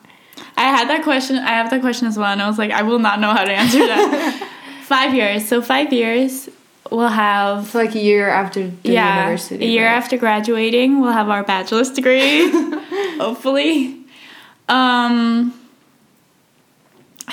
I 0.55 0.65
had 0.65 0.89
that 0.89 1.01
question. 1.01 1.37
I 1.37 1.53
have 1.57 1.71
that 1.71 1.81
question 1.81 2.07
as 2.07 2.19
well, 2.19 2.31
and 2.31 2.39
I 2.39 2.47
was 2.47 2.59
like, 2.59 2.69
I 2.69 2.83
will 2.83 2.99
not 2.99 3.19
know 3.19 3.31
how 3.31 3.43
to 3.43 3.51
answer 3.51 3.79
that. 3.79 4.47
five 4.83 5.15
years. 5.15 5.47
So 5.47 5.59
five 5.59 5.91
years, 5.91 6.47
we'll 6.91 7.07
have 7.07 7.65
It's 7.65 7.73
like 7.73 7.95
a 7.95 7.99
year 7.99 8.29
after 8.29 8.67
the 8.67 8.91
yeah, 8.91 9.23
university. 9.23 9.65
a 9.65 9.67
year 9.67 9.87
right? 9.87 9.97
after 9.97 10.17
graduating, 10.17 11.01
we'll 11.01 11.13
have 11.13 11.29
our 11.29 11.41
bachelor's 11.41 11.89
degree. 11.89 12.51
hopefully. 13.17 14.05
Um, 14.69 15.51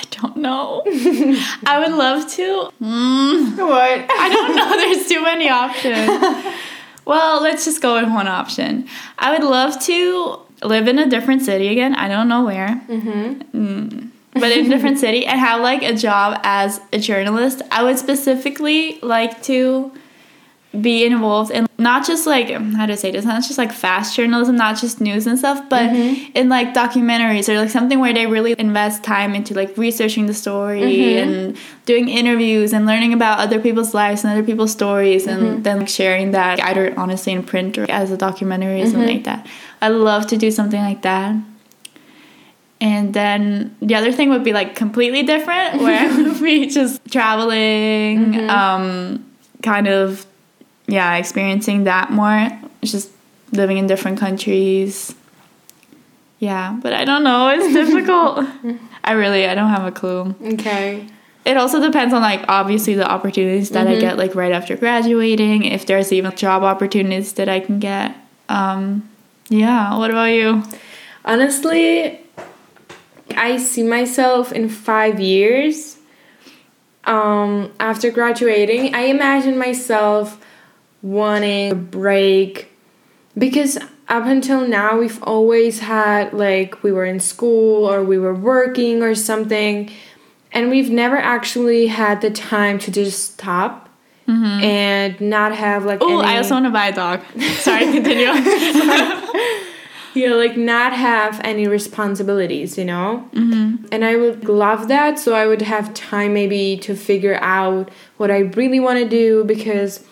I 0.03 0.17
don't 0.21 0.37
know. 0.37 0.83
I 1.65 1.79
would 1.85 1.95
love 1.97 2.29
to. 2.33 2.69
Mm, 2.81 3.57
What? 3.57 4.05
I 4.19 4.29
don't 4.29 4.55
know. 4.55 4.69
There's 4.77 5.07
too 5.07 5.21
many 5.23 5.49
options. 5.49 6.53
Well, 7.05 7.41
let's 7.43 7.65
just 7.65 7.81
go 7.81 7.95
with 7.99 8.09
one 8.09 8.29
option. 8.29 8.87
I 9.19 9.33
would 9.33 9.43
love 9.45 9.77
to 9.87 10.39
live 10.63 10.87
in 10.87 10.97
a 10.99 11.09
different 11.09 11.41
city 11.41 11.67
again. 11.67 11.93
I 11.95 12.07
don't 12.07 12.29
know 12.29 12.45
where. 12.45 12.81
Mm. 12.87 14.07
But 14.31 14.51
in 14.53 14.67
a 14.67 14.69
different 14.69 14.99
city 14.99 15.25
and 15.25 15.37
have 15.37 15.59
like 15.59 15.83
a 15.83 15.93
job 15.93 16.39
as 16.43 16.79
a 16.93 16.99
journalist. 16.99 17.61
I 17.71 17.83
would 17.83 17.99
specifically 17.99 18.99
like 19.01 19.43
to 19.43 19.91
be 20.79 21.05
involved 21.05 21.51
in 21.51 21.67
not 21.77 22.05
just 22.05 22.25
like 22.25 22.49
how 22.49 22.85
to 22.85 22.97
say 22.97 23.11
this, 23.11 23.25
not 23.25 23.43
just 23.43 23.57
like 23.57 23.71
fast 23.71 24.15
journalism, 24.15 24.55
not 24.55 24.79
just 24.79 24.99
news 24.99 25.27
and 25.27 25.37
stuff, 25.37 25.69
but 25.69 25.89
mm-hmm. 25.91 26.31
in 26.33 26.49
like 26.49 26.73
documentaries 26.73 27.47
or 27.47 27.57
like 27.57 27.69
something 27.69 27.99
where 27.99 28.13
they 28.13 28.25
really 28.25 28.55
invest 28.57 29.03
time 29.03 29.35
into 29.35 29.53
like 29.53 29.77
researching 29.77 30.25
the 30.25 30.33
story 30.33 30.81
mm-hmm. 30.81 31.29
and 31.29 31.57
doing 31.85 32.09
interviews 32.09 32.73
and 32.73 32.85
learning 32.85 33.13
about 33.13 33.39
other 33.39 33.59
people's 33.59 33.93
lives 33.93 34.23
and 34.23 34.33
other 34.33 34.43
people's 34.43 34.71
stories 34.71 35.27
and 35.27 35.41
mm-hmm. 35.43 35.61
then 35.61 35.79
like 35.79 35.89
sharing 35.89 36.31
that 36.31 36.63
either 36.63 36.97
honestly 36.97 37.33
in 37.33 37.43
print 37.43 37.77
or 37.77 37.89
as 37.91 38.09
a 38.09 38.17
documentary 38.17 38.81
or 38.81 38.85
something 38.85 39.15
like 39.15 39.25
that. 39.25 39.47
I 39.81 39.89
love 39.89 40.27
to 40.27 40.37
do 40.37 40.49
something 40.49 40.79
like 40.79 41.01
that. 41.03 41.35
And 42.79 43.13
then 43.13 43.75
the 43.81 43.95
other 43.95 44.11
thing 44.11 44.29
would 44.29 44.43
be 44.43 44.51
like 44.53 44.75
completely 44.75 45.23
different, 45.23 45.81
where 45.81 46.09
I 46.09 46.15
would 46.15 46.41
be 46.41 46.67
just 46.69 46.99
traveling, 47.09 48.49
um, 48.49 49.25
kind 49.61 49.87
of, 49.87 50.25
yeah, 50.87 51.15
experiencing 51.15 51.85
that 51.85 52.11
more, 52.11 52.49
just 52.81 53.09
living 53.51 53.77
in 53.77 53.87
different 53.87 54.19
countries. 54.19 55.15
Yeah, 56.39 56.77
but 56.81 56.93
I 56.93 57.05
don't 57.05 57.23
know. 57.23 57.49
It's 57.49 57.73
difficult. 57.73 58.45
I 59.03 59.13
really, 59.13 59.47
I 59.47 59.55
don't 59.55 59.69
have 59.69 59.85
a 59.85 59.91
clue. 59.91 60.35
Okay. 60.53 61.07
It 61.45 61.57
also 61.57 61.81
depends 61.81 62.13
on 62.13 62.21
like 62.21 62.45
obviously 62.47 62.93
the 62.93 63.09
opportunities 63.09 63.71
that 63.71 63.87
I 63.87 63.99
get 63.99 64.17
like 64.17 64.33
right 64.33 64.51
after 64.51 64.77
graduating. 64.77 65.65
If 65.65 65.85
there's 65.85 66.13
even 66.13 66.33
job 66.35 66.63
opportunities 66.63 67.33
that 67.33 67.49
I 67.49 67.59
can 67.59 67.79
get. 67.79 68.15
Um, 68.47 69.09
yeah. 69.49 69.97
What 69.97 70.09
about 70.09 70.25
you? 70.31 70.63
Honestly, 71.25 72.19
I 73.35 73.57
see 73.57 73.83
myself 73.83 74.51
in 74.51 74.69
five 74.69 75.19
years. 75.19 75.97
Um, 77.05 77.73
after 77.79 78.09
graduating, 78.09 78.95
I 78.95 79.01
imagine 79.07 79.57
myself 79.57 80.42
wanting 81.03 81.71
a 81.71 81.75
break 81.75 82.71
because 83.37 83.77
up 84.07 84.25
until 84.25 84.67
now 84.67 84.97
we've 84.97 85.21
always 85.21 85.79
had 85.79 86.33
like 86.33 86.81
we 86.81 86.91
were 86.91 87.05
in 87.05 87.19
school 87.19 87.85
or 87.85 88.03
we 88.03 88.17
were 88.17 88.33
working 88.33 89.03
or 89.03 89.13
something 89.13 89.91
and 90.51 90.71
we've 90.71 90.89
never 90.89 91.17
actually 91.17 91.87
had 91.87 92.21
the 92.21 92.31
time 92.31 92.79
to 92.79 92.89
just 92.89 93.33
stop 93.33 93.83
and 94.63 95.19
not 95.19 95.53
have 95.53 95.85
like 95.85 95.99
Oh, 96.01 96.19
I 96.19 96.37
also 96.37 96.55
want 96.55 96.65
to 96.65 96.71
buy 96.71 96.87
a 96.87 96.93
dog. 96.93 97.21
Sorry, 97.57 97.83
continue. 97.91 98.27
you 100.13 100.29
know, 100.29 100.37
like 100.37 100.55
not 100.55 100.93
have 100.93 101.41
any 101.43 101.67
responsibilities, 101.67 102.77
you 102.77 102.85
know? 102.85 103.27
Mm-hmm. 103.33 103.85
And 103.91 104.05
I 104.05 104.15
would 104.15 104.47
love 104.47 104.87
that. 104.87 105.19
So 105.19 105.33
I 105.33 105.47
would 105.47 105.61
have 105.61 105.93
time 105.93 106.33
maybe 106.33 106.77
to 106.77 106.95
figure 106.95 107.37
out 107.41 107.89
what 108.17 108.31
I 108.31 108.39
really 108.39 108.79
want 108.79 108.99
to 108.99 109.09
do 109.09 109.43
because 109.43 110.05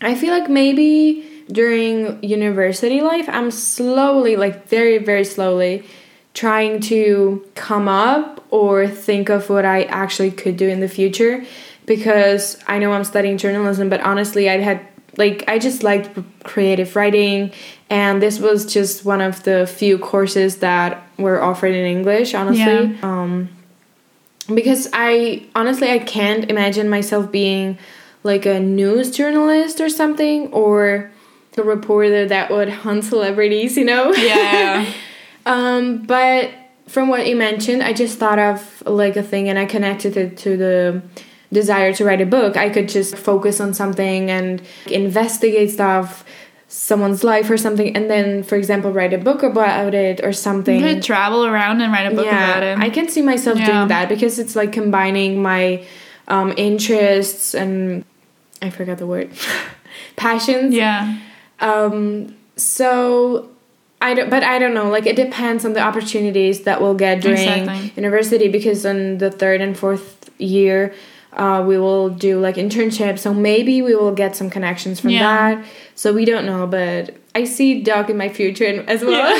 I 0.00 0.14
feel 0.14 0.30
like 0.30 0.48
maybe 0.48 1.24
during 1.50 2.22
university 2.22 3.00
life, 3.00 3.28
I'm 3.28 3.50
slowly, 3.50 4.36
like 4.36 4.68
very, 4.68 4.98
very 4.98 5.24
slowly, 5.24 5.84
trying 6.34 6.80
to 6.80 7.44
come 7.54 7.88
up 7.88 8.44
or 8.50 8.86
think 8.86 9.28
of 9.28 9.48
what 9.50 9.64
I 9.64 9.84
actually 9.84 10.30
could 10.30 10.56
do 10.56 10.68
in 10.68 10.80
the 10.80 10.88
future 10.88 11.44
because 11.86 12.62
I 12.66 12.78
know 12.78 12.92
I'm 12.92 13.04
studying 13.04 13.38
journalism, 13.38 13.88
but 13.88 14.00
honestly, 14.02 14.48
I 14.48 14.58
had 14.58 14.86
like 15.16 15.42
I 15.48 15.58
just 15.58 15.82
liked 15.82 16.10
creative 16.44 16.94
writing, 16.94 17.50
and 17.90 18.22
this 18.22 18.38
was 18.38 18.72
just 18.72 19.04
one 19.04 19.20
of 19.20 19.42
the 19.42 19.66
few 19.66 19.98
courses 19.98 20.58
that 20.58 21.02
were 21.18 21.42
offered 21.42 21.74
in 21.74 21.84
English. 21.86 22.34
Honestly, 22.34 22.62
Yeah. 22.62 22.94
um, 23.02 23.48
because 24.54 24.88
I 24.92 25.46
honestly 25.56 25.90
I 25.90 25.98
can't 25.98 26.48
imagine 26.50 26.88
myself 26.88 27.32
being 27.32 27.78
like 28.22 28.46
a 28.46 28.60
news 28.60 29.10
journalist 29.10 29.80
or 29.80 29.88
something 29.88 30.52
or 30.52 31.10
a 31.56 31.62
reporter 31.62 32.24
that 32.26 32.50
would 32.50 32.68
hunt 32.68 33.02
celebrities, 33.04 33.76
you 33.76 33.84
know? 33.84 34.12
yeah. 34.14 34.84
Um, 35.46 36.02
but 36.02 36.50
from 36.88 37.08
what 37.08 37.26
you 37.26 37.34
mentioned, 37.34 37.82
I 37.82 37.94
just 37.94 38.18
thought 38.18 38.38
of 38.38 38.82
like 38.86 39.16
a 39.16 39.22
thing 39.22 39.48
and 39.48 39.58
I 39.58 39.64
connected 39.64 40.14
it 40.16 40.36
to 40.38 40.58
the 40.58 41.02
desire 41.50 41.94
to 41.94 42.04
write 42.04 42.20
a 42.20 42.26
book. 42.26 42.58
I 42.58 42.68
could 42.68 42.86
just 42.88 43.16
focus 43.16 43.58
on 43.58 43.72
something 43.72 44.30
and 44.30 44.60
investigate 44.90 45.70
stuff, 45.70 46.22
someone's 46.68 47.24
life 47.24 47.48
or 47.48 47.56
something, 47.56 47.96
and 47.96 48.10
then, 48.10 48.42
for 48.42 48.56
example, 48.56 48.92
write 48.92 49.14
a 49.14 49.18
book 49.18 49.42
about 49.42 49.94
it 49.94 50.20
or 50.22 50.34
something. 50.34 50.80
You 50.80 50.94
could 50.94 51.02
travel 51.02 51.46
around 51.46 51.80
and 51.80 51.90
write 51.92 52.12
a 52.12 52.14
book 52.14 52.26
about 52.26 52.62
it. 52.62 52.78
I 52.78 52.90
can 52.90 53.08
see 53.08 53.22
myself 53.22 53.58
Yeah. 53.58 53.66
doing 53.72 53.88
that 53.88 54.10
because 54.10 54.38
it's 54.38 54.54
like 54.54 54.70
combining 54.72 55.40
my 55.40 55.86
um, 56.26 56.52
interests 56.58 57.54
and 57.54 58.04
I 58.60 58.70
forgot 58.70 58.98
the 58.98 59.06
word 59.06 59.30
passions. 60.16 60.74
yeah. 60.74 61.18
Um, 61.60 62.36
so 62.56 63.50
I 64.00 64.14
don't, 64.14 64.30
but 64.30 64.42
I 64.42 64.58
don't 64.58 64.74
know. 64.74 64.88
Like 64.90 65.06
it 65.06 65.16
depends 65.16 65.64
on 65.64 65.72
the 65.72 65.80
opportunities 65.80 66.62
that 66.62 66.80
we'll 66.80 66.94
get 66.94 67.20
during 67.20 67.38
Exactly. 67.38 67.92
university 67.96 68.48
because 68.48 68.84
on 68.86 69.18
the 69.18 69.30
third 69.30 69.60
and 69.60 69.76
fourth 69.76 70.30
year, 70.38 70.94
uh, 71.32 71.64
we 71.66 71.78
will 71.78 72.08
do 72.08 72.40
like 72.40 72.56
internships. 72.56 73.20
So 73.20 73.34
maybe 73.34 73.82
we 73.82 73.94
will 73.94 74.12
get 74.14 74.34
some 74.36 74.50
connections 74.50 75.00
from 75.00 75.10
Yeah. 75.10 75.54
that. 75.56 75.64
So 75.94 76.12
we 76.12 76.24
don't 76.24 76.46
know, 76.46 76.66
but 76.66 77.14
I 77.34 77.44
see 77.44 77.82
dog 77.82 78.08
in 78.10 78.16
my 78.16 78.28
future 78.28 78.84
as 78.88 79.02
well. 79.02 79.32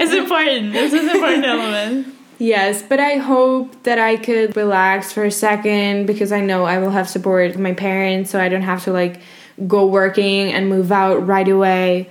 it's 0.00 0.12
important. 0.22 0.72
This 0.72 0.92
is 0.92 1.02
an 1.02 1.10
important 1.16 1.44
element. 1.44 2.13
Yes, 2.38 2.82
but 2.82 3.00
I 3.00 3.16
hope 3.16 3.82
that 3.84 3.98
I 3.98 4.16
could 4.16 4.56
relax 4.56 5.12
for 5.12 5.24
a 5.24 5.30
second 5.30 6.06
because 6.06 6.32
I 6.32 6.40
know 6.40 6.64
I 6.64 6.78
will 6.78 6.90
have 6.90 7.08
support 7.08 7.56
my 7.58 7.72
parents, 7.74 8.30
so 8.30 8.40
I 8.40 8.48
don't 8.48 8.62
have 8.62 8.84
to 8.84 8.92
like 8.92 9.20
go 9.66 9.86
working 9.86 10.52
and 10.52 10.68
move 10.68 10.90
out 10.90 11.26
right 11.26 11.48
away. 11.48 12.08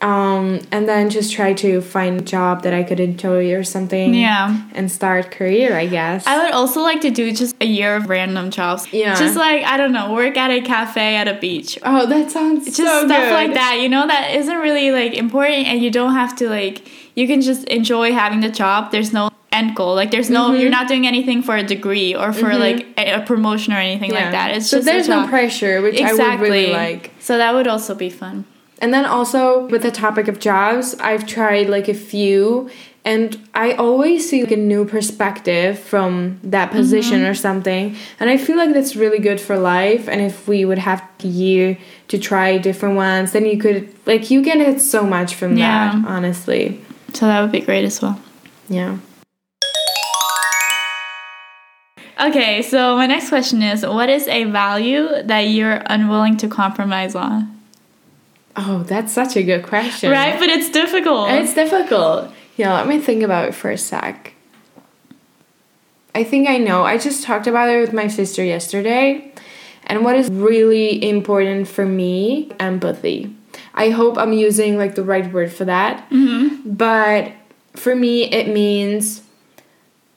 Um, 0.00 0.60
and 0.70 0.86
then 0.86 1.08
just 1.08 1.32
try 1.32 1.54
to 1.54 1.80
find 1.80 2.20
a 2.20 2.22
job 2.22 2.62
that 2.64 2.74
I 2.74 2.82
could 2.82 3.00
enjoy 3.00 3.54
or 3.54 3.64
something. 3.64 4.12
Yeah. 4.12 4.60
And 4.74 4.92
start 4.92 5.30
career, 5.30 5.74
I 5.78 5.86
guess. 5.86 6.26
I 6.26 6.44
would 6.44 6.52
also 6.52 6.82
like 6.82 7.00
to 7.02 7.10
do 7.10 7.32
just 7.32 7.56
a 7.62 7.64
year 7.64 7.96
of 7.96 8.10
random 8.10 8.50
jobs. 8.50 8.92
Yeah. 8.92 9.14
Just 9.18 9.34
like, 9.34 9.64
I 9.64 9.78
don't 9.78 9.92
know, 9.92 10.12
work 10.12 10.36
at 10.36 10.50
a 10.50 10.60
cafe 10.60 11.16
at 11.16 11.26
a 11.26 11.38
beach. 11.40 11.78
oh, 11.84 12.04
that 12.04 12.30
sounds 12.30 12.66
Just 12.66 12.76
so 12.76 13.06
stuff 13.06 13.08
good. 13.08 13.32
like 13.32 13.54
that, 13.54 13.78
you 13.80 13.88
know, 13.88 14.06
that 14.06 14.34
isn't 14.34 14.56
really 14.58 14.90
like 14.90 15.14
important 15.14 15.68
and 15.68 15.80
you 15.80 15.90
don't 15.90 16.12
have 16.12 16.36
to 16.36 16.50
like, 16.50 16.86
you 17.16 17.26
can 17.26 17.40
just 17.40 17.64
enjoy 17.68 18.12
having 18.12 18.40
the 18.40 18.50
job. 18.50 18.90
There's 18.90 19.12
no 19.12 19.30
end 19.54 19.74
goal. 19.76 19.94
Like, 19.94 20.10
there's 20.10 20.30
no, 20.30 20.48
Mm-hmm. 20.50 20.60
you're 20.60 20.70
not 20.70 20.88
doing 20.88 21.06
anything 21.06 21.42
for 21.42 21.56
a 21.56 21.62
degree 21.62 22.14
or 22.14 22.32
for 22.32 22.54
like 22.54 22.86
a, 22.98 23.12
a 23.12 23.20
promotion 23.24 23.72
or 23.72 23.76
anything 23.78 24.10
like 24.12 24.30
that. 24.32 24.50
It's 24.56 24.68
so 24.68 24.78
just 24.78 24.86
there's 24.86 25.08
no 25.08 25.26
pressure, 25.28 25.80
which 25.82 26.00
I 26.00 26.12
would 26.12 26.40
really 26.40 26.72
like. 26.72 27.12
So 27.20 27.38
that 27.38 27.54
would 27.54 27.66
also 27.66 27.94
be 27.94 28.10
fun. 28.10 28.44
And 28.80 28.92
then 28.92 29.04
also 29.06 29.66
with 29.68 29.82
the 29.82 29.90
topic 29.90 30.28
of 30.28 30.38
jobs, 30.40 30.94
I've 31.00 31.26
tried 31.26 31.68
like 31.70 31.88
a 31.88 31.94
few 31.94 32.68
and 33.06 33.36
I 33.54 33.72
always 33.74 34.28
see 34.28 34.42
like 34.42 34.50
a 34.52 34.56
new 34.56 34.84
perspective 34.84 35.78
from 35.78 36.40
that 36.42 36.70
position 36.70 37.18
Mm-hmm. 37.20 37.30
or 37.30 37.34
something. 37.34 37.96
And 38.18 38.30
I 38.30 38.36
feel 38.38 38.56
like 38.56 38.72
that's 38.74 38.96
really 38.96 39.18
good 39.18 39.40
for 39.40 39.56
life. 39.58 40.08
And 40.08 40.20
if 40.20 40.48
we 40.48 40.64
would 40.64 40.78
have 40.78 41.02
a 41.22 41.26
year 41.26 41.78
to 42.08 42.18
try 42.18 42.58
different 42.58 42.96
ones, 42.96 43.32
then 43.32 43.44
you 43.46 43.58
could 43.58 43.94
like 44.06 44.30
you 44.30 44.42
can 44.42 44.58
get 44.58 44.80
so 44.80 45.04
much 45.04 45.34
from 45.34 45.56
Yeah. 45.56 45.92
that, 45.92 46.08
honestly. 46.08 46.80
So 47.12 47.26
that 47.26 47.40
would 47.42 47.52
be 47.52 47.60
great 47.60 47.84
as 47.84 48.00
well. 48.02 48.18
Yeah. 48.68 48.96
Okay, 52.20 52.62
so 52.62 52.96
my 52.96 53.06
next 53.06 53.28
question 53.28 53.62
is 53.62 53.84
what 53.84 54.08
is 54.08 54.28
a 54.28 54.44
value 54.44 55.08
that 55.24 55.40
you're 55.40 55.82
unwilling 55.86 56.36
to 56.38 56.48
compromise 56.48 57.14
on? 57.14 57.60
Oh, 58.56 58.84
that's 58.84 59.12
such 59.12 59.36
a 59.36 59.42
good 59.42 59.64
question. 59.64 60.10
Right? 60.10 60.38
But 60.38 60.48
it's 60.48 60.70
difficult. 60.70 61.30
It's 61.30 61.54
difficult. 61.54 62.30
Yeah, 62.56 62.74
let 62.74 62.86
me 62.86 63.00
think 63.00 63.22
about 63.22 63.48
it 63.48 63.54
for 63.54 63.70
a 63.70 63.78
sec. 63.78 64.32
I 66.14 66.22
think 66.22 66.48
I 66.48 66.58
know. 66.58 66.84
I 66.84 66.98
just 66.98 67.24
talked 67.24 67.48
about 67.48 67.68
it 67.68 67.80
with 67.80 67.92
my 67.92 68.06
sister 68.06 68.44
yesterday. 68.44 69.32
And 69.86 70.04
what 70.04 70.14
is 70.16 70.30
really 70.30 71.06
important 71.06 71.66
for 71.66 71.84
me, 71.84 72.52
empathy. 72.60 73.34
I 73.74 73.90
hope 73.90 74.16
I'm 74.16 74.32
using 74.32 74.78
like 74.78 74.94
the 74.94 75.02
right 75.02 75.30
word 75.32 75.52
for 75.52 75.64
that. 75.64 76.08
Mm-hmm. 76.10 76.74
But 76.74 77.32
for 77.74 77.96
me 77.96 78.24
it 78.24 78.48
means 78.48 79.23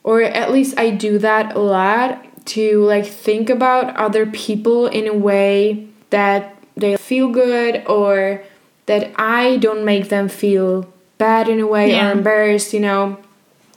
or 0.08 0.22
at 0.22 0.52
least 0.54 0.80
I 0.80 0.92
do 0.92 1.18
that 1.20 1.54
a 1.54 1.60
lot 1.60 2.24
to 2.56 2.80
like 2.86 3.06
think 3.06 3.50
about 3.50 3.94
other 3.98 4.26
people 4.26 4.88
in 4.88 5.06
a 5.06 5.14
way 5.14 5.86
that 6.12 6.56
they 6.78 6.96
feel 6.96 7.28
good 7.30 7.84
or 7.88 8.42
that 8.86 9.12
I 9.18 9.58
don't 9.58 9.84
make 9.84 10.08
them 10.08 10.30
feel 10.30 10.88
bad 11.18 11.50
in 11.50 11.60
a 11.60 11.68
way 11.68 11.92
Yeah. 11.92 12.08
or 12.08 12.12
embarrassed, 12.14 12.72
you 12.74 12.80
know. 12.80 13.18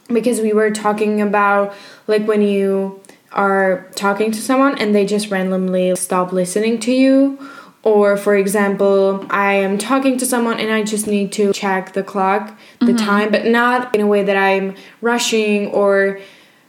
Because 0.07 0.39
we 0.39 0.53
were 0.53 0.71
talking 0.71 1.19
about 1.21 1.73
like 2.07 2.25
when 2.25 2.41
you 2.41 3.01
are 3.33 3.85
talking 3.95 4.31
to 4.31 4.39
someone 4.41 4.77
and 4.77 4.95
they 4.95 5.05
just 5.05 5.29
randomly 5.31 5.93
stop 5.97 6.31
listening 6.31 6.79
to 6.87 6.93
you. 6.93 7.37
Or, 7.83 8.15
for 8.15 8.35
example, 8.35 9.25
I 9.29 9.53
am 9.53 9.77
talking 9.77 10.17
to 10.19 10.25
someone 10.25 10.59
and 10.59 10.71
I 10.71 10.83
just 10.83 11.07
need 11.07 11.31
to 11.33 11.51
check 11.51 11.93
the 11.93 12.03
clock, 12.03 12.57
the 12.79 12.93
time, 12.93 13.31
but 13.31 13.45
not 13.45 13.95
in 13.95 14.01
a 14.01 14.07
way 14.07 14.23
that 14.23 14.37
I'm 14.37 14.75
rushing 15.01 15.67
or 15.67 16.19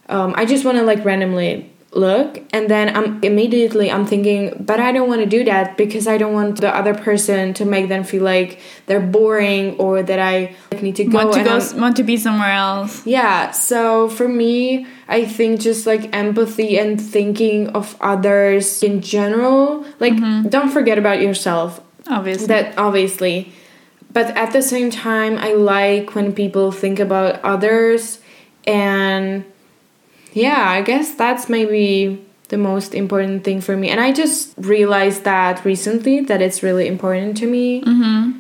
um, 0.08 0.34
I 0.36 0.44
just 0.46 0.64
want 0.64 0.78
to 0.78 0.84
like 0.84 1.04
randomly 1.04 1.71
look 1.94 2.42
and 2.54 2.70
then 2.70 2.94
I'm 2.96 3.22
immediately 3.22 3.90
I'm 3.90 4.06
thinking 4.06 4.56
but 4.58 4.80
I 4.80 4.92
don't 4.92 5.08
want 5.08 5.20
to 5.20 5.26
do 5.26 5.44
that 5.44 5.76
because 5.76 6.08
I 6.08 6.16
don't 6.16 6.32
want 6.32 6.60
the 6.60 6.74
other 6.74 6.94
person 6.94 7.52
to 7.54 7.66
make 7.66 7.88
them 7.88 8.02
feel 8.02 8.22
like 8.22 8.60
they're 8.86 9.00
boring 9.00 9.76
or 9.76 10.02
that 10.02 10.18
I 10.18 10.56
like, 10.70 10.82
need 10.82 10.96
to 10.96 11.04
go 11.04 11.18
want 11.18 11.34
to 11.34 11.44
go 11.44 11.58
I'm- 11.58 11.80
want 11.80 11.96
to 11.96 12.02
be 12.02 12.16
somewhere 12.16 12.52
else. 12.52 13.06
yeah, 13.06 13.50
so 13.50 14.08
for 14.08 14.26
me, 14.26 14.86
I 15.06 15.26
think 15.26 15.60
just 15.60 15.86
like 15.86 16.14
empathy 16.16 16.78
and 16.78 16.98
thinking 17.00 17.68
of 17.70 17.96
others 18.00 18.82
in 18.82 19.02
general, 19.02 19.84
like 20.00 20.14
mm-hmm. 20.14 20.48
don't 20.48 20.70
forget 20.70 20.96
about 20.96 21.20
yourself. 21.20 21.80
Obviously. 22.08 22.46
That 22.46 22.78
obviously. 22.78 23.52
But 24.12 24.36
at 24.36 24.52
the 24.52 24.62
same 24.62 24.90
time, 24.90 25.38
I 25.38 25.52
like 25.52 26.14
when 26.14 26.32
people 26.32 26.70
think 26.72 26.98
about 26.98 27.42
others 27.44 28.18
and 28.66 29.44
yeah, 30.32 30.68
I 30.68 30.82
guess 30.82 31.14
that's 31.14 31.48
maybe 31.48 32.24
the 32.48 32.58
most 32.58 32.94
important 32.94 33.44
thing 33.44 33.60
for 33.60 33.76
me. 33.76 33.88
And 33.88 34.00
I 34.00 34.12
just 34.12 34.54
realized 34.58 35.24
that 35.24 35.64
recently 35.64 36.20
that 36.20 36.42
it's 36.42 36.62
really 36.62 36.86
important 36.86 37.36
to 37.38 37.46
me. 37.46 37.82
mm-hmm. 37.82 38.38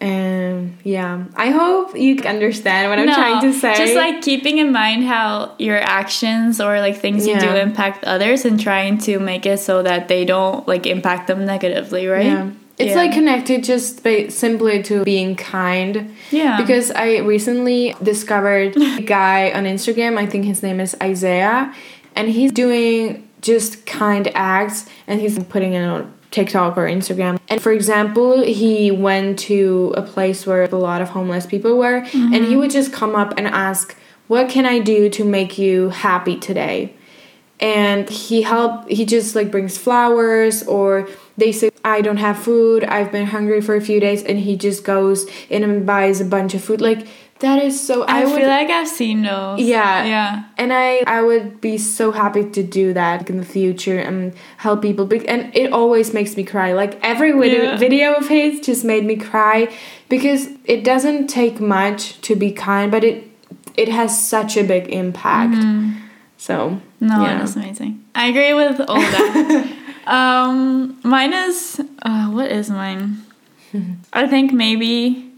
And 0.00 0.76
yeah, 0.84 1.24
I 1.34 1.48
hope 1.48 1.96
you 1.96 2.20
understand 2.24 2.90
what 2.90 2.98
I'm 2.98 3.06
trying 3.14 3.40
to 3.40 3.58
say. 3.58 3.74
Just 3.74 3.94
like 3.94 4.20
keeping 4.22 4.58
in 4.58 4.70
mind 4.70 5.04
how 5.04 5.54
your 5.58 5.78
actions 5.78 6.60
or 6.60 6.78
like 6.80 6.98
things 6.98 7.26
you 7.26 7.38
do 7.40 7.48
impact 7.48 8.04
others 8.04 8.44
and 8.44 8.60
trying 8.60 8.98
to 8.98 9.18
make 9.18 9.46
it 9.46 9.60
so 9.60 9.82
that 9.82 10.08
they 10.08 10.26
don't 10.26 10.68
like 10.68 10.86
impact 10.86 11.28
them 11.28 11.46
negatively, 11.46 12.06
right? 12.06 12.26
Yeah. 12.26 12.50
It's 12.78 12.90
Yeah. 12.90 12.96
like 12.96 13.12
connected 13.12 13.62
just 13.62 14.02
by, 14.02 14.28
simply 14.28 14.82
to 14.84 15.04
being 15.04 15.36
kind. 15.36 16.10
Yeah. 16.30 16.60
Because 16.60 16.90
I 16.90 17.18
recently 17.18 17.94
discovered 18.02 18.76
a 18.98 19.02
guy 19.02 19.52
on 19.52 19.64
Instagram, 19.64 20.18
I 20.18 20.26
think 20.26 20.44
his 20.44 20.62
name 20.62 20.80
is 20.80 20.96
Isaiah, 21.02 21.72
and 22.16 22.28
he's 22.28 22.52
doing 22.52 23.28
just 23.40 23.86
kind 23.86 24.30
acts 24.34 24.86
and 25.06 25.20
he's 25.20 25.38
putting 25.44 25.74
it 25.74 25.84
on 25.84 26.12
TikTok 26.30 26.76
or 26.76 26.88
Instagram. 26.88 27.38
And 27.48 27.62
for 27.62 27.70
example, 27.70 28.42
he 28.42 28.90
went 28.90 29.38
to 29.40 29.94
a 29.96 30.02
place 30.02 30.46
where 30.46 30.64
a 30.64 30.68
lot 30.76 31.00
of 31.00 31.10
homeless 31.10 31.46
people 31.46 31.78
were, 31.78 31.98
and 31.98 32.06
he 32.06 32.40
mm-hmm. 32.40 32.56
would 32.56 32.70
just 32.70 32.92
come 32.92 33.14
up 33.14 33.34
and 33.36 33.46
ask, 33.46 33.96
What 34.26 34.48
can 34.48 34.66
I 34.66 34.80
do 34.80 35.08
to 35.10 35.24
make 35.24 35.58
you 35.58 35.90
happy 35.90 36.36
today? 36.36 36.94
and 37.60 38.10
he 38.10 38.42
help 38.42 38.88
he 38.88 39.04
just 39.04 39.34
like 39.34 39.50
brings 39.50 39.78
flowers 39.78 40.62
or 40.64 41.08
they 41.36 41.52
say 41.52 41.70
i 41.84 42.00
don't 42.00 42.18
have 42.18 42.38
food 42.38 42.84
i've 42.84 43.10
been 43.10 43.26
hungry 43.26 43.60
for 43.60 43.74
a 43.74 43.80
few 43.80 44.00
days 44.00 44.22
and 44.22 44.40
he 44.40 44.56
just 44.56 44.84
goes 44.84 45.26
in 45.48 45.62
and 45.62 45.86
buys 45.86 46.20
a 46.20 46.24
bunch 46.24 46.54
of 46.54 46.62
food 46.62 46.80
like 46.80 47.06
that 47.40 47.62
is 47.62 47.84
so 47.84 48.04
I, 48.04 48.22
i, 48.22 48.24
would 48.24 48.36
feel 48.36 48.48
like 48.48 48.70
I've 48.70 48.88
seen 48.88 49.22
those. 49.22 49.60
Yeah. 49.60 50.04
Yeah. 50.04 50.44
and 50.56 50.72
i 50.72 51.02
i 51.06 51.20
would 51.20 51.60
be 51.60 51.78
so 51.78 52.12
happy 52.12 52.48
to 52.50 52.62
do 52.62 52.92
that 52.92 53.28
in 53.28 53.36
the 53.38 53.44
future 53.44 53.98
and 53.98 54.32
help 54.58 54.82
people 54.82 55.08
and 55.26 55.54
it 55.54 55.72
always 55.72 56.14
makes 56.14 56.36
me 56.36 56.44
cry 56.44 56.72
like 56.72 56.98
every 57.02 57.32
video, 57.32 57.62
Yeah. 57.64 57.76
video 57.76 58.14
of 58.14 58.28
his 58.28 58.60
just 58.60 58.84
made 58.84 59.04
me 59.04 59.16
cry 59.16 59.68
because 60.08 60.48
it 60.64 60.84
doesn't 60.84 61.26
take 61.26 61.60
much 61.60 62.20
to 62.22 62.36
be 62.36 62.52
kind 62.52 62.90
but 62.90 63.02
it 63.02 63.24
it 63.76 63.88
has 63.88 64.10
such 64.26 64.56
a 64.56 64.62
big 64.62 64.88
impact 64.88 65.54
mm-hmm. 65.54 65.98
so 66.38 66.80
No, 67.00 67.22
yeah. 67.22 67.38
that's 67.38 67.56
amazing. 67.56 68.04
I 68.14 68.28
agree 68.28 68.54
with 68.54 68.80
all 68.88 69.00
that. 69.00 69.78
um, 70.06 70.98
mine 71.02 71.32
is 71.32 71.80
uh, 72.02 72.26
what 72.28 72.50
is 72.50 72.70
mine? 72.70 73.22
I 74.12 74.26
think 74.26 74.52
maybe. 74.52 75.30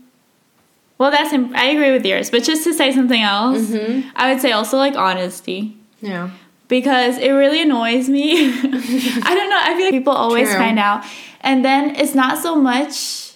Well, 0.99 1.11
that's 1.11 1.33
im- 1.33 1.55
I 1.55 1.67
agree 1.67 1.93
with 1.93 2.07
yours, 2.07 2.31
but 2.31 2.43
just 2.43 2.65
to 2.65 2.73
say 2.73 2.91
something 2.93 3.21
else, 3.21 3.59
Mm-hmm. 3.71 4.09
I 4.17 4.33
would 4.33 4.41
say 4.41 4.53
also 4.53 4.77
like 4.79 4.97
honesty 4.97 5.77
yeah 6.01 6.31
because 6.69 7.17
it 7.19 7.31
really 7.31 7.63
annoys 7.63 8.09
me. 8.09 8.49
I 8.53 9.35
don't 9.35 9.51
know. 9.51 9.61
I 9.63 9.75
feel 9.77 9.85
like 9.87 9.93
people 9.95 10.13
always 10.15 10.49
True. 10.49 10.59
find 10.59 10.79
out, 10.79 11.05
and 11.43 11.65
then 11.65 11.95
it's 11.97 12.15
not 12.15 12.39
so 12.39 12.55
much. 12.57 13.33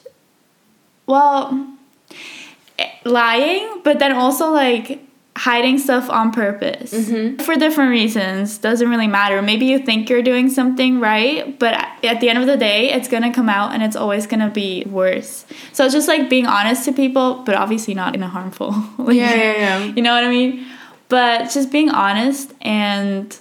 Well, 1.07 1.67
eh, 2.79 2.91
lying, 3.05 3.81
but 3.85 3.99
then 3.99 4.13
also 4.13 4.51
like 4.51 5.01
hiding 5.41 5.79
stuff 5.79 6.11
on 6.11 6.31
purpose 6.31 6.93
mm-hmm. 6.93 7.43
for 7.43 7.55
different 7.55 7.91
reasons 7.91 8.59
doesn't 8.59 8.91
really 8.91 9.07
matter. 9.07 9.41
Maybe 9.41 9.65
you 9.65 9.79
think 9.79 10.11
you're 10.11 10.21
doing 10.21 10.51
something 10.51 11.01
right, 11.01 11.59
but 11.59 11.73
at 12.05 12.21
the 12.21 12.29
end 12.29 12.41
of 12.41 12.47
the 12.47 12.59
day, 12.59 12.93
it's 12.93 13.09
gonna 13.09 13.33
come 13.33 13.49
out 13.49 13.73
and 13.73 13.83
it's 13.83 13.97
always 13.97 14.27
gonna 14.27 14.51
be 14.51 14.85
worse. 14.85 15.47
So 15.73 15.87
it's 15.87 15.95
just 15.95 16.09
like 16.09 16.29
being 16.29 16.45
honest 16.45 16.85
to 16.85 16.93
people, 16.93 17.43
but 17.47 17.55
obviously 17.55 17.95
not 17.95 18.15
in 18.15 18.23
a 18.23 18.29
harmful. 18.29 18.73
like, 18.99 19.17
yeah 19.17 19.35
yeah 19.35 19.53
yeah 19.53 19.85
you 19.85 20.03
know 20.03 20.13
what 20.13 20.25
I 20.25 20.29
mean? 20.29 20.67
But 21.09 21.51
just 21.51 21.73
being 21.73 21.89
honest 21.89 22.53
and 22.61 23.35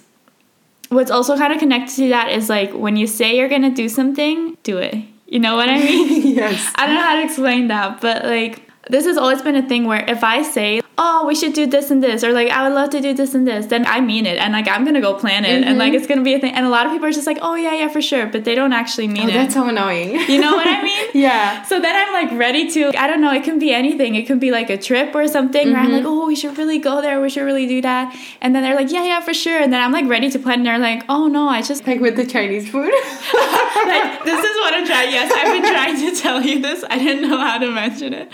what's 0.88 1.10
also 1.10 1.36
kind 1.36 1.52
of 1.52 1.58
connected 1.58 1.96
to 1.96 2.08
that 2.08 2.32
is 2.32 2.48
like 2.48 2.72
when 2.72 2.96
you 2.96 3.06
say 3.06 3.36
you're 3.36 3.50
gonna 3.50 3.74
do 3.74 3.90
something, 3.90 4.56
do 4.62 4.78
it. 4.78 4.94
You 5.26 5.38
know 5.38 5.54
what 5.54 5.68
I 5.68 5.78
mean? 5.78 6.34
yes 6.34 6.72
I 6.76 6.86
don't 6.86 6.94
know 6.94 7.02
how 7.02 7.16
to 7.16 7.24
explain 7.24 7.68
that, 7.68 8.00
but 8.00 8.24
like 8.24 8.69
this 8.90 9.04
has 9.06 9.16
always 9.16 9.40
been 9.42 9.56
a 9.56 9.66
thing 9.66 9.84
where 9.86 10.04
if 10.08 10.22
I 10.24 10.42
say, 10.42 10.80
"Oh, 10.98 11.26
we 11.26 11.34
should 11.34 11.52
do 11.54 11.66
this 11.66 11.90
and 11.90 12.02
this," 12.02 12.22
or 12.24 12.32
like 12.32 12.48
I 12.50 12.62
would 12.66 12.74
love 12.74 12.90
to 12.90 13.00
do 13.00 13.14
this 13.14 13.34
and 13.34 13.46
this, 13.46 13.66
then 13.66 13.86
I 13.86 14.00
mean 14.00 14.26
it, 14.26 14.38
and 14.38 14.52
like 14.52 14.68
I'm 14.68 14.84
gonna 14.84 15.00
go 15.00 15.14
plan 15.14 15.44
it, 15.44 15.50
and 15.50 15.64
Mm-hmm. 15.64 15.78
like 15.78 15.92
it's 15.94 16.06
gonna 16.06 16.22
be 16.22 16.34
a 16.34 16.40
thing. 16.40 16.52
And 16.54 16.66
a 16.66 16.68
lot 16.68 16.86
of 16.86 16.92
people 16.92 17.06
are 17.06 17.12
just 17.12 17.26
like, 17.26 17.38
"Oh 17.42 17.54
yeah, 17.54 17.74
yeah, 17.74 17.88
for 17.88 18.02
sure," 18.02 18.26
but 18.26 18.44
they 18.44 18.54
don't 18.54 18.72
actually 18.72 19.08
mean 19.08 19.24
Oh, 19.24 19.28
it. 19.28 19.32
that's 19.34 19.54
so 19.54 19.66
annoying. 19.68 20.10
you 20.28 20.40
know 20.40 20.52
what 20.56 20.66
I 20.66 20.82
mean? 20.90 21.06
yeah. 21.14 21.62
So 21.62 21.80
then 21.80 21.94
I'm 21.96 22.12
like 22.12 22.38
ready 22.38 22.70
to, 22.72 22.92
I 22.98 23.06
don't 23.06 23.20
know, 23.20 23.32
it 23.32 23.44
can 23.44 23.58
be 23.58 23.72
anything. 23.72 24.14
It 24.16 24.26
could 24.26 24.40
be 24.40 24.50
like 24.50 24.70
a 24.70 24.76
trip 24.78 25.14
or 25.14 25.26
something 25.28 25.72
where 25.72 25.80
I'm 25.80 25.92
like, 25.92 26.04
oh, 26.04 26.26
we 26.26 26.36
should 26.36 26.58
really 26.58 26.78
go 26.78 27.00
there. 27.00 27.20
We 27.20 27.30
should 27.30 27.44
really 27.44 27.66
do 27.66 27.80
that. 27.82 28.14
And 28.40 28.54
then 28.54 28.62
they're 28.62 28.74
like, 28.74 28.90
yeah, 28.92 29.04
yeah, 29.04 29.20
for 29.20 29.32
sure. 29.34 29.58
And 29.58 29.72
then 29.72 29.80
I'm 29.82 29.92
like 29.92 30.06
ready 30.08 30.30
to 30.30 30.38
plan. 30.38 30.58
And 30.60 30.66
they're 30.66 30.78
like, 30.78 31.02
oh 31.08 31.28
no, 31.28 31.48
I 31.48 31.62
just, 31.62 31.86
Like 31.86 32.00
with 32.00 32.16
the 32.16 32.26
Chinese 32.26 32.68
food. 32.70 32.92
like, 32.92 34.24
this 34.24 34.44
is 34.44 34.56
what 34.62 34.74
I'm 34.74 34.86
trying. 34.86 35.10
Yes, 35.12 35.32
I've 35.34 35.52
been 35.62 35.70
trying 35.72 35.96
to 36.14 36.20
tell 36.20 36.42
you 36.42 36.60
this. 36.60 36.84
I 36.88 36.98
didn't 36.98 37.28
know 37.28 37.38
how 37.38 37.58
to 37.58 37.70
mention 37.70 38.12
it. 38.14 38.30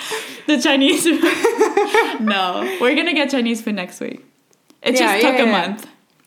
The 0.47 0.61
Chinese 0.61 1.05
food. 1.07 1.21
no, 2.21 2.79
we're 2.81 2.95
to 3.07 3.13
get 3.15 3.31
Chinese 3.31 3.61
food 3.63 3.75
next 3.75 4.01
week. 4.01 4.25
It 4.83 4.95
Yeah, 4.95 5.01
just 5.01 5.23
took 5.27 5.35
yeah, 5.37 5.43
a 5.43 5.47
yeah. 5.47 5.67
month. 5.67 5.87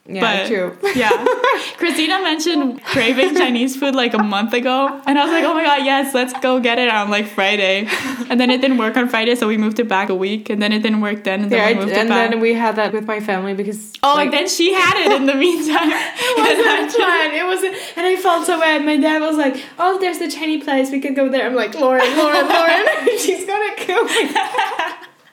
Yeah, 0.09 0.21
But- 0.21 0.47
true. 0.47 0.77
Yeah. 0.95 1.11
Christina 1.77 2.19
mentioned 2.21 2.83
craving 2.83 3.35
Chinese 3.35 3.75
food 3.77 3.95
like 3.95 4.13
a 4.13 4.21
month 4.23 4.53
ago. 4.53 5.01
And 5.05 5.17
I 5.19 5.23
was 5.23 5.31
like, 5.31 5.43
oh 5.43 5.53
my 5.53 5.63
God, 5.63 5.85
yes, 5.85 6.13
let's 6.13 6.33
go 6.39 6.59
get 6.59 6.79
it 6.79 6.89
on 6.89 7.09
like 7.09 7.27
Friday. 7.27 7.87
And 8.29 8.39
then 8.39 8.49
it 8.49 8.61
didn't 8.61 8.77
work 8.77 8.97
on 8.97 9.07
Friday, 9.07 9.35
so 9.35 9.47
we 9.47 9.57
moved 9.57 9.79
it 9.79 9.87
back 9.87 10.09
a 10.09 10.15
week. 10.15 10.49
And 10.49 10.61
then 10.61 10.71
it 10.73 10.79
didn't 10.83 11.01
work 11.01 11.23
then, 11.23 11.43
and 11.43 11.51
then 11.51 11.59
Yeah, 11.59 11.67
we 11.69 11.85
moved 11.85 11.91
it 11.91 12.07
back. 12.07 12.25
and 12.25 12.33
then 12.33 12.39
we 12.41 12.53
had 12.53 12.75
that 12.77 12.91
with 12.93 13.05
my 13.07 13.19
family 13.19 13.53
because 13.53 13.93
oh, 14.03 14.13
like, 14.15 14.25
and 14.25 14.33
then 14.33 14.47
she 14.49 14.73
had 14.73 14.95
it 15.05 15.11
in 15.13 15.25
the 15.25 15.35
meantime. 15.35 15.89
it 15.93 16.37
wasn't 16.37 16.91
fun. 16.93 17.33
It 17.33 17.45
wasn't, 17.45 17.75
and 17.97 18.05
I 18.05 18.15
felt 18.15 18.45
so 18.45 18.59
bad. 18.59 18.83
My 18.85 18.97
dad 18.97 19.21
was 19.21 19.37
like, 19.37 19.63
"Oh, 19.77 19.99
there's 19.99 20.19
the 20.19 20.29
Chinese 20.29 20.63
place. 20.63 20.91
We 20.91 20.99
could 20.99 21.15
go 21.15 21.29
there." 21.29 21.45
I'm 21.45 21.55
like, 21.55 21.73
"Lauren, 21.75 22.17
Lauren, 22.17 22.47
Lauren, 22.47 22.85
she's 23.17 23.45
gonna 23.45 23.75
kill 23.77 24.03
me." 24.05 24.29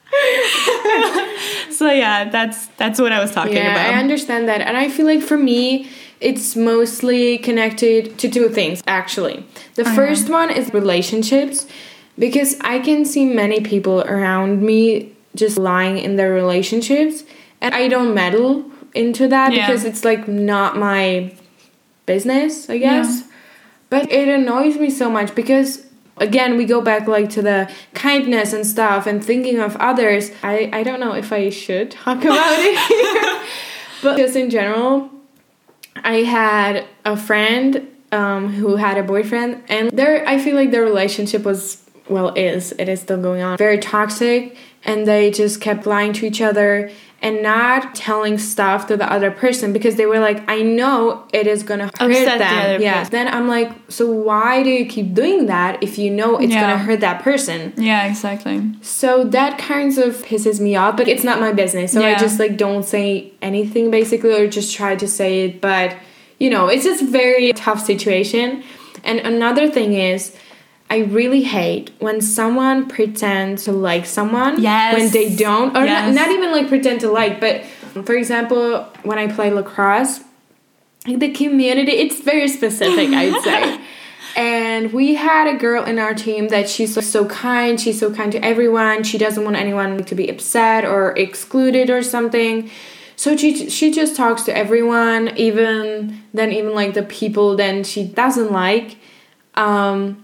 so 1.70 1.90
yeah, 1.90 2.28
that's 2.30 2.66
that's 2.78 3.00
what 3.00 3.12
I 3.12 3.20
was 3.20 3.32
talking 3.32 3.56
yeah, 3.56 3.72
about. 3.72 3.94
I 3.94 3.98
understand 3.98 4.48
that, 4.48 4.60
and 4.60 4.76
I 4.76 4.88
feel 4.88 5.06
like 5.06 5.22
for 5.22 5.36
me, 5.36 5.90
it's 6.20 6.56
mostly 6.56 7.38
connected 7.38 8.18
to 8.18 8.30
two 8.30 8.48
things. 8.48 8.82
Actually, 8.86 9.44
the 9.74 9.82
uh-huh. 9.82 9.94
first 9.94 10.28
one 10.28 10.50
is 10.50 10.72
relationships, 10.72 11.66
because 12.18 12.56
I 12.60 12.78
can 12.78 13.04
see 13.04 13.24
many 13.24 13.60
people 13.60 14.02
around 14.02 14.62
me 14.62 15.12
just 15.34 15.58
lying 15.58 15.98
in 15.98 16.16
their 16.16 16.32
relationships, 16.32 17.24
and 17.60 17.74
I 17.74 17.88
don't 17.88 18.14
meddle 18.14 18.70
into 18.94 19.28
that 19.28 19.52
Yeah. 19.52 19.66
because 19.66 19.84
it's 19.84 20.04
like 20.04 20.26
not 20.26 20.76
my 20.78 21.34
business, 22.06 22.70
I 22.70 22.78
guess. 22.78 23.24
But 23.90 24.10
it 24.10 24.28
annoys 24.28 24.78
me 24.78 24.90
so 24.90 25.08
much 25.10 25.34
because 25.34 25.85
again 26.18 26.56
we 26.56 26.64
go 26.64 26.80
back 26.80 27.06
like 27.06 27.30
to 27.30 27.42
the 27.42 27.70
kindness 27.94 28.52
and 28.52 28.66
stuff 28.66 29.06
and 29.06 29.24
thinking 29.24 29.58
of 29.58 29.76
others. 29.76 30.30
I, 30.42 30.70
I 30.72 30.82
don't 30.82 31.00
know 31.00 31.12
if 31.12 31.32
I 31.32 31.50
should 31.50 31.90
talk 31.90 32.18
about 32.24 32.58
it 32.58 33.36
but 34.02 34.16
just 34.16 34.36
in 34.36 34.50
general, 34.50 35.10
I 35.96 36.16
had 36.16 36.86
a 37.04 37.16
friend 37.16 37.88
um, 38.12 38.52
who 38.52 38.76
had 38.76 38.98
a 38.98 39.02
boyfriend, 39.02 39.62
and 39.68 39.90
their 39.90 40.26
I 40.28 40.38
feel 40.38 40.54
like 40.54 40.70
their 40.70 40.84
relationship 40.84 41.42
was 41.42 41.82
well 42.08 42.32
is 42.34 42.72
it 42.78 42.88
is 42.88 43.00
still 43.00 43.20
going 43.20 43.42
on 43.42 43.58
very 43.58 43.78
toxic, 43.78 44.56
and 44.84 45.06
they 45.06 45.30
just 45.30 45.60
kept 45.60 45.86
lying 45.86 46.12
to 46.14 46.26
each 46.26 46.40
other 46.40 46.90
and 47.26 47.42
not 47.42 47.94
telling 47.94 48.38
stuff 48.38 48.86
to 48.86 48.96
the 48.96 49.10
other 49.12 49.30
person 49.30 49.72
because 49.72 49.96
they 49.96 50.06
were 50.06 50.20
like, 50.20 50.38
I 50.48 50.62
know 50.62 51.24
it 51.32 51.46
is 51.46 51.62
gonna 51.64 51.86
hurt 51.86 52.00
Upset 52.10 52.32
the 52.34 52.44
them. 52.44 52.58
other 52.64 52.78
yeah. 52.82 52.98
person. 53.00 53.10
Then 53.12 53.28
I'm 53.36 53.48
like, 53.48 53.70
so 53.88 54.04
why 54.10 54.62
do 54.62 54.70
you 54.70 54.86
keep 54.86 55.12
doing 55.12 55.46
that 55.46 55.82
if 55.82 55.98
you 55.98 56.10
know 56.10 56.38
it's 56.38 56.52
Yeah. 56.52 56.60
gonna 56.62 56.78
hurt 56.78 57.00
that 57.00 57.22
person? 57.22 57.72
Yeah, 57.76 58.06
exactly. 58.06 58.62
So 58.80 59.24
that 59.24 59.58
kind 59.58 59.96
of 59.98 60.10
pisses 60.24 60.60
me 60.60 60.76
off, 60.76 60.96
but 60.96 61.08
it's 61.08 61.24
not 61.24 61.40
my 61.40 61.52
business. 61.52 61.92
So 61.92 62.00
I 62.04 62.14
just 62.26 62.38
like 62.38 62.56
don't 62.56 62.84
say 62.84 63.32
anything 63.42 63.90
basically 63.90 64.32
or 64.40 64.46
just 64.48 64.74
try 64.74 64.94
to 64.96 65.08
say 65.08 65.30
it, 65.46 65.60
but 65.60 65.96
you 66.38 66.48
know, 66.50 66.68
it's 66.68 66.84
just 66.84 67.02
very 67.04 67.52
tough 67.54 67.80
situation. 67.84 68.62
And 69.04 69.18
another 69.20 69.70
thing 69.70 69.94
is 69.94 70.34
I 70.88 70.98
really 70.98 71.42
hate 71.42 71.90
when 71.98 72.20
someone 72.20 72.86
pretends 72.88 73.64
to 73.64 73.72
like 73.72 74.06
someone 74.06 74.62
Yes. 74.62 74.94
when 74.98 75.10
they 75.10 75.34
don't 75.34 75.76
or 75.76 75.84
Yes. 75.84 76.14
not, 76.14 76.26
not 76.28 76.34
even 76.34 76.52
like 76.52 76.68
pretend 76.68 77.00
to 77.00 77.10
like, 77.10 77.40
but 77.40 77.64
for 78.04 78.14
example, 78.14 78.82
when 79.02 79.18
I 79.18 79.26
play 79.26 79.50
lacrosse, 79.50 80.20
the 81.04 81.30
community 81.32 81.92
it's 81.92 82.20
very 82.20 82.48
specific 82.48 83.10
i'd 83.10 83.40
say 83.44 83.80
and 84.36 84.92
we 84.92 85.14
had 85.14 85.46
a 85.46 85.56
girl 85.56 85.84
in 85.84 86.00
our 86.00 86.12
team 86.14 86.48
that 86.48 86.68
she's 86.68 86.94
so- 86.94 87.00
so 87.00 87.24
kind 87.26 87.80
she's 87.80 88.00
so 88.00 88.12
kind 88.12 88.32
to 88.32 88.44
everyone 88.44 89.04
she 89.04 89.16
doesn't 89.16 89.44
want 89.44 89.54
anyone 89.54 90.02
to 90.02 90.14
be 90.16 90.28
upset 90.28 90.84
or 90.84 91.12
excluded 91.16 91.90
or 91.90 92.02
something 92.02 92.68
so 93.14 93.36
she 93.36 93.70
she 93.70 93.92
just 93.92 94.16
talks 94.16 94.42
to 94.42 94.56
everyone 94.56 95.28
even 95.36 96.20
then 96.34 96.50
even 96.50 96.74
like 96.74 96.94
the 96.94 97.04
people 97.04 97.54
then 97.56 97.84
she 97.84 98.02
doesn't 98.02 98.50
like 98.50 98.96
um 99.54 100.20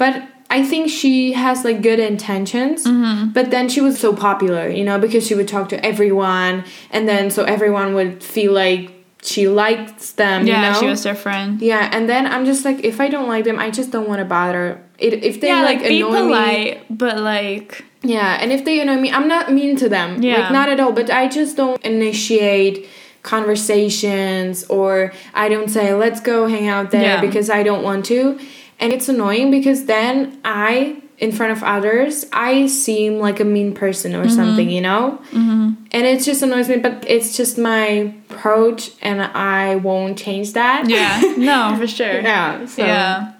but 0.00 0.22
I 0.48 0.64
think 0.64 0.88
she 0.88 1.32
has 1.34 1.62
like 1.62 1.82
good 1.82 2.00
intentions, 2.00 2.86
mm-hmm. 2.86 3.32
but 3.32 3.50
then 3.50 3.68
she 3.68 3.82
was 3.82 4.00
so 4.00 4.16
popular, 4.16 4.66
you 4.68 4.82
know, 4.82 4.98
because 4.98 5.26
she 5.26 5.34
would 5.34 5.46
talk 5.46 5.68
to 5.68 5.86
everyone, 5.86 6.64
and 6.90 7.06
then 7.06 7.30
so 7.30 7.44
everyone 7.44 7.94
would 7.94 8.24
feel 8.24 8.52
like 8.52 8.90
she 9.22 9.46
likes 9.46 10.12
them, 10.12 10.46
Yeah, 10.46 10.54
you 10.56 10.72
know. 10.72 10.80
she 10.80 10.86
was 10.86 11.02
their 11.02 11.14
friend. 11.14 11.60
yeah, 11.60 11.90
and 11.92 12.08
then 12.08 12.26
I'm 12.26 12.46
just 12.46 12.64
like, 12.64 12.82
if 12.82 12.98
I 12.98 13.08
don't 13.08 13.28
like 13.28 13.44
them, 13.44 13.58
I 13.58 13.70
just 13.70 13.90
don't 13.90 14.08
want 14.08 14.20
to 14.20 14.24
bother. 14.24 14.82
It, 14.98 15.22
if 15.22 15.40
they 15.42 15.48
yeah, 15.48 15.62
like, 15.62 15.80
like, 15.80 15.88
be 15.88 16.00
annoy 16.00 16.12
me, 16.12 16.20
polite, 16.22 16.98
but 16.98 17.18
like 17.18 17.84
yeah, 18.02 18.38
and 18.40 18.50
if 18.50 18.64
they 18.64 18.80
annoy 18.80 18.96
me, 18.96 19.12
I'm 19.12 19.28
not 19.28 19.52
mean 19.52 19.76
to 19.76 19.88
them. 19.88 20.22
Yeah. 20.22 20.40
Like 20.40 20.52
not 20.52 20.68
at 20.70 20.80
all. 20.80 20.92
But 20.92 21.10
I 21.10 21.28
just 21.28 21.56
don't 21.56 21.80
initiate 21.84 22.88
conversations 23.22 24.64
or 24.64 25.12
I 25.34 25.48
don't 25.50 25.68
say 25.68 25.92
let's 25.92 26.20
go 26.20 26.48
hang 26.48 26.68
out 26.68 26.90
there 26.90 27.02
Yeah. 27.02 27.20
because 27.20 27.50
I 27.50 27.62
don't 27.62 27.82
want 27.82 28.06
to. 28.06 28.38
And 28.80 28.92
it's 28.92 29.08
annoying 29.08 29.50
because 29.50 29.84
then 29.86 30.40
I 30.44 31.02
in 31.18 31.32
front 31.32 31.52
of 31.52 31.62
others, 31.62 32.24
I 32.32 32.66
seem 32.66 33.18
like 33.18 33.40
a 33.40 33.44
mean 33.44 33.74
person 33.74 34.14
or 34.14 34.26
something, 34.26 34.70
you 34.70 34.80
know? 34.80 35.20
Mm-hmm. 35.32 35.72
And 35.92 36.06
it 36.06 36.22
just 36.22 36.40
annoys 36.40 36.66
me, 36.70 36.78
but 36.78 37.04
it's 37.06 37.36
just 37.36 37.58
my 37.58 38.14
approach 38.30 38.92
and 39.02 39.20
I 39.22 39.76
won't 39.76 40.16
change 40.16 40.54
that. 40.54 40.88
yeah, 40.88 41.20
no, 41.36 41.76
for 41.78 41.86
sure. 41.86 42.20
Yeah. 42.22 42.64
So. 42.64 42.82
Yeah. 42.86 43.34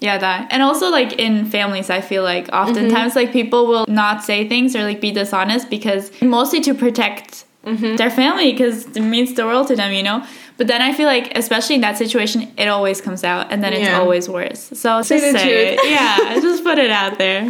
Yeah, 0.00 0.16
that. 0.18 0.52
And 0.52 0.62
also 0.62 0.90
like 0.90 1.14
in 1.14 1.44
families, 1.46 1.90
I 1.90 2.00
feel 2.02 2.22
like 2.22 2.48
oftentimes 2.52 3.14
Mm-hmm. 3.14 3.18
like 3.18 3.32
people 3.32 3.66
will 3.66 3.86
not 3.88 4.22
say 4.22 4.48
things 4.48 4.76
or 4.76 4.84
like 4.84 5.00
be 5.00 5.10
dishonest 5.10 5.68
because 5.70 6.12
mostly 6.22 6.60
to 6.60 6.72
protect 6.72 7.46
Mm-hmm. 7.64 7.96
their 7.96 8.10
family 8.10 8.52
because 8.52 8.86
it 8.96 9.00
means 9.00 9.34
the 9.34 9.44
world 9.44 9.68
to 9.68 9.76
them, 9.76 9.92
you 9.92 10.02
know? 10.02 10.24
But 10.56 10.68
then 10.68 10.80
I 10.80 10.92
feel 10.94 11.06
like 11.06 11.36
especially 11.36 11.74
in 11.74 11.80
that 11.82 11.98
situation, 11.98 12.50
it 12.56 12.68
always 12.68 13.00
comes 13.00 13.24
out 13.24 13.52
and 13.52 13.62
then 13.62 13.72
it's 13.72 13.90
always 13.90 14.28
worse. 14.28 14.60
So 14.74 15.02
Say 15.02 15.18
just 15.20 15.32
say 15.32 15.74
truth. 15.74 15.84
it. 15.84 15.90
Yeah, 15.90 16.40
just 16.40 16.64
put 16.64 16.78
it 16.78 16.90
out 16.90 17.18
there. 17.18 17.42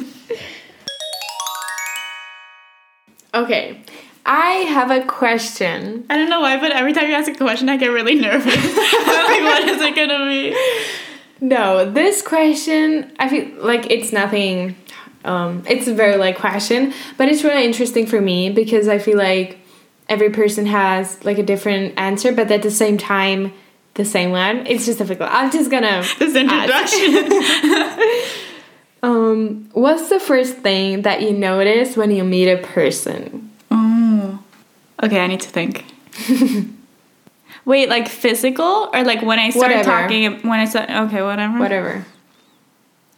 Okay. 3.34 3.82
I 4.24 4.50
have 4.70 4.90
a 4.90 5.04
question. 5.04 6.04
I 6.10 6.16
don't 6.16 6.30
know 6.30 6.40
why, 6.40 6.58
but 6.58 6.72
every 6.72 6.92
time 6.92 7.06
you 7.08 7.14
ask 7.14 7.30
a 7.30 7.34
question, 7.34 7.68
I 7.68 7.76
get 7.76 7.88
really 7.88 8.14
nervous. 8.14 8.46
I'm 8.56 9.26
like, 9.30 9.42
what 9.42 9.68
is 9.68 9.82
it 9.82 9.94
gonna 9.94 10.26
be? 10.26 10.56
No, 11.40 11.88
this 11.90 12.22
question, 12.22 13.12
I 13.18 13.28
feel 13.28 13.48
like 13.62 13.90
it's 13.90 14.12
nothing. 14.12 14.74
Um, 15.26 15.62
it's 15.68 15.86
a 15.88 15.94
very 15.94 16.16
like 16.16 16.38
question, 16.38 16.94
but 17.18 17.28
it's 17.28 17.42
really 17.44 17.64
interesting 17.64 18.06
for 18.06 18.20
me 18.20 18.50
because 18.50 18.88
I 18.88 18.98
feel 18.98 19.18
like 19.18 19.58
every 20.08 20.30
person 20.30 20.66
has 20.66 21.22
like 21.24 21.38
a 21.38 21.42
different 21.42 21.94
answer, 21.98 22.32
but 22.32 22.50
at 22.50 22.62
the 22.62 22.70
same 22.70 22.96
time, 22.96 23.52
the 23.94 24.04
same 24.04 24.30
one. 24.30 24.66
It's 24.66 24.86
just 24.86 24.98
difficult. 24.98 25.30
I'm 25.32 25.50
just 25.50 25.70
gonna. 25.70 26.04
This 26.18 26.34
introduction. 26.36 28.22
Um, 29.02 29.68
what's 29.72 30.08
the 30.08 30.18
first 30.18 30.56
thing 30.58 31.02
that 31.02 31.22
you 31.22 31.32
notice 31.32 31.96
when 31.96 32.10
you 32.10 32.24
meet 32.24 32.48
a 32.50 32.56
person? 32.56 33.52
Oh. 33.70 34.42
Okay, 35.00 35.20
I 35.20 35.28
need 35.28 35.42
to 35.42 35.48
think. 35.48 35.84
Wait, 37.64 37.88
like 37.88 38.08
physical 38.08 38.88
or 38.92 39.04
like 39.04 39.22
when 39.22 39.38
I 39.38 39.50
start 39.50 39.70
Whatever. 39.70 39.84
talking 39.84 40.48
when 40.48 40.58
I 40.58 40.64
said 40.64 40.90
okay, 40.90 41.22
whatever. 41.22 41.58
Whatever. 41.58 42.06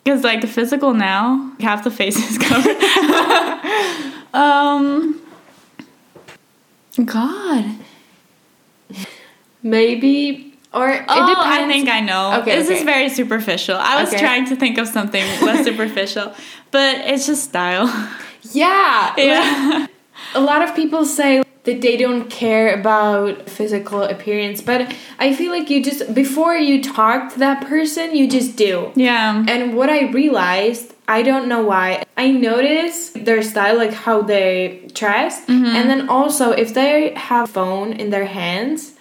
Because 0.08 0.24
like 0.24 0.40
the 0.40 0.46
physical 0.46 0.94
now, 0.94 1.52
half 1.60 1.84
the 1.84 1.90
face 1.90 2.16
is 2.16 2.38
covered. 2.48 2.78
um 4.32 5.20
God. 7.04 7.66
Maybe, 9.62 10.54
or 10.72 10.88
it 10.88 11.04
oh, 11.06 11.28
depends. 11.28 11.46
I 11.46 11.68
think 11.68 11.90
I 11.90 12.00
know. 12.00 12.40
Okay, 12.40 12.56
this 12.56 12.68
okay. 12.68 12.78
is 12.78 12.84
very 12.84 13.10
superficial. 13.10 13.76
I 13.76 14.00
was 14.00 14.08
Okay. 14.08 14.18
trying 14.18 14.46
to 14.46 14.56
think 14.56 14.78
of 14.78 14.88
something 14.88 15.22
less 15.44 15.66
superficial, 15.66 16.32
but 16.70 16.96
it's 17.04 17.26
just 17.26 17.44
style. 17.44 17.86
yeah, 18.52 19.12
yeah. 19.18 19.88
a 20.34 20.40
lot 20.40 20.62
of 20.62 20.74
people 20.74 21.04
say 21.04 21.42
that 21.68 21.82
they 21.82 21.96
don't 21.98 22.30
care 22.30 22.74
about 22.80 23.48
physical 23.48 24.02
appearance, 24.02 24.62
but 24.62 24.80
I 25.18 25.34
feel 25.34 25.52
like 25.52 25.68
you 25.68 25.84
just 25.84 26.14
before 26.14 26.56
you 26.56 26.82
talk 26.82 27.34
to 27.34 27.38
that 27.40 27.66
person, 27.66 28.16
you 28.16 28.28
just 28.28 28.56
do. 28.56 28.90
Yeah. 28.96 29.44
And 29.46 29.76
what 29.76 29.90
I 29.90 30.10
realized, 30.10 30.94
I 31.06 31.22
don't 31.22 31.46
know 31.46 31.62
why, 31.62 32.04
I 32.16 32.30
notice 32.30 33.10
their 33.10 33.42
style, 33.42 33.76
like 33.76 33.92
how 33.92 34.22
they 34.22 34.88
dress, 34.94 35.44
mm-hmm. 35.44 35.76
and 35.76 35.90
then 35.90 36.08
also 36.08 36.52
if 36.52 36.72
they 36.72 37.12
have 37.14 37.50
phone 37.50 37.92
in 37.92 38.08
their 38.10 38.26
hands, 38.26 38.94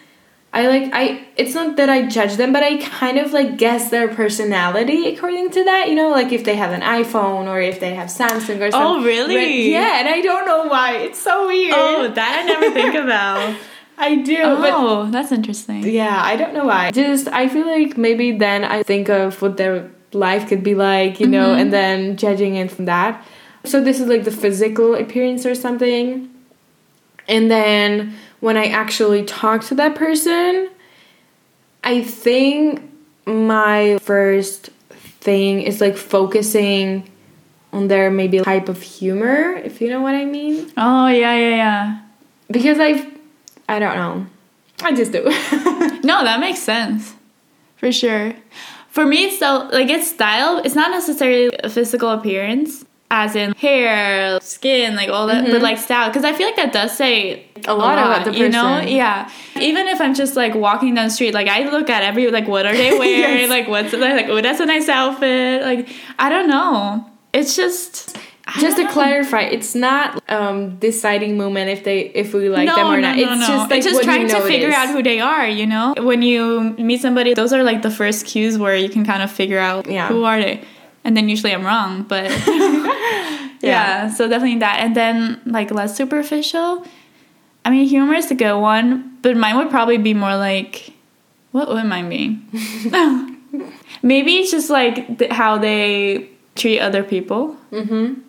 I 0.53 0.67
like 0.67 0.91
I. 0.93 1.27
It's 1.35 1.53
not 1.53 1.75
that 1.75 1.89
I 1.89 2.07
judge 2.07 2.37
them, 2.37 2.53
but 2.53 2.63
I 2.63 2.77
kind 2.77 3.17
of 3.17 3.33
like 3.33 3.57
guess 3.57 3.91
their 3.91 4.07
personality 4.07 5.13
according 5.13 5.51
to 5.51 5.63
that. 5.65 5.89
You 5.89 5.95
know, 5.95 6.09
like 6.09 6.31
if 6.31 6.45
they 6.45 6.55
have 6.55 6.71
an 6.71 6.81
iPhone 6.81 7.47
or 7.47 7.59
if 7.61 7.79
they 7.79 7.93
have 7.95 8.07
Samsung 8.07 8.61
or 8.61 8.71
something. 8.71 8.73
Oh, 8.73 9.03
really? 9.03 9.71
yeah, 9.71 9.99
and 9.99 10.07
I 10.07 10.21
don't 10.21 10.45
know 10.45 10.65
why. 10.67 10.97
It's 10.97 11.19
so 11.19 11.47
weird. 11.47 11.75
Oh, 11.77 12.07
that 12.07 12.39
I 12.39 12.43
never 12.43 12.73
think 12.73 12.95
about. 12.95 13.55
I 13.97 14.15
do, 14.15 14.37
oh, 14.43 14.57
but 14.57 14.73
Oh, 14.73 15.09
that's 15.09 15.31
interesting. 15.31 15.83
yeah, 15.83 16.21
I 16.23 16.35
don't 16.35 16.53
know 16.53 16.65
why. 16.65 16.91
Just 16.91 17.27
I 17.27 17.49
feel 17.49 17.65
like 17.65 17.97
maybe 17.97 18.31
then 18.31 18.63
I 18.63 18.83
think 18.83 19.09
of 19.09 19.41
what 19.41 19.57
their 19.57 19.89
life 20.13 20.47
could 20.47 20.63
be 20.63 20.75
like, 20.75 21.19
you 21.19 21.27
know, 21.27 21.49
mm-hmm. 21.49 21.61
and 21.61 21.73
then 21.73 22.17
judging 22.17 22.55
it 22.55 22.71
from 22.71 22.85
that. 22.85 23.25
So 23.63 23.83
this 23.83 23.99
is 23.99 24.07
like 24.07 24.23
the 24.23 24.31
physical 24.31 24.93
appearance 24.93 25.45
or 25.45 25.55
something. 25.55 26.29
And 27.27 27.51
then 27.51 28.15
when 28.39 28.57
I 28.57 28.67
actually 28.67 29.23
talk 29.23 29.63
to 29.65 29.75
that 29.75 29.95
person, 29.95 30.69
I 31.83 32.01
think 32.01 32.81
my 33.25 33.97
first 34.01 34.69
thing 35.19 35.61
is 35.61 35.81
like 35.81 35.97
focusing 35.97 37.09
on 37.73 37.87
their 37.87 38.09
maybe 38.09 38.39
type 38.39 38.69
of 38.69 38.81
humor, 38.81 39.53
if 39.55 39.81
you 39.81 39.89
know 39.89 40.01
what 40.01 40.15
I 40.15 40.25
mean. 40.25 40.71
Oh, 40.77 41.07
yeah, 41.07 41.35
yeah, 41.35 41.55
yeah. 41.55 42.01
Because 42.49 42.79
I've 42.79 43.05
I 43.69 43.79
don't 43.79 43.95
know. 43.95 44.25
I 44.81 44.93
just 44.95 45.11
do. 45.11 45.23
No, 46.03 46.23
that 46.23 46.39
makes 46.39 46.59
sense. 46.59 47.15
For 47.75 47.91
sure. 47.91 48.33
For 48.89 49.05
me, 49.05 49.25
it's 49.25 49.39
so 49.39 49.67
like 49.73 49.89
it's 49.89 50.07
style. 50.09 50.61
It's 50.63 50.75
not 50.75 50.91
necessarily 50.91 51.49
a 51.63 51.69
physical 51.69 52.09
appearance, 52.09 52.85
as 53.09 53.35
in 53.35 53.53
hair, 53.53 54.39
skin, 54.41 54.95
like 54.95 55.09
all 55.09 55.27
that, 55.27 55.45
but 55.45 55.61
like 55.61 55.77
style. 55.77 56.09
Because 56.09 56.25
I 56.25 56.33
feel 56.33 56.47
like 56.47 56.55
that 56.57 56.73
does 56.73 56.95
say 56.95 57.43
Mm-hmm. 57.57 57.71
A 57.71 57.73
lot 57.73 57.97
about 57.97 58.23
the 58.23 58.37
You 58.37 58.49
know, 58.49 58.75
person. 58.81 58.89
yeah. 58.95 59.31
Even 59.59 59.87
if 59.87 59.99
I'm 59.99 60.13
just 60.13 60.35
like 60.35 60.53
walking 60.53 60.93
down 60.93 61.05
the 61.05 61.09
street, 61.09 61.33
like 61.33 61.47
I 61.47 61.67
look 61.67 61.89
at 61.89 62.03
every 62.03 62.29
like 62.29 62.47
what 62.47 62.67
are 62.67 62.71
they 62.77 62.91
wearing, 62.99 63.39
Yes. 63.39 63.49
like 63.49 63.67
what's 63.67 63.93
like 63.93 64.27
oh 64.29 64.39
that's 64.41 64.59
a 64.59 64.65
nice 64.67 64.87
outfit. 64.87 65.63
Like 65.63 65.89
I 66.19 66.29
don't 66.29 66.47
know. 66.47 67.03
It's 67.33 67.55
just 67.55 68.15
I 68.45 68.61
just 68.61 68.77
to 68.77 68.83
know. 68.83 68.91
clarify, 68.91 69.41
it's 69.41 69.73
not 69.73 70.21
um 70.29 70.77
deciding 70.77 71.35
moment 71.35 71.71
if 71.71 71.83
they 71.83 72.01
if 72.13 72.31
we 72.35 72.47
like 72.47 72.67
no, 72.67 72.75
them 72.75 72.87
or 72.87 72.97
no, 73.01 73.07
not. 73.07 73.15
no, 73.17 73.23
it's 73.23 73.41
no. 73.41 73.47
just 73.47 73.69
like 73.71 73.77
it's 73.79 73.87
just 73.87 74.03
trying 74.03 74.27
to 74.29 74.39
figure 74.41 74.71
out 74.71 74.89
who 74.89 75.01
they 75.01 75.19
are. 75.19 75.47
You 75.47 75.65
know, 75.65 75.95
when 75.97 76.21
you 76.21 76.75
meet 76.77 77.01
somebody, 77.01 77.33
those 77.33 77.53
are 77.53 77.63
like 77.63 77.81
the 77.81 77.91
first 77.91 78.27
cues 78.27 78.59
where 78.59 78.75
you 78.75 78.87
can 78.87 79.03
kind 79.03 79.23
of 79.23 79.31
figure 79.31 79.57
out 79.59 79.87
Yeah. 79.89 80.09
who 80.09 80.25
are 80.25 80.39
they. 80.39 80.61
And 81.07 81.15
then 81.15 81.29
usually 81.29 81.53
I'm 81.53 81.65
wrong, 81.65 82.03
but 82.03 82.25
yeah. 83.61 84.09
So 84.13 84.27
definitely 84.27 84.59
that. 84.59 84.81
And 84.81 84.93
then 84.93 85.41
like 85.45 85.71
less 85.71 85.95
superficial. 85.95 86.85
I 87.63 87.69
mean, 87.71 87.87
humor 87.87 88.13
is 88.13 88.29
a 88.29 88.35
good 88.35 88.59
one, 88.59 89.17
but 89.21 89.35
mine 89.37 89.55
would 89.57 89.69
probably 89.69 89.97
be 89.97 90.13
more 90.13 90.35
like, 90.35 90.91
what 91.53 91.69
would 91.69 91.85
mine 91.85 92.09
be? 92.09 92.39
Maybe 94.03 94.35
it's 94.37 94.51
just 94.51 94.69
like 94.69 95.17
th- 95.17 95.31
how 95.31 95.57
they 95.57 96.29
treat 96.55 96.79
other 96.81 97.03
people. 97.03 97.55
Mm-hmm. 97.71 98.19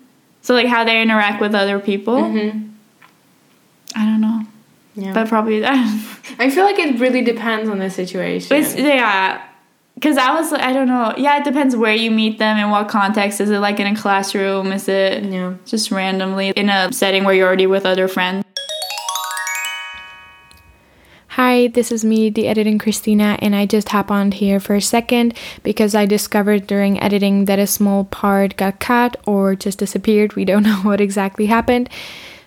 So 0.42 0.54
like 0.54 0.66
how 0.66 0.84
they 0.84 1.02
interact 1.02 1.40
with 1.40 1.54
other 1.56 1.80
people. 1.80 2.14
Mm-hmm. 2.22 2.68
I 3.96 4.04
don't 4.04 4.20
know, 4.20 4.42
Yeah. 4.94 5.12
but 5.14 5.28
probably 5.28 5.60
that. 5.60 5.76
I 6.38 6.48
feel 6.50 6.64
like 6.64 6.78
it 6.78 7.00
really 7.00 7.22
depends 7.22 7.68
on 7.68 7.80
the 7.80 7.90
situation. 7.90 8.56
It's 8.56 8.76
yeah, 8.76 9.42
because 9.98 10.16
I 10.16 10.32
was 10.32 10.52
I 10.52 10.72
don't 10.72 10.86
know. 10.86 11.12
Yeah, 11.16 11.38
it 11.38 11.44
depends 11.44 11.74
where 11.74 11.94
you 11.94 12.12
meet 12.12 12.38
them 12.38 12.56
and 12.56 12.70
what 12.70 12.88
context. 12.88 13.40
Is 13.40 13.50
it 13.50 13.58
like 13.58 13.80
in 13.80 13.86
a 13.88 13.96
classroom? 13.96 14.70
Is 14.72 14.88
it 14.88 15.24
yeah. 15.24 15.54
just 15.66 15.90
randomly 15.90 16.50
in 16.50 16.70
a 16.70 16.92
setting 16.92 17.24
where 17.24 17.34
you're 17.34 17.48
already 17.48 17.66
with 17.66 17.84
other 17.84 18.06
friends? 18.06 18.44
Hi, 21.30 21.68
this 21.68 21.90
is 21.90 22.04
me, 22.04 22.30
the 22.30 22.48
editing 22.48 22.78
Christina, 22.78 23.38
and 23.40 23.54
I 23.54 23.66
just 23.66 23.88
hop 23.90 24.10
on 24.10 24.32
here 24.32 24.58
for 24.60 24.74
a 24.74 24.80
second 24.80 25.34
because 25.62 25.94
I 25.94 26.04
discovered 26.04 26.66
during 26.66 27.00
editing 27.00 27.44
that 27.46 27.58
a 27.58 27.66
small 27.66 28.04
part 28.04 28.56
got 28.56 28.80
cut 28.80 29.16
or 29.26 29.54
just 29.54 29.78
disappeared. 29.78 30.34
We 30.34 30.44
don't 30.44 30.62
know 30.64 30.78
what 30.78 31.00
exactly 31.00 31.46
happened. 31.46 31.90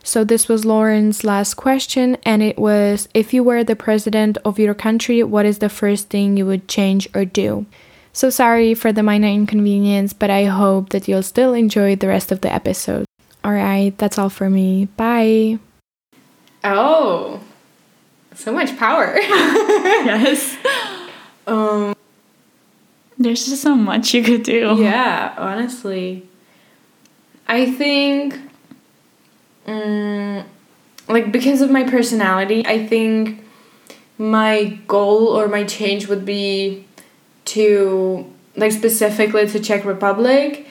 So, 0.03 0.23
this 0.23 0.47
was 0.47 0.65
Lauren's 0.65 1.23
last 1.23 1.55
question, 1.55 2.17
and 2.23 2.41
it 2.41 2.57
was 2.57 3.07
If 3.13 3.33
you 3.33 3.43
were 3.43 3.63
the 3.63 3.75
president 3.75 4.37
of 4.43 4.57
your 4.57 4.73
country, 4.73 5.21
what 5.23 5.45
is 5.45 5.59
the 5.59 5.69
first 5.69 6.09
thing 6.09 6.37
you 6.37 6.45
would 6.45 6.67
change 6.67 7.07
or 7.13 7.25
do? 7.25 7.65
So, 8.13 8.29
sorry 8.29 8.73
for 8.73 8.91
the 8.91 9.03
minor 9.03 9.27
inconvenience, 9.27 10.13
but 10.13 10.29
I 10.29 10.45
hope 10.45 10.89
that 10.89 11.07
you'll 11.07 11.23
still 11.23 11.53
enjoy 11.53 11.95
the 11.95 12.07
rest 12.07 12.31
of 12.31 12.41
the 12.41 12.51
episode. 12.51 13.05
Alright, 13.45 13.97
that's 13.97 14.17
all 14.17 14.29
for 14.29 14.49
me. 14.49 14.85
Bye. 14.97 15.59
Oh, 16.63 17.39
so 18.35 18.51
much 18.51 18.77
power. 18.77 19.15
yes. 19.19 20.57
um. 21.47 21.95
There's 23.17 23.45
just 23.45 23.61
so 23.61 23.75
much 23.75 24.15
you 24.15 24.23
could 24.23 24.41
do. 24.41 24.77
Yeah, 24.79 25.35
honestly. 25.37 26.27
I 27.47 27.71
think 27.71 28.39
mm, 29.71 30.45
like 31.07 31.31
because 31.31 31.61
of 31.61 31.71
my 31.71 31.83
personality, 31.83 32.65
I 32.65 32.85
think 32.85 33.43
my 34.17 34.79
goal 34.87 35.27
or 35.27 35.47
my 35.47 35.63
change 35.63 36.07
would 36.07 36.25
be 36.25 36.85
to 37.45 38.31
like 38.55 38.71
specifically 38.71 39.47
to 39.47 39.59
Czech 39.59 39.85
Republic, 39.85 40.67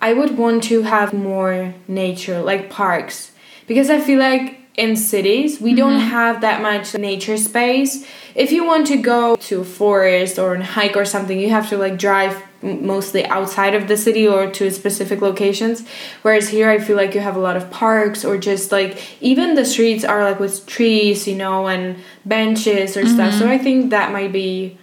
I 0.00 0.12
would 0.12 0.36
want 0.36 0.62
to 0.64 0.82
have 0.82 1.12
more 1.12 1.74
nature, 1.86 2.40
like 2.40 2.70
parks. 2.70 3.32
Because 3.66 3.90
I 3.90 4.00
feel 4.00 4.18
like 4.18 4.57
in 4.78 4.94
cities 4.94 5.60
we 5.60 5.74
don't 5.74 5.98
have 5.98 6.40
that 6.40 6.62
much 6.62 6.94
nature 6.94 7.36
space. 7.36 8.06
If 8.34 8.52
you 8.52 8.64
want 8.64 8.86
to 8.86 8.96
go 8.96 9.34
to 9.34 9.60
a 9.62 9.64
forest 9.64 10.38
or 10.38 10.54
a 10.54 10.64
hike 10.64 10.96
or 10.96 11.04
something, 11.04 11.38
you 11.40 11.50
have 11.50 11.68
to 11.70 11.76
like 11.76 11.98
drive 11.98 12.40
mostly 12.62 13.26
outside 13.26 13.74
of 13.74 13.88
the 13.88 13.96
city 13.96 14.26
or 14.26 14.50
to 14.50 14.70
specific 14.70 15.20
locations. 15.20 15.86
Whereas 16.22 16.48
here 16.48 16.70
I 16.70 16.78
feel 16.78 16.96
like 16.96 17.14
you 17.14 17.20
have 17.20 17.34
a 17.34 17.40
lot 17.40 17.56
of 17.56 17.70
parks 17.70 18.24
or 18.24 18.38
just 18.38 18.70
like 18.70 18.98
even 19.20 19.54
the 19.54 19.64
streets 19.64 20.04
are 20.04 20.22
like 20.22 20.38
with 20.38 20.64
trees, 20.66 21.26
you 21.26 21.34
know, 21.34 21.66
and 21.66 21.96
benches 22.24 22.96
or 22.96 23.04
stuff. 23.06 23.34
So 23.34 23.48
I 23.48 23.58
think 23.58 23.90
that 23.90 24.12
might 24.12 24.32
be 24.32 24.78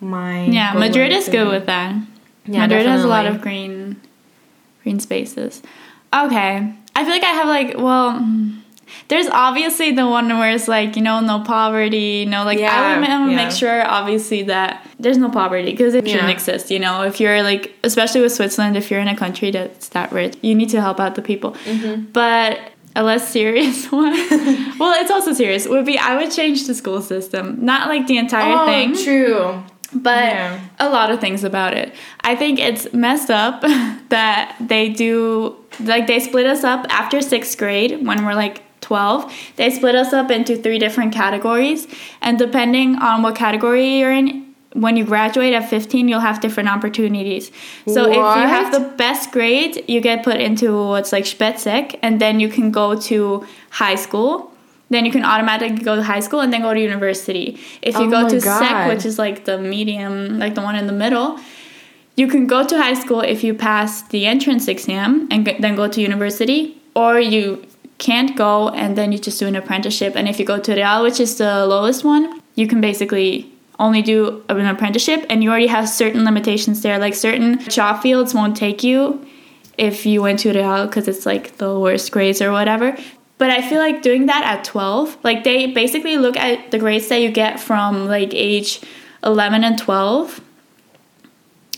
my 0.00 0.46
Yeah, 0.46 0.72
Madrid 0.74 1.12
is 1.12 1.28
good 1.28 1.48
with 1.48 1.66
that. 1.66 1.94
Yeah, 2.46 2.66
Madrid 2.66 2.86
has 2.86 3.04
a 3.04 3.08
lot 3.08 3.26
of 3.26 3.40
green 3.40 4.00
green 4.82 4.98
spaces. 4.98 5.62
Okay. 6.12 6.72
I 6.96 7.04
feel 7.04 7.12
like 7.12 7.24
I 7.24 7.34
have 7.40 7.48
like 7.48 7.76
well 7.76 8.18
mm, 8.18 8.62
there's 9.08 9.26
obviously 9.28 9.92
the 9.92 10.06
one 10.06 10.28
where 10.28 10.50
it's 10.50 10.68
like, 10.68 10.96
you 10.96 11.02
know, 11.02 11.20
no 11.20 11.40
poverty, 11.40 12.24
no 12.26 12.44
like 12.44 12.58
I 12.58 12.62
Yeah, 12.62 12.98
would 13.24 13.30
yeah. 13.30 13.36
make 13.36 13.50
sure 13.50 13.86
obviously 13.86 14.42
that 14.44 14.86
there's 14.98 15.18
no 15.18 15.28
poverty 15.30 15.70
because 15.72 15.94
it 15.94 16.08
shouldn't 16.08 16.30
exist, 16.30 16.70
you 16.70 16.78
know. 16.78 17.02
If 17.02 17.20
you're 17.20 17.42
like 17.42 17.74
especially 17.84 18.20
with 18.22 18.32
Switzerland, 18.32 18.76
if 18.76 18.90
you're 18.90 19.00
in 19.00 19.08
a 19.08 19.16
country 19.16 19.50
that's 19.50 19.88
that 19.90 20.12
rich, 20.12 20.36
you 20.42 20.54
need 20.54 20.70
to 20.70 20.80
help 20.80 21.00
out 21.00 21.14
the 21.14 21.22
people. 21.22 21.52
Mm-hmm. 21.64 22.06
But 22.12 22.58
a 22.94 23.02
less 23.02 23.28
serious 23.30 23.90
one. 23.92 24.12
well, 24.78 25.00
it's 25.02 25.10
also 25.10 25.32
serious. 25.32 25.66
Would 25.68 25.84
be 25.86 25.98
I 25.98 26.16
would 26.16 26.30
change 26.30 26.66
the 26.66 26.74
school 26.74 27.02
system. 27.02 27.64
Not 27.64 27.88
like 27.88 28.06
the 28.06 28.16
entire 28.18 28.54
Oh, 28.56 28.66
thing 28.66 28.94
true. 28.96 29.62
but 29.92 30.24
Yeah. 30.24 30.60
a 30.78 30.88
lot 30.88 31.10
of 31.10 31.20
things 31.20 31.44
about 31.44 31.74
it. 31.74 31.92
I 32.22 32.34
think 32.36 32.58
it's 32.58 32.92
messed 32.92 33.30
up 33.30 33.60
that 34.08 34.56
they 34.60 34.88
do 34.88 35.56
like 35.80 36.06
they 36.06 36.20
split 36.20 36.46
us 36.46 36.64
up 36.64 36.86
after 36.88 37.20
sixth 37.20 37.58
grade 37.58 38.06
when 38.06 38.24
we're 38.24 38.34
like 38.34 38.62
12 38.86 39.32
they 39.56 39.68
split 39.78 39.94
us 40.02 40.12
up 40.12 40.30
into 40.30 40.56
three 40.64 40.78
different 40.84 41.12
categories. 41.22 41.86
And 42.26 42.38
depending 42.38 42.96
on 43.10 43.22
what 43.24 43.34
category 43.44 43.98
you're 43.98 44.12
in 44.12 44.28
when 44.84 44.96
you 44.98 45.04
graduate 45.04 45.54
at 45.58 45.68
15 45.68 46.08
you'll 46.08 46.20
have 46.30 46.40
different 46.46 46.68
opportunities. 46.76 47.50
So 47.96 48.00
if 48.10 48.16
you 48.40 48.46
have 48.56 48.68
the 48.76 48.84
best 49.04 49.32
grade 49.36 49.74
you 49.92 50.00
get 50.00 50.22
put 50.28 50.38
into 50.48 50.66
what's 50.92 51.12
like 51.16 51.24
Spätsek 51.24 51.98
and 52.02 52.20
then 52.20 52.40
you 52.40 52.48
can 52.56 52.70
go 52.70 52.86
to 53.10 53.18
high 53.82 53.96
school. 54.06 54.52
Then 54.88 55.04
you 55.04 55.10
can 55.10 55.24
automatically 55.24 55.82
go 55.90 55.94
to 56.00 56.02
high 56.14 56.20
school 56.26 56.40
and 56.44 56.52
then 56.52 56.62
go 56.62 56.72
to 56.72 56.80
university. 56.80 57.46
If 57.82 57.94
you 58.00 58.06
Oh 58.06 58.10
go 58.16 58.20
to 58.28 58.36
sec 58.40 58.74
which 58.90 59.04
is 59.10 59.18
like 59.24 59.44
the 59.50 59.56
medium 59.74 60.38
like 60.42 60.54
the 60.58 60.62
one 60.70 60.76
in 60.82 60.86
the 60.92 60.98
middle 61.04 61.28
you 62.20 62.26
can 62.34 62.46
go 62.46 62.60
to 62.70 62.74
high 62.84 62.94
school 63.02 63.20
if 63.34 63.44
you 63.46 63.52
pass 63.68 63.90
the 64.14 64.20
entrance 64.34 64.68
exam 64.74 65.10
and 65.32 65.44
g- 65.46 65.58
then 65.64 65.74
go 65.82 65.86
to 65.94 65.98
university 66.10 66.60
or 66.94 67.12
you 67.34 67.42
can't 67.98 68.36
go 68.36 68.68
and 68.70 68.96
then 68.96 69.12
you 69.12 69.18
just 69.18 69.38
do 69.38 69.46
an 69.46 69.56
apprenticeship. 69.56 70.14
And 70.16 70.28
if 70.28 70.38
you 70.38 70.44
go 70.44 70.58
to 70.58 70.74
real 70.74 71.02
which 71.02 71.20
is 71.20 71.38
the 71.38 71.66
lowest 71.66 72.04
one 72.04 72.42
you 72.54 72.66
can 72.66 72.80
basically 72.80 73.52
only 73.78 74.02
do 74.02 74.42
an 74.48 74.66
apprenticeship 74.66 75.24
and 75.28 75.44
you 75.44 75.50
already 75.50 75.66
have 75.66 75.88
certain 75.88 76.24
limitations 76.24 76.82
there. 76.82 76.98
Like 76.98 77.14
certain 77.14 77.58
job 77.60 78.02
fields 78.02 78.34
won't 78.34 78.56
take 78.56 78.82
you 78.82 79.24
if 79.78 80.06
you 80.06 80.22
went 80.22 80.40
to 80.40 80.52
real 80.52 80.86
because 80.86 81.06
it's 81.06 81.26
like 81.26 81.58
the 81.58 81.78
worst 81.78 82.10
grades 82.10 82.40
or 82.42 82.50
whatever. 82.50 82.96
But 83.38 83.50
i 83.50 83.60
feel 83.60 83.80
like 83.80 84.00
doing 84.00 84.26
that 84.26 84.44
at 84.44 84.64
12 84.64 85.18
like 85.22 85.44
they 85.44 85.66
basically 85.66 86.16
look 86.16 86.38
at 86.38 86.70
the 86.70 86.78
grades 86.78 87.08
that 87.08 87.20
you 87.20 87.30
get 87.30 87.60
from 87.60 88.06
like 88.06 88.32
age 88.32 88.80
11 89.22 89.62
and 89.62 89.78
12 89.78 90.40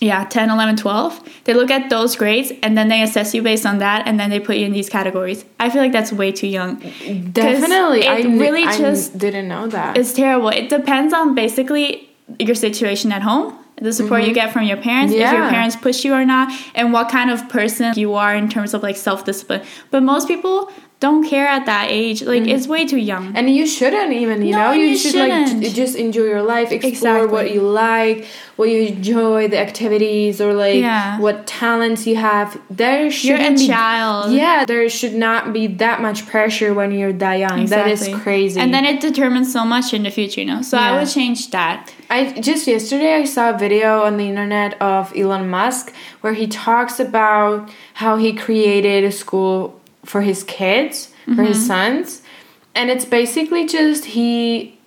yeah 0.01 0.25
10 0.25 0.51
11 0.51 0.77
12 0.77 1.21
they 1.45 1.55
look 1.55 1.71
at 1.71 1.91
those 1.91 2.15
grades 2.17 2.53
and 2.63 2.77
then 2.79 2.89
they 2.89 3.03
assess 3.03 3.35
you 3.35 3.43
based 3.43 3.67
on 3.67 3.79
that 3.79 4.07
and 4.07 4.19
then 4.21 4.31
they 4.31 4.39
put 4.41 4.57
you 4.57 4.65
in 4.67 4.73
these 4.73 4.89
categories 4.89 5.45
i 5.59 5.69
feel 5.71 5.83
like 5.83 5.93
that's 5.93 6.13
way 6.13 6.31
too 6.33 6.47
young 6.47 6.77
Definitely. 7.33 8.01
it 8.01 8.09
I 8.09 8.23
really 8.23 8.65
I 8.65 8.77
just- 8.77 9.19
didn't 9.19 9.49
know 9.49 9.67
that. 9.69 9.97
it's 9.97 10.13
terrible 10.13 10.49
it 10.49 10.69
depends 10.69 11.13
on 11.15 11.35
basically 11.35 12.09
your 12.39 12.55
situation 12.55 13.13
at 13.13 13.23
home 13.23 13.55
the 13.81 13.93
support 13.93 14.25
you 14.25 14.35
get 14.35 14.53
from 14.53 14.65
your 14.65 14.77
parents 14.77 15.13
if 15.13 15.21
your 15.21 15.29
Mm-hmm. 15.29 15.51
Parents 15.51 15.77
push 15.77 16.05
you 16.05 16.13
or 16.13 16.25
not 16.25 16.53
and 16.75 16.93
what 16.93 17.09
kind 17.09 17.31
of 17.31 17.49
person 17.49 17.93
you 17.97 18.15
are 18.15 18.35
in 18.35 18.49
terms 18.49 18.75
of 18.75 18.83
like 18.83 18.97
self-discipline 18.97 19.63
but 19.91 20.03
most 20.03 20.27
people 20.29 20.71
don't 21.01 21.29
care 21.29 21.47
at 21.47 21.65
that 21.67 21.87
age 21.91 22.23
like 22.23 22.43
Mm. 22.43 22.49
it's 22.55 22.67
way 22.67 22.85
too 22.85 22.99
young 22.99 23.33
and 23.37 23.49
you 23.49 23.67
shouldn't 23.67 24.13
even, 24.13 24.43
you 24.43 24.51
No, 24.53 24.59
know, 24.59 24.73
you, 24.73 24.87
you 24.87 24.97
should 24.99 25.15
like 25.15 25.31
shouldn't. 25.47 25.63
j- 25.63 25.73
just 25.73 25.95
enjoy 25.95 26.25
your 26.25 26.43
life, 26.43 26.73
explore 26.73 26.93
Exactly. 27.23 27.33
what 27.33 27.53
you 27.55 27.61
like, 27.61 28.27
what 28.57 28.69
you 28.69 28.81
enjoy, 28.95 29.47
the 29.47 29.59
activities 29.59 30.41
or 30.41 30.55
like 30.55 30.81
Yeah. 30.81 31.21
what 31.21 31.47
talents 31.47 32.05
you 32.07 32.17
have. 32.17 32.59
There 32.69 33.03
you're 33.03 33.11
shouldn't 33.13 33.59
a 33.59 33.63
be 33.63 33.67
child 33.69 34.33
Yeah, 34.33 34.65
there 34.67 34.89
should 34.89 35.15
not 35.15 35.53
be 35.53 35.69
that 35.85 36.03
much 36.03 36.27
pressure 36.27 36.75
when 36.75 36.91
you're 36.91 37.13
that 37.25 37.35
young. 37.39 37.67
That 37.67 37.87
is 37.87 38.09
crazy. 38.25 38.59
and 38.61 38.75
then 38.75 38.85
it 38.85 38.99
determines 39.01 39.53
so 39.53 39.65
much 39.65 39.95
in 39.95 40.03
the 40.03 40.11
future 40.11 40.41
you 40.41 40.47
know 40.47 40.63
so 40.63 40.77
i 40.79 40.81
Yeah. 40.91 40.99
would 40.99 41.09
change 41.09 41.51
that 41.51 41.79
I 42.11 42.33
just 42.41 42.67
yesterday 42.67 43.13
I 43.23 43.25
saw 43.25 43.51
a 43.55 43.59
video 43.59 44.03
on 44.09 44.17
the 44.17 44.27
internet 44.33 44.81
of 44.81 45.13
Elon 45.15 45.49
Musk 45.51 45.93
where 46.23 46.33
he 46.33 46.47
talks 46.47 46.99
about 46.99 47.69
how 48.03 48.17
he 48.17 48.33
created 48.33 49.05
a 49.05 49.13
school 49.13 49.78
for 50.09 50.23
his 50.23 50.43
kids, 50.45 51.13
for 51.25 51.43
his 51.43 51.59
mm-hmm. 51.59 51.67
sons, 51.67 52.23
and 52.75 52.91
it's 52.91 53.05
basically 53.05 53.67
just 53.67 54.07
he 54.17 54.79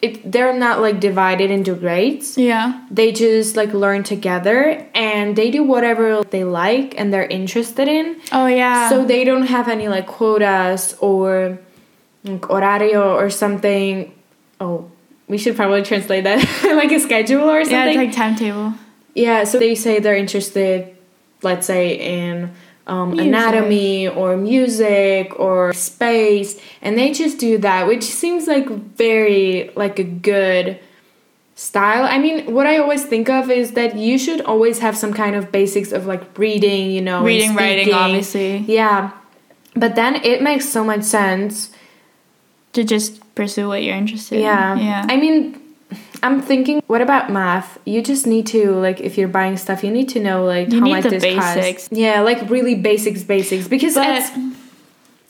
it 0.00 0.30
they're 0.30 0.52
not 0.52 0.80
like 0.80 1.00
divided 1.00 1.50
into 1.50 1.74
grades. 1.74 2.36
yeah 2.36 2.84
They 2.90 3.12
just 3.12 3.56
like 3.56 3.72
learn 3.72 4.02
together 4.02 4.86
and 4.94 5.36
they 5.36 5.50
do 5.50 5.62
whatever 5.62 6.22
they 6.24 6.44
like 6.44 6.98
and 6.98 7.12
they're 7.12 7.26
interested 7.26 7.88
in. 7.88 8.20
oh 8.32 8.46
yeah 8.46 8.88
So 8.88 9.04
they 9.04 9.24
don't 9.24 9.46
have 9.46 9.68
any 9.68 9.88
like 9.88 10.06
quotas 10.06 10.94
or 11.00 11.58
like, 12.24 12.40
horario 12.42 13.14
or 13.14 13.30
something. 13.30 14.12
Oh, 14.60 14.90
we 15.28 15.38
should 15.38 15.56
probably 15.56 15.82
translate 15.82 16.24
that 16.24 16.38
like 16.64 16.92
a 16.92 16.98
schedule 16.98 17.48
or 17.48 17.64
something. 17.64 17.72
yeah 17.72 17.88
it's 17.88 17.96
like 17.96 18.12
timetable 18.12 18.74
yeah, 19.14 19.44
so 19.44 19.58
they 19.58 19.74
say 19.74 20.00
they're 20.00 20.16
interested, 20.16 20.96
let's 21.42 21.66
say, 21.66 21.96
in 21.96 22.52
um, 22.86 23.18
anatomy 23.18 24.08
or 24.08 24.36
music 24.36 25.38
or 25.38 25.72
space, 25.72 26.60
and 26.80 26.98
they 26.98 27.12
just 27.12 27.38
do 27.38 27.58
that, 27.58 27.86
which 27.86 28.02
seems 28.02 28.46
like 28.46 28.68
very 28.68 29.70
like 29.76 29.98
a 29.98 30.04
good 30.04 30.78
style. 31.54 32.04
I 32.04 32.18
mean, 32.18 32.52
what 32.52 32.66
I 32.66 32.78
always 32.78 33.04
think 33.04 33.28
of 33.28 33.50
is 33.50 33.72
that 33.72 33.96
you 33.96 34.18
should 34.18 34.40
always 34.40 34.80
have 34.80 34.96
some 34.96 35.12
kind 35.12 35.36
of 35.36 35.52
basics 35.52 35.92
of 35.92 36.06
like 36.06 36.36
reading, 36.38 36.90
you 36.90 37.00
know, 37.02 37.22
Reading, 37.24 37.54
writing, 37.54 37.94
obviously. 37.94 38.58
Yeah, 38.66 39.12
but 39.76 39.94
then 39.94 40.16
it 40.16 40.42
makes 40.42 40.68
so 40.68 40.82
much 40.84 41.02
sense 41.04 41.70
To 42.72 42.84
just 42.84 43.20
pursue 43.34 43.68
what 43.68 43.82
you're 43.82 43.94
interested 43.94 44.40
yeah. 44.40 44.72
in. 44.72 44.78
Yeah. 44.78 45.06
I 45.06 45.16
mean, 45.18 45.60
I'm 46.22 46.40
thinking, 46.40 46.82
what 46.86 47.00
about 47.02 47.30
math? 47.32 47.78
You 47.84 48.00
just 48.02 48.26
need 48.26 48.46
to 48.48 48.72
like, 48.76 49.00
if 49.00 49.18
you're 49.18 49.28
buying 49.28 49.56
stuff, 49.56 49.82
you 49.82 49.90
need 49.90 50.08
to 50.10 50.20
know 50.20 50.44
like 50.44 50.70
You 50.72 50.80
how 50.80 50.86
much 50.88 51.04
this 51.04 51.22
basics. 51.22 51.88
costs. 51.88 51.88
Yeah, 51.90 52.20
like 52.20 52.48
really 52.48 52.74
basics, 52.76 53.22
basics. 53.24 53.66
Because 53.68 53.96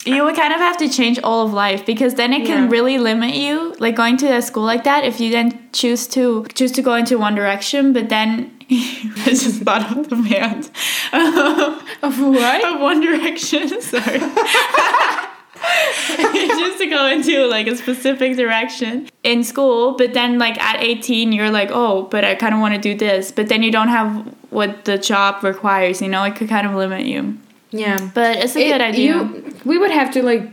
you 0.05 0.23
would 0.25 0.35
kind 0.35 0.53
of 0.53 0.59
have 0.59 0.77
to 0.77 0.89
change 0.89 1.17
all 1.23 1.45
of 1.45 1.53
life 1.53 1.85
because 1.85 2.15
then 2.15 2.33
it 2.33 2.45
can 2.45 2.63
Yeah. 2.65 2.69
really 2.69 2.97
limit 2.99 3.35
you 3.35 3.73
like 3.79 3.95
going 3.95 4.17
to 4.17 4.27
a 4.35 4.41
school 4.41 4.63
like 4.65 4.83
that 4.83 5.05
if 5.05 5.21
you 5.21 5.31
then 5.31 5.57
choose 5.71 6.07
to 6.07 6.45
choose 6.53 6.73
to 6.73 6.81
go 6.81 6.95
into 6.95 7.17
one 7.17 7.35
direction 7.35 7.93
but 7.93 8.09
then 8.09 8.51
I 8.69 9.29
just 9.29 9.61
thought 9.61 9.95
of 9.97 10.09
the 10.09 10.17
band 10.17 10.69
of 12.03 12.19
what? 12.19 12.63
of 12.65 12.81
One 12.81 12.99
Direction 12.99 13.81
sorry 13.93 14.19
just 16.17 16.77
to 16.79 16.85
go 16.87 17.07
into 17.07 17.45
like 17.47 17.67
a 17.67 17.75
specific 17.75 18.35
direction. 18.35 19.09
In 19.23 19.43
school 19.43 19.93
but 19.97 20.13
then 20.13 20.37
like 20.39 20.59
at 20.61 20.81
18 20.81 21.31
you're 21.31 21.49
like 21.51 21.69
oh 21.71 22.03
but 22.03 22.23
I 22.25 22.35
kind 22.35 22.53
of 22.53 22.59
want 22.59 22.75
to 22.75 22.81
do 22.81 22.95
this. 22.97 23.31
But 23.31 23.47
then 23.49 23.63
you 23.63 23.71
don't 23.71 23.87
have 23.89 24.33
what 24.49 24.85
the 24.85 24.97
job 24.97 25.43
requires 25.43 26.01
you 26.01 26.07
know? 26.09 26.23
It 26.23 26.35
could 26.35 26.49
kind 26.49 26.67
of 26.67 26.73
limit 26.75 27.05
you. 27.05 27.37
Yeah, 27.71 28.09
but 28.13 28.37
it's 28.37 28.55
a 28.55 28.59
It- 28.59 28.71
good 28.71 28.81
idea. 28.81 29.13
you- 29.15 29.53
we 29.65 29.77
would 29.77 29.91
have 29.91 30.11
to 30.11 30.23
like 30.23 30.43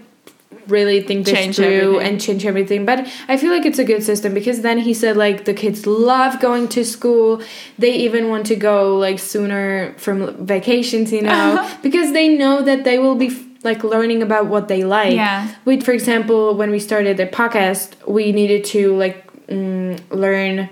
really 0.69 1.01
think 1.03 1.25
this 1.27 1.35
Change 1.35 1.57
through 1.57 1.67
everything. 1.67 2.07
and 2.13 2.21
change 2.21 2.47
everything. 2.47 2.87
But 2.87 3.07
I 3.29 3.37
feel 3.37 3.51
like 3.51 3.67
it's 3.67 3.79
a 3.81 3.85
good 3.85 4.05
system 4.05 4.33
because 4.35 4.61
then 4.61 4.79
he 4.79 4.95
said 4.95 5.17
like 5.17 5.45
the 5.45 5.53
kids 5.55 5.85
love 5.87 6.39
going 6.39 6.69
to 6.69 6.85
school. 6.85 7.43
They 7.79 7.93
even 7.97 8.29
want 8.29 8.47
to 8.47 8.57
go 8.57 8.97
like 8.97 9.19
sooner 9.19 9.95
from 9.99 10.33
vacations, 10.47 11.13
you 11.13 11.23
know, 11.23 11.69
because 11.83 12.13
they 12.13 12.29
know 12.29 12.63
that 12.63 12.85
they 12.85 12.99
will 13.01 13.17
be 13.17 13.31
like 13.63 13.85
learning 13.85 14.23
about 14.23 14.47
what 14.47 14.69
they 14.69 14.85
like. 14.85 15.15
Yeah. 15.15 15.55
With 15.65 15.85
for 15.85 15.93
example, 15.93 16.55
when 16.55 16.71
we 16.71 16.79
started 16.79 17.17
the 17.17 17.27
podcast, 17.27 17.95
we 18.07 18.33
needed 18.33 18.65
to 18.67 18.97
like 18.97 19.27
mm, 19.47 20.01
learn 20.11 20.71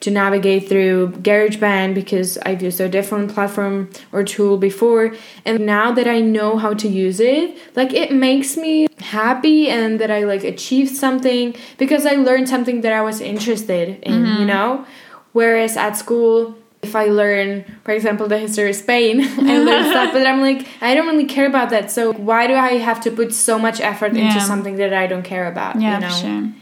to 0.00 0.10
navigate 0.10 0.68
through 0.68 1.10
GarageBand 1.10 1.94
because 1.94 2.38
I've 2.38 2.62
used 2.62 2.80
a 2.80 2.88
different 2.88 3.32
platform 3.34 3.90
or 4.12 4.24
tool 4.24 4.56
before. 4.56 5.14
And 5.44 5.66
now 5.66 5.92
that 5.92 6.08
I 6.08 6.20
know 6.20 6.56
how 6.56 6.74
to 6.74 6.88
use 6.88 7.20
it, 7.20 7.58
like 7.76 7.92
it 7.92 8.12
makes 8.12 8.56
me 8.56 8.86
happy 8.98 9.68
and 9.68 10.00
that 10.00 10.10
I 10.10 10.24
like 10.24 10.42
achieved 10.42 10.96
something 10.96 11.54
because 11.76 12.06
I 12.06 12.12
learned 12.12 12.48
something 12.48 12.80
that 12.80 12.92
I 12.92 13.02
was 13.02 13.20
interested 13.20 14.02
in, 14.02 14.24
you 14.38 14.44
know? 14.46 14.86
Whereas 15.32 15.76
at 15.76 15.96
school, 15.96 16.56
if 16.82 16.96
I 16.96 17.06
learn, 17.06 17.64
for 17.84 17.92
example, 17.92 18.26
the 18.26 18.38
history 18.38 18.70
of 18.70 18.76
Spain, 18.76 19.20
I 19.22 19.58
learn 19.58 19.84
stuff, 19.84 20.12
but 20.12 20.26
I'm 20.26 20.40
like, 20.40 20.66
I 20.80 20.94
don't 20.94 21.06
really 21.06 21.26
care 21.26 21.46
about 21.46 21.70
that. 21.70 21.90
So 21.90 22.12
why 22.12 22.46
do 22.46 22.54
I 22.54 22.78
have 22.78 23.00
to 23.02 23.10
put 23.10 23.34
so 23.34 23.58
much 23.58 23.80
effort 23.80 24.16
into 24.16 24.40
something 24.40 24.76
that 24.76 24.92
I 24.92 25.06
don't 25.06 25.22
care 25.22 25.46
about? 25.46 25.80
Yeah, 25.80 25.94
you 25.94 26.00
know? 26.00 26.08
for 26.08 26.14
sure. 26.14 26.52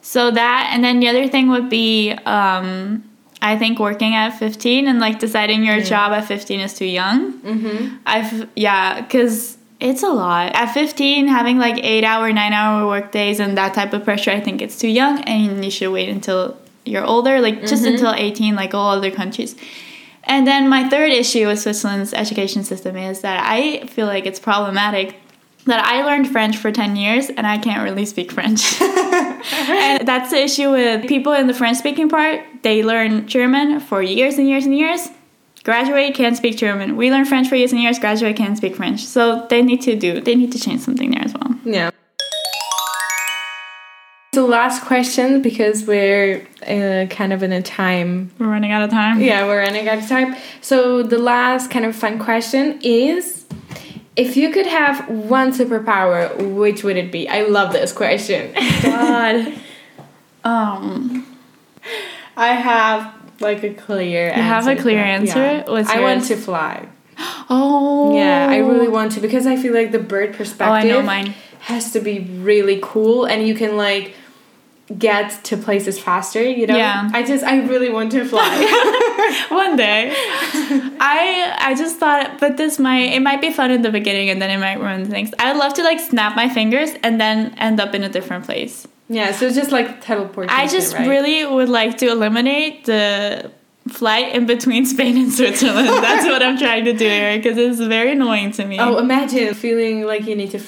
So 0.00 0.30
that, 0.30 0.70
and 0.72 0.82
then 0.82 1.00
the 1.00 1.08
other 1.08 1.28
thing 1.28 1.50
would 1.50 1.68
be, 1.68 2.12
um, 2.24 3.04
I 3.40 3.56
think 3.56 3.78
working 3.78 4.14
at 4.14 4.30
15 4.30 4.88
and 4.88 4.98
like 4.98 5.20
deciding 5.20 5.64
your 5.64 5.80
job 5.80 6.12
at 6.12 6.24
15 6.24 6.60
is 6.60 6.74
too 6.74 6.86
young. 6.86 7.34
Mm-hmm. 7.40 7.96
I've, 8.06 8.48
yeah, 8.56 9.00
because 9.00 9.58
it's 9.78 10.02
a 10.02 10.08
lot. 10.08 10.54
At 10.56 10.72
15, 10.72 11.28
having 11.28 11.58
like 11.58 11.78
eight 11.84 12.02
hour, 12.02 12.32
nine 12.32 12.52
hour 12.52 12.86
work 12.86 13.12
days 13.12 13.38
and 13.38 13.56
that 13.56 13.74
type 13.74 13.92
of 13.92 14.02
pressure, 14.02 14.32
I 14.32 14.40
think 14.40 14.60
it's 14.60 14.78
too 14.78 14.88
young 14.88 15.22
and 15.22 15.64
you 15.64 15.70
should 15.70 15.92
wait 15.92 16.08
until 16.08 16.56
you're 16.88 17.04
older, 17.04 17.40
like 17.40 17.60
just 17.60 17.84
mm-hmm. 17.84 17.94
until 17.94 18.12
18, 18.12 18.54
like 18.56 18.74
all 18.74 18.90
other 18.90 19.10
countries. 19.10 19.54
And 20.24 20.46
then 20.46 20.68
my 20.68 20.88
third 20.88 21.10
issue 21.10 21.46
with 21.46 21.60
Switzerland's 21.60 22.12
education 22.12 22.62
system 22.62 22.96
is 22.96 23.22
that 23.22 23.42
I 23.44 23.86
feel 23.86 24.06
like 24.06 24.26
it's 24.26 24.38
problematic 24.38 25.16
that 25.64 25.84
I 25.84 26.02
learned 26.04 26.28
French 26.28 26.56
for 26.56 26.72
10 26.72 26.96
years 26.96 27.30
and 27.30 27.46
I 27.46 27.58
can't 27.58 27.82
really 27.82 28.04
speak 28.04 28.32
French. 28.32 28.80
and 28.82 30.06
that's 30.06 30.30
the 30.30 30.42
issue 30.42 30.70
with 30.70 31.06
people 31.06 31.32
in 31.32 31.46
the 31.46 31.54
French 31.54 31.78
speaking 31.78 32.08
part. 32.08 32.40
They 32.62 32.82
learn 32.82 33.26
German 33.26 33.80
for 33.80 34.02
years 34.02 34.38
and 34.38 34.48
years 34.48 34.66
and 34.66 34.76
years. 34.76 35.08
Graduate, 35.64 36.14
can't 36.14 36.36
speak 36.36 36.56
German. 36.56 36.96
We 36.96 37.10
learn 37.10 37.24
French 37.24 37.48
for 37.48 37.56
years 37.56 37.72
and 37.72 37.80
years, 37.80 37.98
graduate, 37.98 38.36
can't 38.36 38.56
speak 38.56 38.76
French. 38.76 39.04
So 39.04 39.46
they 39.50 39.62
need 39.62 39.82
to 39.82 39.96
do, 39.96 40.20
they 40.20 40.34
need 40.34 40.52
to 40.52 40.58
change 40.58 40.80
something 40.80 41.10
there 41.10 41.24
as 41.24 41.34
well. 41.34 41.58
Yeah. 41.64 41.90
So 44.38 44.46
last 44.46 44.84
question 44.84 45.42
because 45.42 45.84
we're 45.84 46.46
uh, 46.62 47.06
kind 47.10 47.32
of 47.32 47.42
in 47.42 47.50
a 47.50 47.60
time. 47.60 48.30
We're 48.38 48.46
running 48.46 48.70
out 48.70 48.82
of 48.82 48.90
time. 48.90 49.20
Yeah, 49.20 49.44
we're 49.46 49.58
running 49.58 49.88
out 49.88 49.98
of 49.98 50.08
time. 50.08 50.36
So 50.60 51.02
the 51.02 51.18
last 51.18 51.72
kind 51.72 51.84
of 51.84 51.96
fun 51.96 52.20
question 52.20 52.78
is, 52.80 53.46
if 54.14 54.36
you 54.36 54.52
could 54.52 54.66
have 54.68 55.08
one 55.08 55.52
superpower, 55.52 56.54
which 56.54 56.84
would 56.84 56.96
it 56.96 57.10
be? 57.10 57.28
I 57.28 57.46
love 57.46 57.72
this 57.72 57.92
question. 57.92 58.54
God. 58.80 59.54
um, 60.44 61.26
I 62.36 62.52
have 62.52 63.12
like 63.40 63.64
a 63.64 63.74
clear. 63.74 64.28
You 64.28 64.40
have 64.40 64.68
a 64.68 64.76
clear 64.76 65.00
answer? 65.00 65.64
What's 65.66 65.90
I 65.90 65.98
want 65.98 66.26
to 66.26 66.36
fly. 66.36 66.86
oh. 67.50 68.14
Yeah, 68.14 68.46
I 68.48 68.58
really 68.58 68.86
want 68.86 69.10
to 69.14 69.20
because 69.20 69.48
I 69.48 69.56
feel 69.56 69.74
like 69.74 69.90
the 69.90 69.98
bird 69.98 70.30
Oh, 70.34 70.36
perspective 70.36 70.92
I 70.92 70.94
know 70.94 71.02
mine. 71.02 71.34
has 71.62 71.90
to 71.94 71.98
be 71.98 72.20
really 72.20 72.78
cool 72.80 73.24
and 73.24 73.44
you 73.44 73.56
can 73.56 73.76
like 73.76 74.14
get 74.96 75.44
to 75.44 75.56
places 75.56 75.98
faster, 75.98 76.42
you 76.42 76.66
know? 76.66 76.76
Yeah. 76.76 77.10
I 77.12 77.22
just 77.22 77.44
I 77.44 77.60
really 77.60 77.90
want 77.90 78.12
to 78.12 78.24
fly. 78.24 79.44
One 79.50 79.76
day. 79.76 80.10
I 80.14 81.54
I 81.58 81.74
just 81.76 81.98
thought 81.98 82.40
but 82.40 82.56
this 82.56 82.78
might 82.78 83.12
it 83.12 83.20
might 83.20 83.40
be 83.40 83.50
fun 83.50 83.70
in 83.70 83.82
the 83.82 83.90
beginning 83.90 84.30
and 84.30 84.40
then 84.40 84.50
it 84.50 84.58
might 84.58 84.80
ruin 84.80 85.04
things. 85.10 85.30
I 85.38 85.52
would 85.52 85.58
love 85.58 85.74
to 85.74 85.82
like 85.82 86.00
snap 86.00 86.36
my 86.36 86.48
fingers 86.48 86.90
and 87.02 87.20
then 87.20 87.54
end 87.58 87.80
up 87.80 87.94
in 87.94 88.02
a 88.02 88.08
different 88.08 88.44
place. 88.44 88.86
yeah, 89.08 89.32
so 89.32 89.50
just 89.50 89.72
like 89.72 90.00
teleportation. 90.00 90.58
I 90.58 90.66
just 90.66 90.94
right? 90.94 91.08
really 91.08 91.44
would 91.44 91.68
like 91.68 91.98
to 91.98 92.06
eliminate 92.06 92.86
the 92.86 93.50
flight 93.88 94.34
in 94.34 94.46
between 94.46 94.86
Spain 94.94 95.16
and 95.18 95.32
Switzerland. 95.32 95.88
That's 95.88 96.26
what 96.26 96.42
I'm 96.42 96.58
trying 96.58 96.84
to 96.84 96.92
do 96.92 97.08
here 97.08 97.36
because 97.36 97.58
it's 97.58 97.80
very 97.80 98.12
annoying 98.12 98.52
to 98.52 98.64
me. 98.64 98.78
Oh, 98.78 98.98
imagine 98.98 99.54
feeling 99.54 100.04
like 100.04 100.26
you 100.26 100.34
need 100.36 100.52
to 100.52 100.60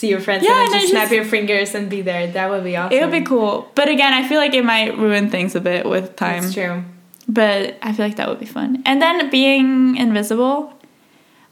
see 0.00 0.08
your 0.08 0.20
friends 0.20 0.42
Yeah, 0.44 0.52
and 0.52 0.60
and 0.62 0.68
then 0.72 0.76
I 0.76 0.80
just 0.80 0.92
snap 0.92 1.02
just- 1.04 1.14
your 1.14 1.24
fingers 1.36 1.74
and 1.74 1.88
be 1.96 2.00
there. 2.10 2.26
That 2.36 2.48
would 2.50 2.64
be 2.64 2.74
awesome. 2.76 2.96
it 2.96 3.00
would 3.02 3.12
be 3.20 3.26
cool. 3.32 3.70
But 3.74 3.88
again, 3.88 4.12
I 4.12 4.26
feel 4.28 4.38
like 4.44 4.54
it 4.54 4.64
might 4.64 4.96
ruin 4.96 5.28
things 5.30 5.54
a 5.54 5.60
bit 5.60 5.84
with 5.86 6.16
time. 6.16 6.42
That's 6.42 6.54
true. 6.54 6.82
But 7.28 7.76
I 7.82 7.92
feel 7.92 8.06
like 8.06 8.16
that 8.16 8.28
would 8.28 8.40
be 8.40 8.46
fun. 8.46 8.82
And 8.86 9.00
then 9.00 9.30
being 9.30 9.96
invisible, 9.96 10.72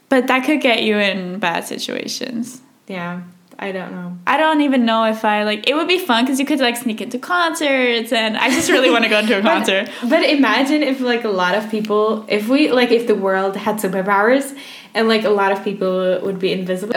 but 0.09 0.27
that 0.27 0.43
could 0.45 0.61
get 0.61 0.83
you 0.83 0.97
in 0.97 1.39
bad 1.39 1.61
situations. 1.65 2.61
Yeah, 2.87 3.21
I 3.59 3.71
don't 3.71 3.91
know. 3.91 4.17
I 4.25 4.35
don't 4.37 4.61
even 4.61 4.83
know 4.83 5.03
if 5.05 5.23
I 5.23 5.43
like 5.43 5.69
it 5.69 5.75
would 5.75 5.87
be 5.87 5.99
fun 5.99 6.25
because 6.25 6.39
you 6.39 6.45
could 6.45 6.59
like 6.59 6.75
sneak 6.75 6.99
into 7.01 7.19
concerts 7.19 8.11
and 8.11 8.35
I 8.35 8.49
just 8.49 8.69
really 8.71 8.89
want 8.89 9.03
to 9.03 9.09
go 9.09 9.19
into 9.19 9.37
a 9.37 9.41
concert. 9.53 9.89
But 10.13 10.23
imagine 10.27 10.81
if 10.83 10.99
like 10.99 11.23
a 11.23 11.29
lot 11.43 11.53
of 11.55 11.69
people, 11.69 12.25
if 12.27 12.49
we 12.49 12.71
like 12.71 12.91
if 12.91 13.05
the 13.07 13.15
world 13.15 13.55
had 13.55 13.75
superpowers, 13.77 14.57
and 14.95 15.07
like 15.07 15.23
a 15.23 15.29
lot 15.41 15.51
of 15.51 15.63
people 15.63 16.19
would 16.23 16.39
be 16.39 16.51
invisible. 16.51 16.95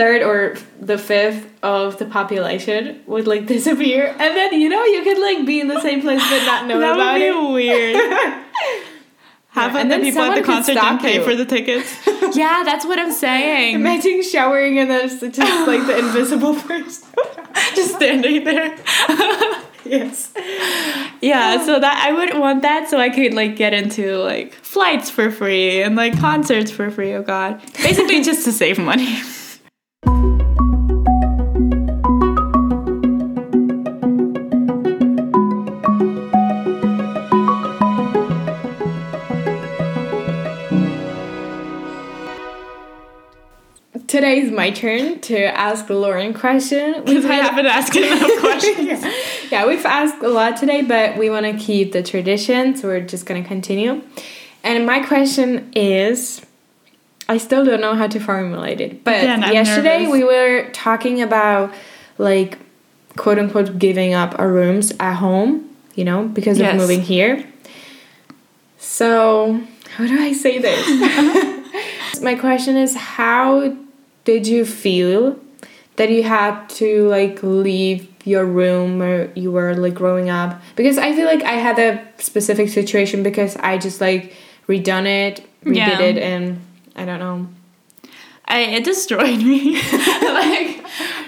Third 0.00 0.22
or 0.22 0.56
the 0.80 0.96
fifth 0.98 1.44
of 1.62 1.98
the 1.98 2.06
population 2.06 3.02
would 3.06 3.26
like 3.26 3.44
disappear, 3.56 4.06
and 4.08 4.30
then 4.38 4.50
you 4.62 4.68
know 4.68 4.82
you 4.84 5.02
could 5.02 5.18
like 5.18 5.46
be 5.46 5.60
in 5.60 5.68
the 5.68 5.80
same 5.80 6.00
place 6.00 6.22
but 6.30 6.44
not 6.46 6.66
know 6.66 6.78
that 6.84 6.94
about 6.94 7.12
would 7.14 7.58
be 7.58 7.68
it. 7.68 7.74
weird. 7.74 7.96
Half 9.52 9.72
Yeah, 9.72 9.78
of 9.78 9.82
and 9.82 9.90
the 9.90 9.96
then 9.96 10.04
people 10.04 10.22
at 10.22 10.34
the 10.36 10.42
concert 10.44 10.72
stop 10.78 11.00
didn't 11.00 11.02
pay 11.02 11.18
you. 11.18 11.24
for 11.24 11.34
the 11.34 11.44
tickets. 11.44 11.90
yeah, 12.36 12.62
that's 12.64 12.84
what 12.86 13.00
I'm 13.00 13.10
saying. 13.12 13.74
Imagine 13.74 14.22
showering 14.22 14.78
and 14.78 14.88
then 14.88 15.00
it's 15.10 15.20
just 15.36 15.66
like 15.66 15.84
the 15.88 15.98
invisible 15.98 16.54
person. 16.54 17.08
just 17.74 17.96
standing 17.96 18.44
there. 18.44 18.76
yes. 19.84 20.32
Yeah, 21.20 21.58
oh. 21.60 21.66
so 21.66 21.80
that 21.80 21.96
I 22.06 22.12
would 22.12 22.38
want 22.38 22.62
that 22.62 22.88
so 22.88 22.98
I 22.98 23.10
could 23.10 23.34
like 23.34 23.56
get 23.56 23.74
into 23.74 24.18
like 24.18 24.54
flights 24.54 25.10
for 25.10 25.32
free 25.32 25.82
and 25.82 25.96
like 25.96 26.16
concerts 26.20 26.70
for 26.70 26.88
free. 26.88 27.12
Oh 27.14 27.22
god. 27.22 27.60
Basically 27.82 28.22
just 28.22 28.44
to 28.44 28.52
save 28.52 28.78
money. 28.78 29.18
Today 44.10 44.40
is 44.40 44.50
my 44.50 44.70
turn 44.72 45.20
to 45.20 45.38
ask 45.56 45.88
Lauren 45.88 46.34
question. 46.34 47.02
Because 47.06 47.24
I 47.26 47.34
haven't 47.34 47.66
asked 47.66 47.94
enough 47.94 48.40
questions. 48.40 49.04
yeah. 49.04 49.12
yeah, 49.52 49.66
we've 49.68 49.86
asked 49.86 50.20
a 50.24 50.28
lot 50.28 50.56
today, 50.56 50.82
but 50.82 51.16
we 51.16 51.30
want 51.30 51.46
to 51.46 51.52
keep 51.56 51.92
the 51.92 52.02
tradition, 52.02 52.74
so 52.74 52.88
we're 52.88 53.06
just 53.06 53.24
going 53.24 53.40
to 53.40 53.46
continue. 53.48 54.02
And 54.64 54.84
my 54.84 54.98
question 55.06 55.70
is 55.76 56.44
I 57.28 57.38
still 57.38 57.64
don't 57.64 57.80
know 57.80 57.94
how 57.94 58.08
to 58.08 58.18
formulate 58.18 58.80
it. 58.80 59.04
But 59.04 59.22
Yeah, 59.22 59.48
yesterday 59.52 59.98
nervous. 60.00 60.12
we 60.12 60.24
were 60.24 60.68
talking 60.72 61.22
about 61.22 61.72
like 62.18 62.58
quote 63.16 63.38
unquote 63.38 63.78
giving 63.78 64.12
up 64.12 64.36
our 64.40 64.50
rooms 64.50 64.92
at 64.98 65.14
home, 65.14 65.70
you 65.94 66.04
know, 66.04 66.24
because 66.26 66.58
Yes. 66.58 66.72
of 66.74 66.80
moving 66.80 67.00
here. 67.00 67.46
So, 68.76 69.60
how 69.94 70.04
do 70.04 70.18
I 70.20 70.32
say 70.32 70.58
this? 70.58 70.82
My 72.28 72.34
question 72.34 72.76
is 72.76 72.96
how 72.96 73.76
did 74.24 74.46
you 74.46 74.64
feel 74.64 75.38
that 75.96 76.10
you 76.10 76.22
had 76.22 76.68
to 76.68 77.08
like 77.08 77.42
leave 77.42 78.08
your 78.24 78.44
room 78.44 78.98
where 78.98 79.30
you 79.34 79.50
were 79.50 79.74
like 79.74 79.94
growing 79.94 80.28
up? 80.30 80.60
Because 80.76 80.98
I 80.98 81.14
feel 81.14 81.26
like 81.26 81.42
I 81.42 81.54
had 81.54 81.78
a 81.78 82.06
specific 82.22 82.68
situation 82.68 83.22
because 83.22 83.56
I 83.56 83.78
just 83.78 84.00
like 84.00 84.34
redone 84.68 85.06
it, 85.06 85.46
redid 85.64 85.76
Yeah. 85.76 86.00
it 86.00 86.18
and 86.18 86.60
I 86.96 87.04
don't 87.04 87.18
know. 87.18 87.48
I, 88.46 88.60
it 88.60 88.84
destroyed 88.84 89.38
me. 89.38 89.76
like 90.22 90.69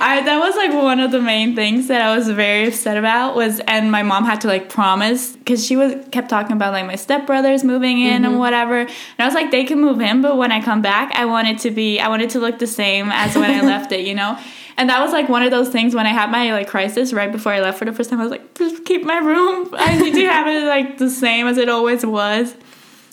I 0.02 0.20
that 0.22 0.38
was 0.40 0.56
like 0.56 0.72
one 0.72 0.98
of 0.98 1.12
the 1.12 1.20
main 1.20 1.54
things 1.54 1.86
that 1.86 2.02
I 2.02 2.16
was 2.16 2.28
very 2.28 2.66
upset 2.66 2.96
about 2.96 3.36
was 3.36 3.60
and 3.60 3.92
my 3.92 4.02
mom 4.02 4.24
had 4.24 4.40
to 4.40 4.48
like 4.48 4.68
promise 4.68 5.36
because 5.36 5.64
she 5.64 5.76
was 5.76 5.94
kept 6.10 6.28
talking 6.28 6.56
about 6.56 6.72
like 6.72 6.86
my 6.86 6.94
stepbrothers 6.94 7.62
moving 7.62 8.00
in 8.00 8.24
and 8.24 8.24
mm-hmm. 8.24 8.38
whatever. 8.38 8.80
And 8.80 8.90
I 9.20 9.24
was 9.24 9.34
like, 9.34 9.52
they 9.52 9.62
can 9.62 9.80
move 9.80 10.00
in, 10.00 10.20
but 10.20 10.36
when 10.36 10.50
I 10.50 10.60
come 10.60 10.82
back, 10.82 11.12
I 11.14 11.26
want 11.26 11.46
it 11.46 11.58
to 11.60 11.70
be 11.70 12.00
I 12.00 12.08
want 12.08 12.22
it 12.22 12.30
to 12.30 12.40
look 12.40 12.58
the 12.58 12.66
same 12.66 13.10
as 13.12 13.36
when 13.36 13.50
I 13.50 13.60
left 13.66 13.92
it, 13.92 14.04
you 14.04 14.14
know? 14.14 14.36
And 14.76 14.90
that 14.90 15.00
was 15.00 15.12
like 15.12 15.28
one 15.28 15.44
of 15.44 15.52
those 15.52 15.68
things 15.68 15.94
when 15.94 16.06
I 16.06 16.10
had 16.10 16.32
my 16.32 16.52
like 16.52 16.66
crisis 16.66 17.12
right 17.12 17.30
before 17.30 17.52
I 17.52 17.60
left 17.60 17.78
for 17.78 17.84
the 17.84 17.92
first 17.92 18.10
time. 18.10 18.18
I 18.18 18.24
was 18.24 18.32
like, 18.32 18.54
just 18.54 18.84
keep 18.84 19.04
my 19.04 19.18
room. 19.18 19.68
I 19.72 19.96
need 19.98 20.14
to 20.14 20.26
have 20.26 20.48
it 20.48 20.66
like 20.66 20.98
the 20.98 21.10
same 21.10 21.46
as 21.46 21.58
it 21.58 21.68
always 21.68 22.04
was. 22.04 22.56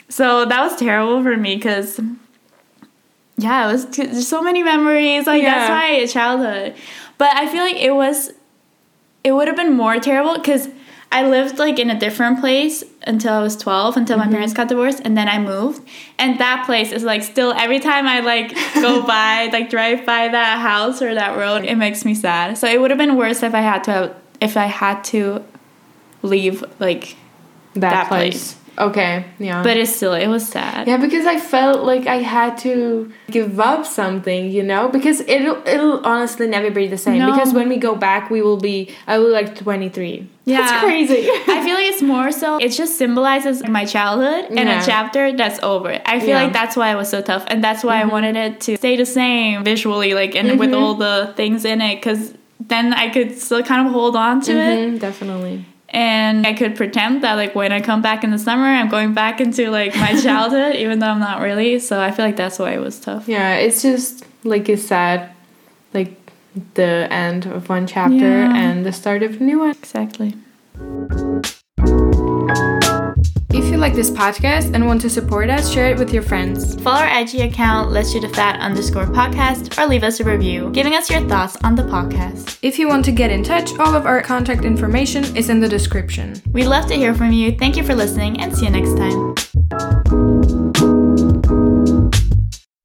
So 0.08 0.46
that 0.46 0.62
was 0.62 0.76
terrible 0.76 1.22
for 1.22 1.38
me 1.38 1.56
because 1.56 2.00
yeah, 3.40 3.70
it 3.70 3.72
was 3.72 3.86
there's 3.86 4.28
so 4.28 4.42
many 4.42 4.64
memories. 4.64 5.26
Like 5.26 5.44
that's 5.44 5.70
my 5.70 6.06
childhood. 6.06 6.76
But 7.18 7.36
I 7.36 7.48
feel 7.48 7.64
like 7.64 7.78
it 7.78 7.94
was, 7.94 8.32
it 9.24 9.34
would 9.34 9.48
have 9.48 9.58
been 9.58 9.74
more 9.74 10.00
terrible 10.00 10.36
because 10.36 10.70
I 11.12 11.28
lived 11.28 11.58
like 11.58 11.80
in 11.80 11.90
a 11.90 12.00
different 12.00 12.40
place 12.40 12.84
until 13.08 13.34
I 13.34 13.42
was 13.42 13.56
12, 13.58 13.98
until 13.98 14.18
my 14.18 14.24
mm-hmm. 14.24 14.34
parents 14.34 14.54
got 14.54 14.68
divorced, 14.68 15.02
and 15.04 15.18
then 15.18 15.28
I 15.28 15.40
moved. 15.40 15.88
And 16.18 16.40
that 16.40 16.66
place 16.66 16.92
is 16.92 17.04
like 17.04 17.24
still 17.24 17.54
every 17.54 17.80
time 17.80 18.08
I 18.08 18.20
like 18.20 18.54
go 18.76 19.02
by, 19.08 19.50
like 19.52 19.70
drive 19.70 20.06
by 20.06 20.28
that 20.28 20.60
house 20.60 21.02
or 21.02 21.14
that 21.16 21.38
road, 21.38 21.66
it 21.66 21.76
makes 21.76 22.06
me 22.06 22.14
sad. 22.14 22.58
So 22.58 22.68
it 22.68 22.80
would 22.80 22.92
have 22.92 23.00
been 23.00 23.16
worse 23.16 23.42
if 23.42 23.54
I 23.54 23.62
had 23.62 23.84
to 23.86 24.16
if 24.42 24.56
I 24.56 24.66
had 24.66 25.04
to 25.06 25.44
leave 26.22 26.64
like 26.80 27.16
That, 27.74 27.92
That 27.92 28.08
place. 28.08 28.59
Okay, 28.80 29.26
yeah. 29.40 29.62
but 29.62 29.76
it's 29.78 29.94
still 29.96 30.14
it 30.14 30.28
was 30.28 30.48
sad. 30.48 30.88
yeah, 30.88 30.98
because 30.98 31.26
I 31.26 31.38
felt 31.40 31.84
like 31.84 32.08
I 32.08 32.18
had 32.18 32.58
to 32.60 33.12
give 33.30 33.60
up 33.60 33.86
something, 33.86 34.50
you 34.50 34.64
know, 34.64 34.88
because 34.88 35.20
it'll 35.22 35.62
it'll 35.68 36.00
honestly 36.06 36.48
never 36.48 36.72
be 36.72 36.88
the 36.88 36.98
same. 36.98 37.20
No. 37.20 37.32
Because 37.32 37.54
when 37.54 37.68
we 37.68 37.78
go 37.78 37.96
back, 37.96 38.30
we 38.30 38.42
will 38.42 38.58
be 38.58 38.90
I 39.06 39.18
will 39.20 39.32
like 39.32 39.56
twenty 39.58 39.90
three. 39.90 40.28
Yeah. 40.46 40.62
that's 40.62 40.84
crazy. 40.84 41.28
I 41.30 41.62
feel 41.66 41.76
like 41.76 41.90
it's 41.94 42.02
more 42.02 42.32
so 42.32 42.58
it 42.58 42.70
just 42.70 42.98
symbolizes 42.98 43.68
my 43.68 43.86
childhood 43.86 44.46
and 44.50 44.68
Yeah. 44.70 44.82
a 44.82 44.86
chapter 44.86 45.36
that's 45.36 45.60
over. 45.62 46.00
I 46.06 46.20
feel 46.22 46.30
Yeah. 46.30 46.44
like 46.44 46.54
that's 46.54 46.76
why 46.78 46.92
it 46.92 46.96
was 46.96 47.10
so 47.10 47.22
tough 47.22 47.44
and 47.48 47.64
that's 47.64 47.84
why 47.84 48.02
I 48.02 48.06
wanted 48.06 48.36
it 48.36 48.62
to 48.62 48.78
stay 48.78 48.96
the 48.96 49.06
same 49.06 49.64
visually 49.64 50.14
like 50.14 50.36
and 50.36 50.58
with 50.58 50.74
all 50.74 50.96
the 50.96 51.34
things 51.36 51.66
in 51.66 51.82
it 51.82 52.02
cuz 52.02 52.34
then 52.60 52.94
I 52.94 53.10
could 53.10 53.38
still 53.38 53.62
kind 53.64 53.86
of 53.88 53.94
hold 53.94 54.16
on 54.16 54.42
to 54.42 54.52
it 54.54 54.78
Mhm, 54.80 55.00
definitely. 55.00 55.66
And 55.92 56.46
I 56.46 56.54
could 56.54 56.76
pretend 56.76 57.24
that 57.24 57.34
like 57.34 57.56
when 57.56 57.72
I 57.72 57.82
come 57.82 58.02
back 58.02 58.24
in 58.24 58.32
the 58.32 58.40
summer 58.40 58.66
I'm 58.66 58.90
going 58.90 59.14
back 59.14 59.42
into 59.42 59.70
like 59.72 59.96
my 59.96 60.20
childhood 60.26 60.76
even 60.76 61.00
though 61.00 61.08
I'm 61.08 61.20
not 61.20 61.42
really. 61.42 61.80
So 61.80 62.00
I 62.02 62.12
feel 62.12 62.26
like 62.26 62.36
that's 62.38 62.60
why 62.60 62.72
it 62.72 62.80
was 62.80 63.00
tough. 63.00 63.28
Yeah, 63.28 63.56
it's 63.56 63.82
just 63.82 64.26
like 64.44 64.70
it's 64.70 64.84
sad, 64.84 65.30
like 65.94 66.16
the 66.76 67.08
end 67.12 67.46
of 67.46 67.70
one 67.70 67.88
chapter 67.88 68.16
Yeah. 68.16 68.56
and 68.56 68.86
the 68.86 68.92
start 68.92 69.24
of 69.24 69.40
a 69.40 69.44
new 69.44 69.60
one. 69.60 69.72
Exactly. 69.72 70.36
Like 73.80 73.96
this 73.96 74.12
podcast 74.12 74.76
and 74.76 74.86
want 74.86 75.00
to 75.02 75.10
support 75.10 75.50
us, 75.50 75.72
share 75.72 75.90
it 75.90 75.98
with 75.98 76.14
your 76.14 76.22
friends. 76.22 76.76
Follow 76.82 77.00
our 77.00 77.22
IG 77.22 77.36
account, 77.36 77.92
let's 77.92 78.12
shoot 78.12 78.26
a 78.26 78.30
fat 78.30 78.60
underscore 78.60 79.06
podcast, 79.06 79.82
or 79.82 79.88
leave 79.88 80.04
us 80.04 80.20
a 80.20 80.26
review, 80.26 80.70
giving 80.72 80.96
us 80.96 81.10
your 81.10 81.22
thoughts 81.30 81.56
on 81.64 81.76
the 81.76 81.84
podcast. 81.84 82.60
If 82.62 82.78
you 82.78 82.90
want 82.90 83.06
to 83.06 83.14
get 83.14 83.32
in 83.32 83.42
touch, 83.42 83.72
all 83.80 83.96
of 83.96 84.06
our 84.06 84.22
contact 84.22 84.66
information 84.66 85.24
is 85.36 85.50
in 85.50 85.62
the 85.62 85.70
description. 85.70 86.42
We'd 86.52 86.66
love 86.66 86.88
to 86.88 86.96
hear 86.96 87.16
from 87.16 87.32
you. 87.32 87.58
Thank 87.58 87.78
you 87.78 87.84
for 87.84 87.96
listening 87.96 88.42
and 88.42 88.56
see 88.56 88.66
you 88.66 88.72
next 88.72 88.98
time. 88.98 90.39